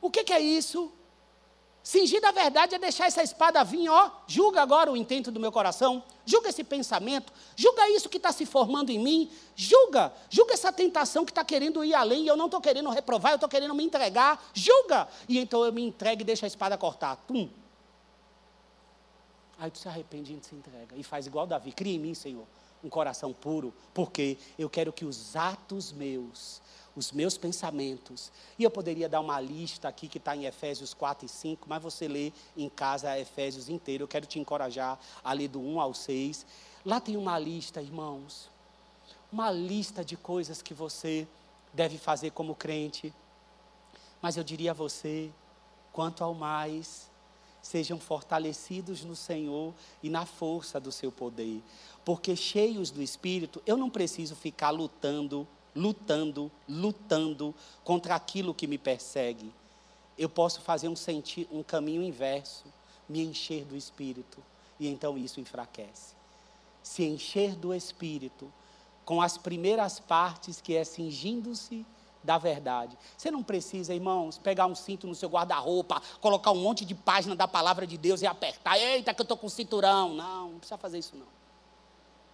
O 0.00 0.10
que, 0.10 0.24
que 0.24 0.32
é 0.32 0.40
isso? 0.40 0.92
Cingir 1.90 2.20
da 2.20 2.30
verdade 2.30 2.76
é 2.76 2.78
deixar 2.78 3.06
essa 3.08 3.20
espada 3.20 3.64
vir, 3.64 3.88
ó, 3.88 4.12
julga 4.24 4.62
agora 4.62 4.92
o 4.92 4.96
intento 4.96 5.32
do 5.32 5.40
meu 5.40 5.50
coração, 5.50 6.04
julga 6.24 6.48
esse 6.48 6.62
pensamento, 6.62 7.32
julga 7.56 7.90
isso 7.90 8.08
que 8.08 8.16
está 8.16 8.30
se 8.30 8.46
formando 8.46 8.90
em 8.90 8.98
mim, 9.00 9.28
julga, 9.56 10.12
julga 10.30 10.54
essa 10.54 10.72
tentação 10.72 11.24
que 11.24 11.32
está 11.32 11.44
querendo 11.44 11.82
ir 11.84 11.92
além. 11.92 12.22
E 12.22 12.28
eu 12.28 12.36
não 12.36 12.44
estou 12.44 12.60
querendo 12.60 12.88
reprovar, 12.90 13.32
eu 13.32 13.34
estou 13.34 13.48
querendo 13.48 13.74
me 13.74 13.82
entregar, 13.82 14.40
julga. 14.54 15.08
E 15.28 15.40
então 15.40 15.64
eu 15.64 15.72
me 15.72 15.82
entrego 15.82 16.22
e 16.22 16.24
deixo 16.24 16.44
a 16.44 16.46
espada 16.46 16.78
cortar. 16.78 17.16
Tum. 17.26 17.48
Aí 19.58 19.68
tu 19.68 19.78
se 19.78 19.88
arrepende 19.88 20.32
e 20.32 20.46
se 20.46 20.54
entrega. 20.54 20.94
E 20.94 21.02
faz 21.02 21.26
igual 21.26 21.44
Davi, 21.44 21.72
cria 21.72 21.96
em 21.96 21.98
mim, 21.98 22.14
Senhor, 22.14 22.46
um 22.84 22.88
coração 22.88 23.32
puro, 23.32 23.74
porque 23.92 24.38
eu 24.56 24.70
quero 24.70 24.92
que 24.92 25.04
os 25.04 25.34
atos 25.34 25.90
meus 25.90 26.62
os 26.94 27.12
meus 27.12 27.36
pensamentos. 27.36 28.30
E 28.58 28.64
eu 28.64 28.70
poderia 28.70 29.08
dar 29.08 29.20
uma 29.20 29.40
lista 29.40 29.88
aqui 29.88 30.08
que 30.08 30.18
está 30.18 30.34
em 30.36 30.46
Efésios 30.46 30.92
4 30.92 31.26
e 31.26 31.28
5, 31.28 31.68
mas 31.68 31.82
você 31.82 32.08
lê 32.08 32.32
em 32.56 32.68
casa 32.68 33.18
Efésios 33.18 33.68
inteiro. 33.68 34.04
Eu 34.04 34.08
quero 34.08 34.26
te 34.26 34.38
encorajar 34.38 34.98
a 35.22 35.32
ler 35.32 35.48
do 35.48 35.60
1 35.60 35.80
ao 35.80 35.94
6. 35.94 36.46
Lá 36.84 37.00
tem 37.00 37.16
uma 37.16 37.38
lista, 37.38 37.80
irmãos. 37.80 38.50
Uma 39.32 39.50
lista 39.50 40.04
de 40.04 40.16
coisas 40.16 40.60
que 40.60 40.74
você 40.74 41.26
deve 41.72 41.98
fazer 41.98 42.30
como 42.30 42.54
crente. 42.54 43.14
Mas 44.20 44.36
eu 44.36 44.44
diria 44.44 44.72
a 44.72 44.74
você, 44.74 45.30
quanto 45.92 46.22
ao 46.22 46.34
mais, 46.34 47.10
sejam 47.62 47.98
fortalecidos 47.98 49.04
no 49.04 49.14
Senhor 49.14 49.74
e 50.02 50.10
na 50.10 50.26
força 50.26 50.80
do 50.80 50.90
seu 50.90 51.12
poder. 51.12 51.62
Porque 52.04 52.34
cheios 52.34 52.90
do 52.90 53.02
Espírito, 53.02 53.62
eu 53.66 53.76
não 53.76 53.90
preciso 53.90 54.34
ficar 54.34 54.70
lutando 54.70 55.46
lutando, 55.74 56.50
lutando 56.68 57.54
contra 57.84 58.14
aquilo 58.14 58.54
que 58.54 58.66
me 58.66 58.78
persegue. 58.78 59.52
Eu 60.18 60.28
posso 60.28 60.60
fazer 60.60 60.88
um, 60.88 60.94
um 61.50 61.62
caminho 61.62 62.02
inverso, 62.02 62.64
me 63.08 63.22
encher 63.22 63.64
do 63.64 63.76
Espírito, 63.76 64.42
e 64.78 64.88
então 64.88 65.16
isso 65.16 65.40
enfraquece. 65.40 66.14
Se 66.82 67.04
encher 67.04 67.54
do 67.54 67.74
Espírito, 67.74 68.52
com 69.04 69.20
as 69.20 69.36
primeiras 69.36 69.98
partes, 69.98 70.60
que 70.60 70.76
é 70.76 70.84
cingindo-se 70.84 71.84
da 72.22 72.38
verdade. 72.38 72.96
Você 73.16 73.30
não 73.30 73.42
precisa, 73.42 73.94
irmãos, 73.94 74.38
pegar 74.38 74.66
um 74.66 74.74
cinto 74.74 75.06
no 75.06 75.14
seu 75.14 75.28
guarda-roupa, 75.28 76.00
colocar 76.20 76.50
um 76.52 76.60
monte 76.60 76.84
de 76.84 76.94
página 76.94 77.34
da 77.34 77.48
palavra 77.48 77.86
de 77.86 77.96
Deus 77.96 78.22
e 78.22 78.26
apertar. 78.26 78.78
Eita, 78.78 79.14
que 79.14 79.20
eu 79.20 79.24
estou 79.24 79.36
com 79.36 79.48
cinturão. 79.48 80.14
Não, 80.14 80.50
não 80.50 80.58
precisa 80.58 80.78
fazer 80.78 80.98
isso, 80.98 81.16
não. 81.16 81.26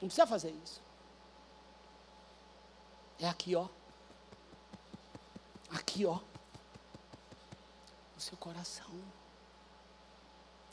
Não 0.01 0.09
precisa 0.09 0.27
fazer 0.27 0.55
isso. 0.65 0.86
É 3.19 3.29
aqui, 3.29 3.57
ó. 3.57 3.67
Aqui, 5.71 6.05
ó. 6.05 6.19
No 8.15 8.21
seu 8.21 8.37
coração. 8.37 8.87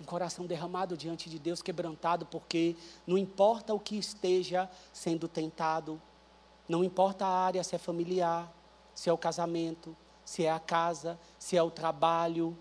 Um 0.01 0.03
coração 0.05 0.45
derramado 0.45 0.97
diante 0.97 1.29
de 1.29 1.39
Deus, 1.39 1.61
quebrantado, 1.61 2.25
porque 2.25 2.75
não 3.07 3.17
importa 3.17 3.73
o 3.73 3.79
que 3.79 3.97
esteja 3.97 4.69
sendo 4.91 5.27
tentado, 5.27 6.01
não 6.67 6.83
importa 6.83 7.25
a 7.25 7.29
área, 7.29 7.63
se 7.63 7.75
é 7.75 7.77
familiar, 7.77 8.51
se 8.93 9.09
é 9.09 9.13
o 9.13 9.17
casamento, 9.17 9.95
se 10.25 10.45
é 10.45 10.51
a 10.51 10.59
casa, 10.59 11.17
se 11.39 11.55
é 11.55 11.63
o 11.63 11.71
trabalho, 11.71 12.57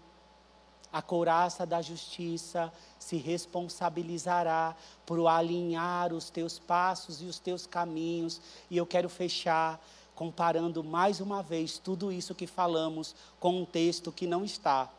a 0.93 1.01
couraça 1.01 1.65
da 1.65 1.81
justiça 1.81 2.71
se 2.99 3.17
responsabilizará 3.17 4.77
por 5.07 5.27
alinhar 5.27 6.13
os 6.13 6.29
teus 6.29 6.59
passos 6.59 7.23
e 7.23 7.25
os 7.25 7.39
teus 7.39 7.67
caminhos. 7.67 8.41
E 8.71 8.77
eu 8.77 8.87
quero 8.87 9.09
fechar 9.09 9.83
comparando 10.15 10.85
mais 10.85 11.19
uma 11.19 11.43
vez 11.43 11.79
tudo 11.79 12.13
isso 12.13 12.35
que 12.35 12.47
falamos 12.47 13.15
com 13.41 13.63
um 13.63 13.65
texto 13.65 14.13
que 14.13 14.27
não 14.27 14.45
está 14.45 14.91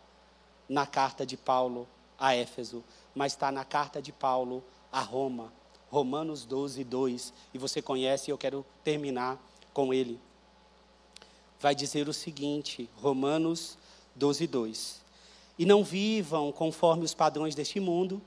na 0.67 0.87
carta 0.87 1.25
de 1.25 1.37
Paulo 1.37 1.87
a 2.17 2.35
Éfeso, 2.35 2.83
mas 3.13 3.33
está 3.33 3.51
na 3.51 3.63
carta 3.63 4.01
de 4.01 4.11
Paulo 4.11 4.63
a 4.91 4.99
Roma. 4.99 5.53
Romanos 5.91 6.43
12, 6.43 6.83
2. 6.83 7.33
E 7.53 7.59
você 7.59 7.79
conhece, 7.79 8.31
eu 8.31 8.37
quero 8.37 8.65
terminar 8.83 9.37
com 9.71 9.93
ele. 9.93 10.19
Vai 11.59 11.75
dizer 11.75 12.09
o 12.09 12.13
seguinte, 12.13 12.89
Romanos 12.99 13.77
12, 14.15 14.47
2 14.47 15.02
e 15.57 15.65
não 15.65 15.83
vivam 15.83 16.51
conforme 16.51 17.03
os 17.03 17.13
padrões 17.13 17.55
deste 17.55 17.79
mundo, 17.79 18.21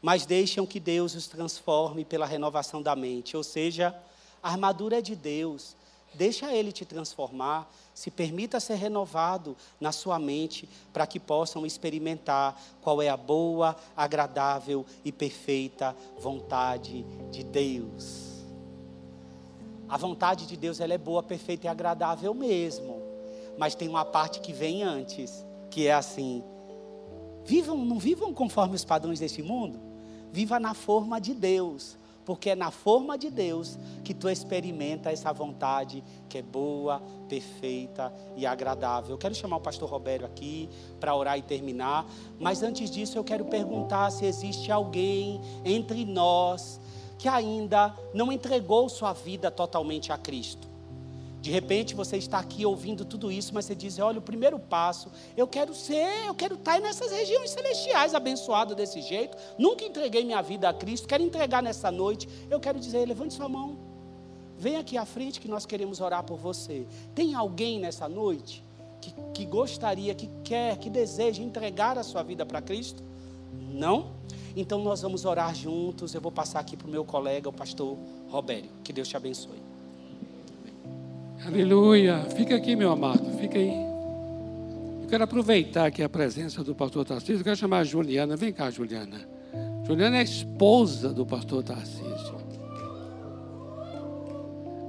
mas 0.00 0.26
deixem 0.26 0.64
que 0.66 0.80
Deus 0.80 1.14
os 1.14 1.26
transforme 1.26 2.04
pela 2.04 2.26
renovação 2.26 2.80
da 2.82 2.94
mente. 2.94 3.36
Ou 3.36 3.42
seja, 3.42 3.94
a 4.42 4.50
armadura 4.50 4.98
é 4.98 5.00
de 5.00 5.16
Deus. 5.16 5.74
Deixa 6.14 6.52
Ele 6.52 6.72
te 6.72 6.84
transformar, 6.84 7.70
se 7.92 8.10
permita 8.10 8.60
ser 8.60 8.76
renovado 8.76 9.56
na 9.80 9.92
sua 9.92 10.18
mente, 10.18 10.68
para 10.92 11.06
que 11.06 11.20
possam 11.20 11.66
experimentar 11.66 12.58
qual 12.80 13.02
é 13.02 13.08
a 13.08 13.16
boa, 13.16 13.76
agradável 13.96 14.86
e 15.04 15.12
perfeita 15.12 15.94
vontade 16.18 17.04
de 17.30 17.44
Deus. 17.44 18.36
A 19.88 19.96
vontade 19.96 20.46
de 20.46 20.56
Deus 20.56 20.80
ela 20.80 20.94
é 20.94 20.98
boa, 20.98 21.22
perfeita 21.22 21.66
e 21.66 21.68
agradável 21.68 22.32
mesmo, 22.32 23.02
mas 23.58 23.74
tem 23.74 23.88
uma 23.88 24.04
parte 24.04 24.40
que 24.40 24.52
vem 24.52 24.82
antes 24.82 25.44
que 25.76 25.88
é 25.88 25.92
assim: 25.92 26.42
Vivam, 27.44 27.84
não 27.84 27.98
vivam 27.98 28.32
conforme 28.32 28.74
os 28.74 28.82
padrões 28.82 29.20
deste 29.20 29.42
mundo. 29.42 29.78
Viva 30.32 30.58
na 30.58 30.72
forma 30.72 31.20
de 31.20 31.34
Deus, 31.34 31.98
porque 32.24 32.48
é 32.48 32.54
na 32.54 32.70
forma 32.70 33.18
de 33.18 33.30
Deus 33.30 33.78
que 34.02 34.14
tu 34.14 34.26
experimenta 34.26 35.12
essa 35.12 35.30
vontade 35.34 36.02
que 36.30 36.38
é 36.38 36.42
boa, 36.42 37.02
perfeita 37.28 38.10
e 38.36 38.46
agradável. 38.46 39.10
Eu 39.10 39.18
quero 39.18 39.34
chamar 39.34 39.58
o 39.58 39.60
pastor 39.60 39.90
Roberto 39.90 40.24
aqui 40.24 40.66
para 40.98 41.14
orar 41.14 41.36
e 41.36 41.42
terminar, 41.42 42.06
mas 42.40 42.62
antes 42.62 42.90
disso 42.90 43.18
eu 43.18 43.22
quero 43.22 43.44
perguntar 43.44 44.10
se 44.10 44.24
existe 44.24 44.72
alguém 44.72 45.42
entre 45.62 46.06
nós 46.06 46.80
que 47.18 47.28
ainda 47.28 47.94
não 48.14 48.32
entregou 48.32 48.88
sua 48.88 49.12
vida 49.12 49.50
totalmente 49.50 50.10
a 50.10 50.16
Cristo. 50.16 50.65
De 51.46 51.52
repente 51.52 51.94
você 51.94 52.16
está 52.16 52.40
aqui 52.40 52.66
ouvindo 52.66 53.04
tudo 53.04 53.30
isso, 53.30 53.54
mas 53.54 53.66
você 53.66 53.74
diz: 53.76 54.00
olha, 54.00 54.18
o 54.18 54.22
primeiro 54.22 54.58
passo, 54.58 55.12
eu 55.36 55.46
quero 55.46 55.72
ser, 55.72 56.26
eu 56.26 56.34
quero 56.34 56.56
estar 56.56 56.80
nessas 56.80 57.12
regiões 57.12 57.50
celestiais, 57.50 58.16
abençoado 58.16 58.74
desse 58.74 59.00
jeito. 59.00 59.38
Nunca 59.56 59.84
entreguei 59.84 60.24
minha 60.24 60.42
vida 60.42 60.68
a 60.68 60.74
Cristo, 60.74 61.06
quero 61.06 61.22
entregar 61.22 61.62
nessa 61.62 61.88
noite. 61.88 62.28
Eu 62.50 62.58
quero 62.58 62.80
dizer: 62.80 63.06
levante 63.06 63.34
sua 63.34 63.48
mão, 63.48 63.78
vem 64.58 64.74
aqui 64.74 64.98
à 64.98 65.06
frente 65.06 65.38
que 65.38 65.46
nós 65.46 65.64
queremos 65.64 66.00
orar 66.00 66.24
por 66.24 66.36
você. 66.36 66.84
Tem 67.14 67.32
alguém 67.32 67.78
nessa 67.78 68.08
noite 68.08 68.64
que, 69.00 69.14
que 69.32 69.46
gostaria, 69.46 70.16
que 70.16 70.28
quer, 70.42 70.76
que 70.78 70.90
deseja 70.90 71.44
entregar 71.44 71.96
a 71.96 72.02
sua 72.02 72.24
vida 72.24 72.44
para 72.44 72.60
Cristo? 72.60 73.04
Não? 73.52 74.16
Então 74.56 74.82
nós 74.82 75.00
vamos 75.00 75.24
orar 75.24 75.54
juntos. 75.54 76.12
Eu 76.12 76.20
vou 76.20 76.32
passar 76.32 76.58
aqui 76.58 76.76
para 76.76 76.88
o 76.88 76.90
meu 76.90 77.04
colega, 77.04 77.48
o 77.48 77.52
pastor 77.52 77.96
Robério. 78.28 78.70
Que 78.82 78.92
Deus 78.92 79.06
te 79.06 79.16
abençoe. 79.16 79.65
Aleluia. 81.46 82.24
Fica 82.36 82.56
aqui, 82.56 82.74
meu 82.74 82.90
amado, 82.90 83.30
fica 83.38 83.56
aí. 83.56 83.70
Eu 85.02 85.08
quero 85.08 85.22
aproveitar 85.22 85.86
aqui 85.86 86.02
a 86.02 86.08
presença 86.08 86.64
do 86.64 86.74
pastor 86.74 87.04
Tarcísio. 87.04 87.38
Eu 87.38 87.44
quero 87.44 87.54
chamar 87.54 87.78
a 87.78 87.84
Juliana. 87.84 88.34
Vem 88.34 88.52
cá, 88.52 88.68
Juliana. 88.68 89.20
Juliana 89.86 90.18
é 90.18 90.22
esposa 90.24 91.12
do 91.12 91.24
pastor 91.24 91.62
Tarcísio. 91.62 92.34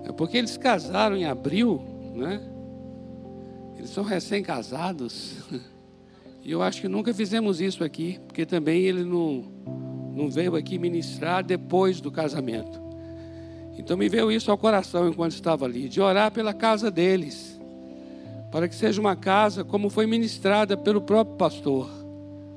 É 0.06 0.12
porque 0.12 0.38
eles 0.38 0.58
casaram 0.58 1.16
em 1.16 1.26
abril, 1.26 1.80
né? 2.16 2.42
Eles 3.78 3.92
são 3.92 4.04
recém-casados. 4.04 5.36
E 6.44 6.52
eu 6.52 6.62
acho 6.62 6.80
que 6.80 6.88
nunca 6.88 7.14
fizemos 7.14 7.60
isso 7.60 7.84
aqui, 7.84 8.22
porque 8.26 8.46
também 8.46 8.84
ele 8.84 9.04
não, 9.04 9.52
não 10.16 10.32
veio 10.32 10.56
aqui 10.56 10.80
ministrar 10.80 11.44
depois 11.44 12.00
do 12.00 12.10
casamento. 12.10 12.87
Então 13.78 13.96
me 13.96 14.10
veio 14.10 14.32
isso 14.32 14.50
ao 14.50 14.58
coração 14.58 15.08
enquanto 15.08 15.34
estava 15.34 15.66
ali, 15.66 15.88
de 15.88 16.02
orar 16.02 16.32
pela 16.32 16.54
casa 16.54 16.90
deles, 16.90 17.60
para 18.52 18.68
que 18.68 18.76
seja 18.76 19.00
uma 19.00 19.16
casa 19.16 19.64
como 19.64 19.90
foi 19.90 20.08
ministrada 20.08 20.76
pelo 20.76 21.00
próprio 21.00 21.38
pastor, 21.38 21.88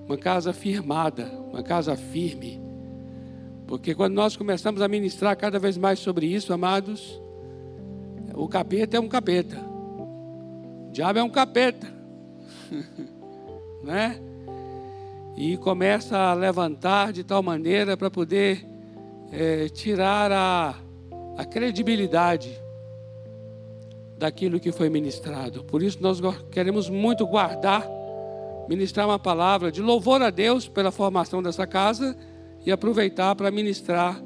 uma 0.06 0.16
casa 0.16 0.52
firmada, 0.52 1.30
uma 1.50 1.62
casa 1.62 1.94
firme. 1.94 2.58
Porque 3.66 3.94
quando 3.94 4.14
nós 4.14 4.34
começamos 4.34 4.80
a 4.80 4.88
ministrar 4.88 5.36
cada 5.36 5.58
vez 5.58 5.76
mais 5.76 5.98
sobre 5.98 6.26
isso, 6.26 6.52
amados, 6.52 7.20
o 8.34 8.48
capeta 8.48 8.96
é 8.96 9.00
um 9.00 9.08
capeta, 9.08 9.58
o 9.58 10.90
diabo 10.90 11.18
é 11.18 11.22
um 11.22 11.30
capeta, 11.30 11.86
né? 13.84 14.18
E 15.36 15.56
começa 15.58 16.16
a 16.16 16.34
levantar 16.34 17.12
de 17.12 17.22
tal 17.22 17.42
maneira 17.42 17.96
para 17.96 18.10
poder 18.10 18.66
é, 19.30 19.68
tirar 19.68 20.32
a 20.32 20.74
a 21.40 21.44
credibilidade 21.46 22.60
daquilo 24.18 24.60
que 24.60 24.70
foi 24.70 24.90
ministrado. 24.90 25.64
Por 25.64 25.82
isso 25.82 25.96
nós 26.02 26.20
queremos 26.50 26.90
muito 26.90 27.26
guardar, 27.26 27.88
ministrar 28.68 29.08
uma 29.08 29.18
palavra 29.18 29.72
de 29.72 29.80
louvor 29.80 30.20
a 30.20 30.28
Deus 30.28 30.68
pela 30.68 30.90
formação 30.90 31.42
dessa 31.42 31.66
casa 31.66 32.14
e 32.66 32.70
aproveitar 32.70 33.34
para 33.34 33.50
ministrar 33.50 34.22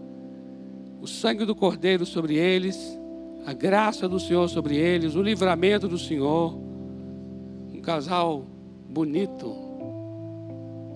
o 1.00 1.06
sangue 1.06 1.44
do 1.44 1.54
Cordeiro 1.54 2.04
sobre 2.04 2.34
eles, 2.34 2.76
a 3.46 3.52
graça 3.52 4.08
do 4.08 4.18
Senhor 4.18 4.48
sobre 4.48 4.74
eles, 4.76 5.14
o 5.14 5.22
livramento 5.22 5.86
do 5.86 5.96
Senhor. 5.98 6.58
Um 7.72 7.80
casal 7.80 8.44
bonito. 8.88 9.46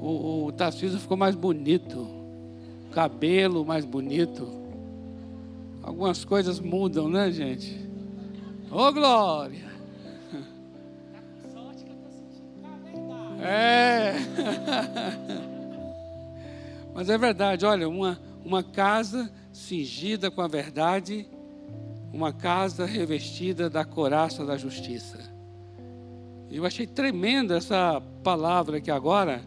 O, 0.00 0.46
o 0.46 0.52
Tarcísio 0.52 0.98
ficou 0.98 1.16
mais 1.16 1.36
bonito, 1.36 2.08
cabelo 2.90 3.64
mais 3.64 3.84
bonito. 3.84 4.57
Algumas 5.88 6.22
coisas 6.22 6.60
mudam, 6.60 7.08
né, 7.08 7.32
gente? 7.32 7.74
Ô, 8.70 8.88
oh, 8.88 8.92
glória! 8.92 9.66
É. 13.40 14.12
Mas 16.92 17.08
é 17.08 17.16
verdade, 17.16 17.64
olha, 17.64 17.88
uma, 17.88 18.20
uma 18.44 18.62
casa 18.62 19.32
cingida 19.50 20.30
com 20.30 20.42
a 20.42 20.46
verdade, 20.46 21.26
uma 22.12 22.34
casa 22.34 22.84
revestida 22.84 23.70
da 23.70 23.82
coraça 23.82 24.44
da 24.44 24.58
justiça. 24.58 25.18
Eu 26.50 26.66
achei 26.66 26.86
tremenda 26.86 27.56
essa 27.56 27.98
palavra 28.22 28.76
aqui 28.76 28.90
agora, 28.90 29.42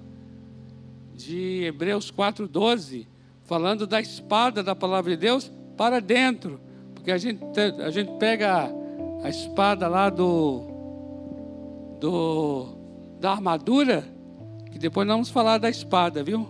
de 1.13 1.65
Hebreus 1.65 2.11
4,12, 2.11 3.05
falando 3.43 3.85
da 3.85 4.01
espada 4.01 4.63
da 4.63 4.73
palavra 4.73 5.11
de 5.11 5.17
Deus 5.17 5.51
para 5.77 5.99
dentro, 5.99 6.59
porque 6.93 7.11
a 7.11 7.17
gente, 7.17 7.43
a 7.83 7.89
gente 7.89 8.11
pega 8.17 8.71
a 9.23 9.29
espada 9.29 9.87
lá 9.87 10.09
do, 10.09 10.63
do 11.99 12.77
da 13.19 13.31
armadura, 13.31 14.03
que 14.71 14.79
depois 14.79 15.07
nós 15.07 15.15
vamos 15.15 15.29
falar 15.29 15.57
da 15.59 15.69
espada, 15.69 16.23
viu? 16.23 16.47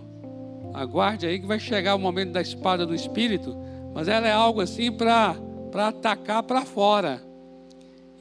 Aguarde 0.72 1.26
aí 1.26 1.38
que 1.38 1.46
vai 1.46 1.60
chegar 1.60 1.94
o 1.94 1.98
momento 1.98 2.32
da 2.32 2.40
espada 2.40 2.86
do 2.86 2.94
Espírito, 2.94 3.54
mas 3.94 4.08
ela 4.08 4.26
é 4.26 4.32
algo 4.32 4.60
assim 4.60 4.90
para 4.90 5.36
atacar 5.74 6.42
para 6.42 6.64
fora. 6.64 7.22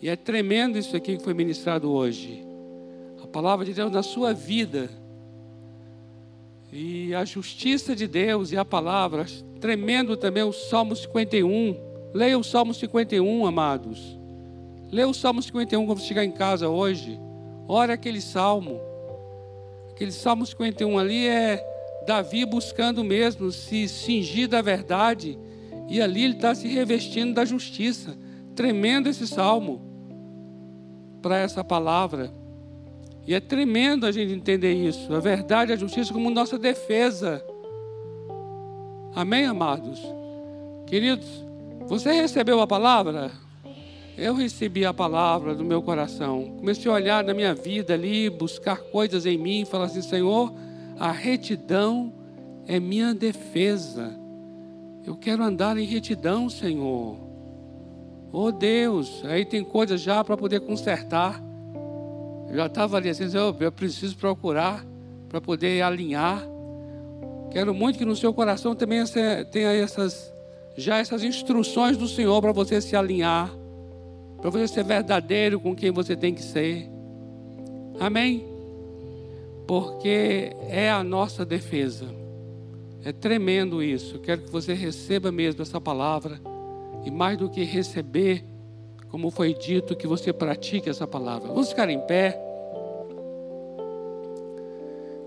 E 0.02 0.10
é 0.10 0.16
tremendo 0.18 0.78
isso 0.78 0.95
aqui 0.97 1.18
que 1.18 1.24
foi 1.24 1.34
ministrado 1.34 1.89
hoje. 1.89 2.45
A 3.24 3.28
palavra 3.28 3.66
de 3.66 3.74
Deus 3.74 3.91
na 3.91 4.04
sua 4.04 4.34
vida 4.34 4.89
e 6.72 7.13
a 7.13 7.26
justiça 7.26 7.95
de 7.95 8.07
Deus 8.07 8.51
e 8.51 8.57
a 8.57 8.63
palavra, 8.63 9.26
tremendo 9.59 10.15
também 10.15 10.43
o 10.43 10.53
Salmo 10.53 10.95
51. 10.95 11.76
Leia 12.13 12.38
o 12.38 12.43
Salmo 12.43 12.74
51, 12.74 13.45
amados. 13.45 14.17
Leia 14.89 15.07
o 15.07 15.13
Salmo 15.13 15.41
51 15.41 15.86
quando 15.86 16.01
chegar 16.01 16.24
em 16.24 16.32
casa 16.32 16.69
hoje. 16.69 17.19
Ora 17.67 17.93
aquele 17.93 18.22
salmo. 18.22 18.80
Aquele 19.91 20.11
Salmo 20.11 20.45
51 20.45 20.97
ali 20.97 21.28
é 21.28 21.61
Davi 22.07 22.45
buscando 22.45 23.03
mesmo 23.03 23.51
se 23.51 23.88
cingir 23.88 24.47
da 24.47 24.61
verdade. 24.61 25.38
E 25.89 26.01
ali 26.01 26.24
ele 26.24 26.36
está 26.36 26.55
se 26.55 26.67
revestindo 26.67 27.34
da 27.34 27.43
justiça. 27.43 28.17
Tremendo 28.55 29.07
esse 29.09 29.28
salmo 29.28 29.82
para 31.22 31.38
essa 31.38 31.63
palavra. 31.63 32.41
E 33.26 33.34
é 33.34 33.39
tremendo 33.39 34.05
a 34.05 34.11
gente 34.11 34.34
entender 34.34 34.74
isso. 34.74 35.13
A 35.13 35.19
verdade 35.19 35.72
a 35.72 35.76
justiça 35.76 36.13
como 36.13 36.30
nossa 36.30 36.57
defesa. 36.57 37.43
Amém, 39.13 39.45
amados? 39.45 40.01
Queridos, 40.88 41.28
você 41.88 42.11
recebeu 42.11 42.59
a 42.61 42.67
palavra? 42.67 43.32
Eu 44.17 44.34
recebi 44.34 44.86
a 44.86 44.93
palavra 44.93 45.55
do 45.55 45.63
meu 45.63 45.82
coração. 45.82 46.55
Comecei 46.57 46.89
a 46.89 46.93
olhar 46.93 47.24
na 47.24 47.34
minha 47.34 47.53
vida 47.53 47.93
ali, 47.93 48.30
buscar 48.30 48.78
coisas 48.78 49.26
em 49.26 49.38
mim, 49.38 49.65
falar 49.65 49.86
assim: 49.86 50.01
Senhor, 50.01 50.53
a 50.99 51.11
retidão 51.11 52.13
é 52.67 52.80
minha 52.80 53.13
defesa. 53.13 54.17
Eu 55.05 55.15
quero 55.15 55.43
andar 55.43 55.78
em 55.78 55.86
retidão, 55.86 56.49
Senhor. 56.49 57.17
Oh 58.32 58.51
Deus, 58.51 59.24
aí 59.26 59.43
tem 59.43 59.63
coisas 59.63 59.99
já 59.99 60.24
para 60.24 60.38
poder 60.38 60.61
consertar. 60.61 61.41
Eu 62.52 62.58
já 62.58 62.66
estava 62.66 62.97
ali 62.97 63.08
assim, 63.08 63.24
eu, 63.34 63.56
eu 63.58 63.72
preciso 63.72 64.18
procurar 64.18 64.86
para 65.30 65.39
poder 65.39 65.82
alinhar. 65.82 66.45
Quero 67.49 67.74
muito 67.74 67.97
que 67.97 68.04
no 68.04 68.16
seu 68.16 68.34
coração 68.34 68.76
também 68.76 69.02
tenha 69.52 69.72
essas, 69.72 70.34
já 70.76 70.97
essas 70.97 71.24
instruções 71.24 71.95
do 71.95 72.10
Senhor 72.10 72.41
para 72.41 72.52
você 72.52 72.82
se 72.82 72.93
alinhar, 72.93 73.49
para 74.41 74.49
você 74.49 74.68
ser 74.68 74.84
verdadeiro 74.84 75.62
com 75.62 75.74
quem 75.74 75.91
você 75.91 76.14
tem 76.14 76.34
que 76.34 76.43
ser. 76.43 76.89
Amém? 77.97 78.45
Porque 79.66 80.52
é 80.68 80.91
a 80.91 81.06
nossa 81.06 81.45
defesa. 81.45 82.14
É 83.06 83.14
tremendo 83.14 83.82
isso. 83.82 84.20
Quero 84.20 84.41
que 84.41 84.52
você 84.52 84.74
receba 84.74 85.32
mesmo 85.32 85.62
essa 85.62 85.80
palavra. 85.80 86.41
E 87.06 87.10
mais 87.10 87.38
do 87.38 87.49
que 87.49 87.64
receber, 87.64 88.43
como 89.12 89.30
foi 89.30 89.53
dito, 89.53 89.93
que 89.93 90.07
você 90.07 90.32
pratique 90.32 90.89
essa 90.89 91.05
palavra. 91.05 91.49
Vamos 91.49 91.70
ficar 91.70 91.89
em 91.89 91.99
pé. 91.99 92.41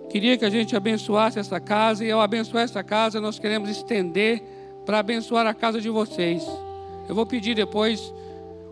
Queria 0.09 0.39
que 0.39 0.45
a 0.45 0.49
gente 0.49 0.75
abençoasse 0.75 1.39
essa 1.39 1.61
casa 1.61 2.03
e 2.03 2.11
ao 2.11 2.21
abençoar 2.21 2.65
essa 2.65 2.83
casa, 2.83 3.21
nós 3.21 3.39
queremos 3.39 3.69
estender 3.69 4.43
para 4.87 5.01
abençoar 5.01 5.47
a 5.47 5.53
casa 5.53 5.83
de 5.83 5.91
vocês. 5.91 6.43
Eu 7.07 7.15
vou 7.15 7.27
pedir 7.27 7.55
depois 7.55 8.01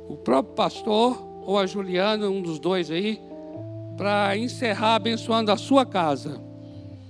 o 0.09 0.17
próprio 0.17 0.55
pastor 0.55 1.23
ou 1.45 1.59
a 1.59 1.67
Juliana, 1.67 2.31
um 2.31 2.41
dos 2.41 2.59
dois 2.59 2.91
aí, 2.91 3.21
para 3.99 4.35
encerrar 4.39 4.95
abençoando 4.95 5.53
a 5.53 5.59
sua 5.59 5.85
casa. 5.85 6.41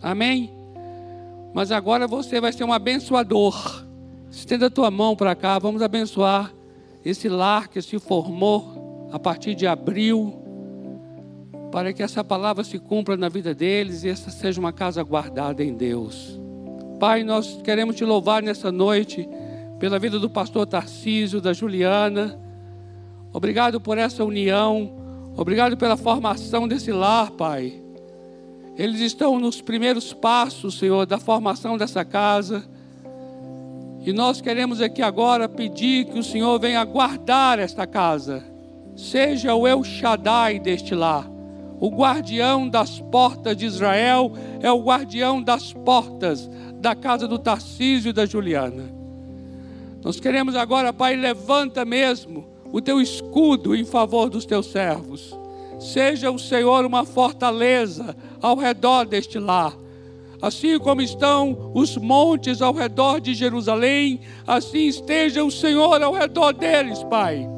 Amém? 0.02 0.52
Mas 1.54 1.70
agora 1.70 2.08
você 2.08 2.40
vai 2.40 2.52
ser 2.52 2.64
um 2.64 2.72
abençoador. 2.72 3.84
Estenda 4.28 4.66
a 4.66 4.70
tua 4.70 4.90
mão 4.90 5.14
para 5.14 5.36
cá, 5.36 5.56
vamos 5.60 5.82
abençoar 5.82 6.52
esse 7.04 7.28
lar 7.28 7.68
que 7.68 7.80
se 7.82 7.98
formou 7.98 9.08
a 9.12 9.18
partir 9.18 9.54
de 9.54 9.66
abril, 9.66 10.38
para 11.70 11.92
que 11.92 12.02
essa 12.02 12.22
palavra 12.22 12.62
se 12.62 12.78
cumpra 12.78 13.16
na 13.16 13.28
vida 13.28 13.54
deles 13.54 14.04
e 14.04 14.08
essa 14.08 14.30
seja 14.30 14.60
uma 14.60 14.72
casa 14.72 15.02
guardada 15.02 15.64
em 15.64 15.74
Deus. 15.74 16.38
Pai, 17.00 17.24
nós 17.24 17.60
queremos 17.62 17.96
te 17.96 18.04
louvar 18.04 18.42
nessa 18.42 18.70
noite 18.70 19.28
pela 19.78 19.98
vida 19.98 20.18
do 20.18 20.30
pastor 20.30 20.66
Tarcísio, 20.66 21.40
da 21.40 21.52
Juliana. 21.52 22.38
Obrigado 23.32 23.80
por 23.80 23.98
essa 23.98 24.24
união, 24.24 25.32
obrigado 25.36 25.76
pela 25.76 25.96
formação 25.96 26.68
desse 26.68 26.92
lar, 26.92 27.30
Pai. 27.32 27.82
Eles 28.76 29.00
estão 29.00 29.38
nos 29.38 29.60
primeiros 29.60 30.12
passos, 30.12 30.78
Senhor, 30.78 31.04
da 31.04 31.18
formação 31.18 31.76
dessa 31.76 32.04
casa. 32.04 32.64
E 34.04 34.12
nós 34.12 34.40
queremos 34.40 34.80
aqui 34.80 35.00
agora 35.00 35.48
pedir 35.48 36.06
que 36.06 36.18
o 36.18 36.24
Senhor 36.24 36.58
venha 36.58 36.84
guardar 36.84 37.60
esta 37.60 37.86
casa. 37.86 38.42
Seja 38.96 39.54
o 39.54 39.66
El 39.66 39.84
Shaddai 39.84 40.58
deste 40.58 40.92
lar. 40.94 41.30
O 41.78 41.88
guardião 41.88 42.68
das 42.68 43.00
portas 43.00 43.56
de 43.56 43.64
Israel 43.64 44.32
é 44.60 44.70
o 44.70 44.82
guardião 44.82 45.40
das 45.40 45.72
portas 45.72 46.50
da 46.74 46.96
casa 46.96 47.28
do 47.28 47.38
Tarcísio 47.38 48.10
e 48.10 48.12
da 48.12 48.26
Juliana. 48.26 48.92
Nós 50.02 50.18
queremos 50.18 50.56
agora, 50.56 50.92
Pai, 50.92 51.14
levanta 51.14 51.84
mesmo 51.84 52.44
o 52.72 52.80
teu 52.80 53.00
escudo 53.00 53.74
em 53.74 53.84
favor 53.84 54.28
dos 54.28 54.44
teus 54.44 54.66
servos. 54.66 55.38
Seja 55.78 56.30
o 56.30 56.38
Senhor 56.38 56.84
uma 56.84 57.04
fortaleza 57.04 58.16
ao 58.40 58.56
redor 58.56 59.04
deste 59.04 59.38
lar. 59.38 59.72
Assim 60.42 60.78
como 60.78 61.00
estão 61.00 61.70
os 61.72 61.96
montes 61.96 62.60
ao 62.60 62.74
redor 62.74 63.20
de 63.20 63.32
Jerusalém, 63.32 64.20
assim 64.46 64.88
esteja 64.88 65.44
o 65.44 65.50
Senhor 65.50 66.02
ao 66.02 66.12
redor 66.12 66.52
deles, 66.52 67.02
Pai. 67.04 67.48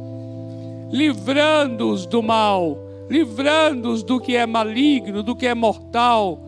Livrando-os 0.93 2.05
do 2.05 2.22
mal, 2.22 2.78
livrando-os 3.09 4.03
do 4.03 4.20
que 4.20 4.37
é 4.37 4.45
maligno, 4.45 5.22
do 5.22 5.35
que 5.35 5.47
é 5.47 5.55
mortal. 5.55 6.39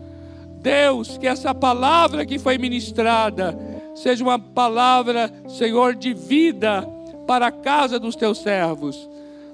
Deus, 0.61 1.17
que 1.17 1.25
essa 1.25 1.55
palavra 1.55 2.25
que 2.25 2.37
foi 2.37 2.57
ministrada 2.59 3.57
seja 3.95 4.23
uma 4.23 4.37
palavra, 4.37 5.33
Senhor, 5.47 5.95
de 5.95 6.13
vida 6.13 6.87
para 7.25 7.47
a 7.47 7.51
casa 7.51 7.99
dos 7.99 8.15
teus 8.15 8.37
servos 8.37 9.09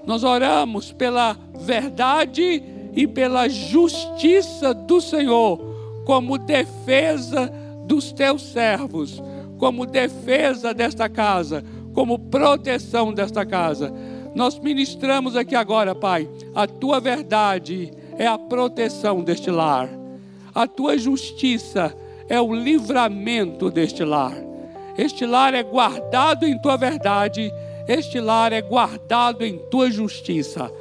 nós 0.05 0.23
oramos 0.23 0.91
pela 0.91 1.37
verdade 1.53 2.63
e 2.93 3.07
pela 3.07 3.47
justiça 3.47 4.73
do 4.73 5.01
Senhor, 5.01 5.59
como 6.05 6.37
defesa 6.37 7.51
dos 7.85 8.11
teus 8.11 8.41
servos, 8.41 9.21
como 9.57 9.85
defesa 9.85 10.73
desta 10.73 11.07
casa, 11.09 11.63
como 11.93 12.17
proteção 12.17 13.13
desta 13.13 13.45
casa. 13.45 13.93
Nós 14.35 14.57
ministramos 14.59 15.35
aqui 15.35 15.55
agora, 15.55 15.93
Pai, 15.93 16.29
a 16.55 16.65
tua 16.67 16.99
verdade 16.99 17.91
é 18.17 18.27
a 18.27 18.37
proteção 18.37 19.23
deste 19.23 19.51
lar, 19.51 19.89
a 20.53 20.67
tua 20.67 20.97
justiça 20.97 21.95
é 22.27 22.39
o 22.39 22.53
livramento 22.53 23.69
deste 23.69 24.03
lar. 24.03 24.33
Este 24.97 25.25
lar 25.25 25.53
é 25.53 25.63
guardado 25.63 26.45
em 26.45 26.59
tua 26.59 26.77
verdade 26.77 27.51
este 27.87 28.19
lar 28.19 28.53
é 28.53 28.61
guardado 28.61 29.43
em 29.43 29.57
tua 29.69 29.91
justiça. 29.91 30.71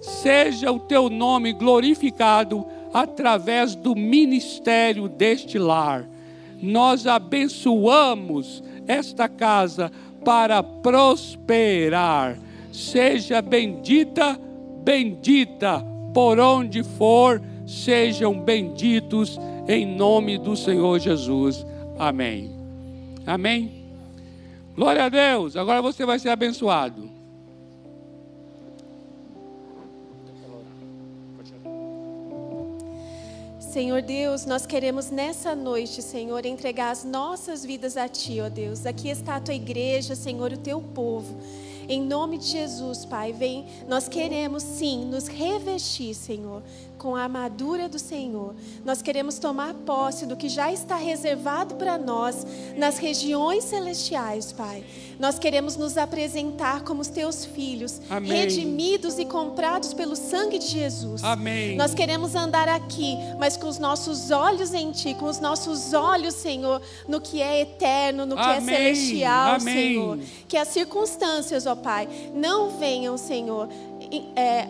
Seja 0.00 0.72
o 0.72 0.80
teu 0.80 1.08
nome 1.08 1.52
glorificado 1.52 2.66
através 2.92 3.74
do 3.74 3.94
ministério 3.94 5.08
deste 5.08 5.58
lar. 5.58 6.08
Nós 6.60 7.06
abençoamos 7.06 8.62
esta 8.86 9.28
casa 9.28 9.90
para 10.24 10.62
prosperar. 10.62 12.38
Seja 12.72 13.40
bendita, 13.40 14.38
bendita 14.82 15.84
por 16.12 16.38
onde 16.38 16.82
for, 16.82 17.40
sejam 17.66 18.40
benditos 18.40 19.38
em 19.68 19.86
nome 19.86 20.38
do 20.38 20.56
Senhor 20.56 20.98
Jesus. 20.98 21.64
Amém. 21.98 22.50
Amém. 23.26 23.84
Glória 24.74 25.04
a 25.04 25.08
Deus. 25.08 25.56
Agora 25.56 25.82
você 25.82 26.06
vai 26.06 26.18
ser 26.18 26.30
abençoado. 26.30 27.17
Senhor 33.70 34.00
Deus, 34.00 34.46
nós 34.46 34.64
queremos 34.64 35.10
nessa 35.10 35.54
noite, 35.54 36.00
Senhor, 36.00 36.46
entregar 36.46 36.90
as 36.90 37.04
nossas 37.04 37.62
vidas 37.62 37.98
a 37.98 38.08
Ti, 38.08 38.40
ó 38.40 38.48
Deus. 38.48 38.86
Aqui 38.86 39.10
está 39.10 39.36
a 39.36 39.40
Tua 39.40 39.52
igreja, 39.52 40.14
Senhor, 40.14 40.50
o 40.54 40.56
Teu 40.56 40.80
povo. 40.80 41.36
Em 41.86 42.00
nome 42.00 42.38
de 42.38 42.46
Jesus, 42.46 43.04
Pai, 43.04 43.30
vem, 43.30 43.66
nós 43.86 44.08
queremos 44.08 44.62
sim 44.62 45.04
nos 45.04 45.28
revestir, 45.28 46.14
Senhor, 46.14 46.62
com 46.98 47.14
a 47.14 47.22
armadura 47.22 47.88
do 47.88 47.98
Senhor. 47.98 48.54
Nós 48.84 49.00
queremos 49.00 49.38
tomar 49.38 49.72
posse 49.72 50.26
do 50.26 50.36
que 50.36 50.48
já 50.48 50.72
está 50.72 50.96
reservado 50.96 51.76
para 51.76 51.96
nós 51.96 52.44
nas 52.76 52.98
regiões 52.98 53.64
celestiais, 53.64 54.52
Pai. 54.52 54.84
Nós 55.18 55.38
queremos 55.38 55.76
nos 55.76 55.96
apresentar 55.96 56.82
como 56.82 57.00
os 57.00 57.08
teus 57.08 57.44
filhos, 57.44 58.00
Amém. 58.08 58.30
redimidos 58.30 59.18
e 59.18 59.24
comprados 59.24 59.92
pelo 59.94 60.14
sangue 60.14 60.58
de 60.58 60.66
Jesus. 60.66 61.24
Amém. 61.24 61.76
Nós 61.76 61.94
queremos 61.94 62.34
andar 62.34 62.68
aqui, 62.68 63.16
mas 63.38 63.56
com 63.56 63.68
os 63.68 63.78
nossos 63.78 64.30
olhos 64.30 64.74
em 64.74 64.92
ti, 64.92 65.14
com 65.14 65.26
os 65.26 65.40
nossos 65.40 65.92
olhos, 65.92 66.34
Senhor, 66.34 66.80
no 67.08 67.20
que 67.20 67.40
é 67.42 67.62
eterno, 67.62 68.26
no 68.26 68.36
que 68.36 68.42
é 68.42 68.58
Amém. 68.58 68.74
é 68.74 68.78
celestial, 68.94 69.54
Amém. 69.54 69.74
Senhor. 69.74 70.18
Que 70.46 70.56
as 70.56 70.68
circunstâncias, 70.68 71.66
ó 71.66 71.74
Pai, 71.74 72.08
não 72.34 72.78
venham, 72.78 73.16
Senhor, 73.16 73.68
é, 74.36 74.68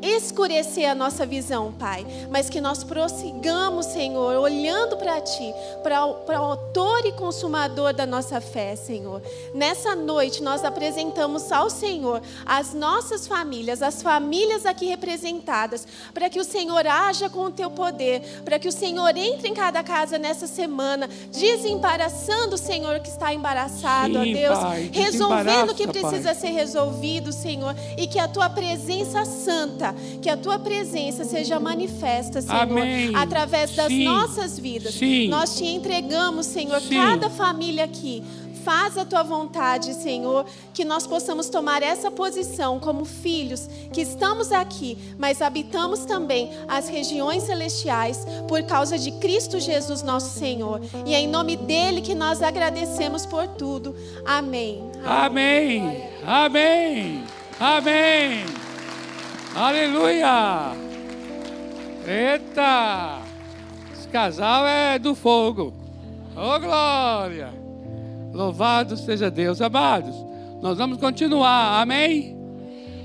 escurecer 0.00 0.88
a 0.88 0.94
nossa 0.94 1.26
visão, 1.26 1.72
Pai, 1.72 2.06
mas 2.30 2.48
que 2.48 2.60
nós 2.60 2.84
prossigamos, 2.84 3.86
Senhor, 3.86 4.36
olhando 4.36 4.96
para 4.96 5.20
Ti, 5.20 5.52
para 5.82 6.06
o 6.06 6.32
autor 6.32 7.04
e 7.04 7.12
consumador 7.12 7.92
da 7.92 8.06
nossa 8.06 8.40
fé, 8.40 8.76
Senhor. 8.76 9.22
Nessa 9.54 9.94
noite 9.94 10.42
nós 10.42 10.64
apresentamos 10.64 11.50
ao 11.50 11.68
Senhor 11.68 12.22
as 12.46 12.72
nossas 12.74 13.26
famílias, 13.26 13.82
as 13.82 14.02
famílias 14.02 14.64
aqui 14.64 14.86
representadas, 14.86 15.86
para 16.14 16.30
que 16.30 16.38
o 16.38 16.44
Senhor 16.44 16.86
haja 16.86 17.28
com 17.28 17.46
o 17.46 17.50
Teu 17.50 17.70
poder, 17.70 18.42
para 18.44 18.58
que 18.58 18.68
o 18.68 18.72
Senhor 18.72 19.16
entre 19.16 19.48
em 19.48 19.54
cada 19.54 19.82
casa 19.82 20.18
nessa 20.18 20.46
semana, 20.46 21.08
desembaraçando 21.32 22.54
o 22.54 22.58
Senhor 22.58 23.00
que 23.00 23.08
está 23.08 23.34
embaraçado, 23.34 24.14
Sim, 24.14 24.18
ó 24.18 24.24
Deus, 24.24 24.58
pai, 24.58 24.90
resolvendo 24.92 25.70
o 25.70 25.74
que 25.74 25.88
precisa 25.88 26.22
pai. 26.22 26.34
ser 26.34 26.50
resolvido, 26.50 27.32
Senhor, 27.32 27.74
e 27.96 28.06
que 28.06 28.18
a 28.18 28.28
Tua 28.28 28.48
presença 28.48 29.24
santa 29.24 29.87
que 30.20 30.28
a 30.28 30.36
tua 30.36 30.58
presença 30.58 31.24
seja 31.24 31.58
manifesta, 31.60 32.40
Senhor, 32.40 32.62
Amém. 32.62 33.14
através 33.14 33.74
das 33.74 33.88
Sim. 33.88 34.04
nossas 34.04 34.58
vidas. 34.58 34.94
Sim. 34.94 35.28
Nós 35.28 35.56
te 35.56 35.64
entregamos, 35.64 36.46
Senhor, 36.46 36.80
Sim. 36.80 36.96
cada 36.96 37.30
família 37.30 37.84
aqui. 37.84 38.22
Faz 38.64 38.98
a 38.98 39.04
tua 39.04 39.22
vontade, 39.22 39.94
Senhor, 39.94 40.44
que 40.74 40.84
nós 40.84 41.06
possamos 41.06 41.48
tomar 41.48 41.82
essa 41.82 42.10
posição 42.10 42.78
como 42.78 43.04
filhos 43.06 43.66
que 43.92 44.02
estamos 44.02 44.52
aqui, 44.52 44.98
mas 45.16 45.40
habitamos 45.40 46.00
também 46.00 46.50
as 46.68 46.86
regiões 46.86 47.44
celestiais 47.44 48.26
por 48.46 48.62
causa 48.64 48.98
de 48.98 49.12
Cristo 49.12 49.58
Jesus, 49.58 50.02
nosso 50.02 50.38
Senhor. 50.38 50.82
E 51.06 51.14
é 51.14 51.20
em 51.20 51.28
nome 51.28 51.56
dele 51.56 52.02
que 52.02 52.14
nós 52.14 52.42
agradecemos 52.42 53.24
por 53.24 53.46
tudo. 53.46 53.94
Amém. 54.26 54.82
Amém. 55.02 56.02
Amém. 56.26 57.24
Amém. 57.58 58.67
Aleluia! 59.58 60.70
Eita! 62.06 63.18
Esse 63.92 64.06
casal 64.06 64.64
é 64.64 65.00
do 65.00 65.16
fogo. 65.16 65.74
Oh, 66.36 66.60
glória! 66.60 67.52
Louvado 68.32 68.96
seja 68.96 69.28
Deus. 69.28 69.60
Amados, 69.60 70.14
nós 70.62 70.78
vamos 70.78 70.98
continuar. 70.98 71.82
Amém? 71.82 72.36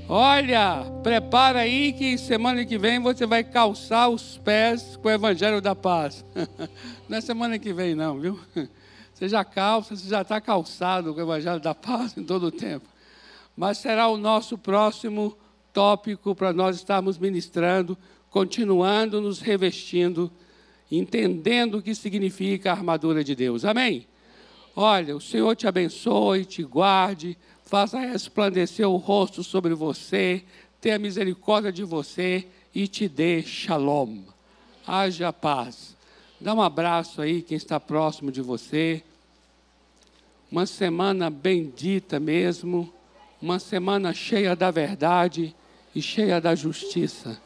Olha, 0.08 0.84
prepara 1.02 1.58
aí 1.58 1.92
que 1.92 2.16
semana 2.16 2.64
que 2.64 2.78
vem 2.78 3.00
você 3.00 3.26
vai 3.26 3.42
calçar 3.42 4.08
os 4.08 4.38
pés 4.38 4.96
com 5.02 5.08
o 5.08 5.10
Evangelho 5.10 5.60
da 5.60 5.74
Paz. 5.74 6.24
Não 7.08 7.18
é 7.18 7.20
semana 7.20 7.58
que 7.58 7.72
vem, 7.72 7.96
não, 7.96 8.20
viu? 8.20 8.38
Você 9.12 9.28
já 9.28 9.44
calça, 9.44 9.94
você 9.94 10.08
já 10.08 10.22
está 10.22 10.40
calçado 10.40 11.14
com 11.14 11.20
o 11.20 11.22
Evangelho 11.22 11.60
da 11.60 11.72
Paz 11.72 12.16
em 12.16 12.24
todo 12.24 12.46
o 12.46 12.50
tempo. 12.50 12.88
Mas 13.56 13.78
será 13.78 14.08
o 14.08 14.16
nosso 14.16 14.58
próximo 14.58 15.36
tópico 15.74 16.36
para 16.36 16.52
nós 16.52 16.76
estarmos 16.76 17.18
ministrando, 17.18 17.98
continuando 18.30 19.20
nos 19.20 19.40
revestindo, 19.40 20.30
entendendo 20.90 21.78
o 21.78 21.82
que 21.82 21.94
significa 21.94 22.70
a 22.70 22.74
armadura 22.74 23.24
de 23.24 23.34
Deus. 23.34 23.64
Amém? 23.64 24.06
Olha, 24.76 25.16
o 25.16 25.20
Senhor 25.20 25.54
te 25.56 25.66
abençoe, 25.66 26.44
te 26.44 26.62
guarde, 26.62 27.36
faça 27.64 27.98
resplandecer 27.98 28.88
o 28.88 28.96
rosto 28.96 29.42
sobre 29.42 29.74
você, 29.74 30.44
tenha 30.80 30.98
misericórdia 30.98 31.72
de 31.72 31.82
você 31.82 32.46
e 32.72 32.86
te 32.86 33.08
dê 33.08 33.42
shalom. 33.42 34.22
Haja 34.86 35.32
paz. 35.32 35.96
Dá 36.40 36.54
um 36.54 36.62
abraço 36.62 37.20
aí 37.20 37.42
quem 37.42 37.56
está 37.56 37.80
próximo 37.80 38.30
de 38.30 38.40
você. 38.40 39.02
Uma 40.52 40.66
semana 40.66 41.30
bendita 41.30 42.20
mesmo, 42.20 42.92
uma 43.42 43.58
semana 43.58 44.12
cheia 44.12 44.54
da 44.54 44.70
verdade 44.70 45.54
e 45.94 46.02
cheia 46.02 46.40
da 46.40 46.54
justiça. 46.54 47.40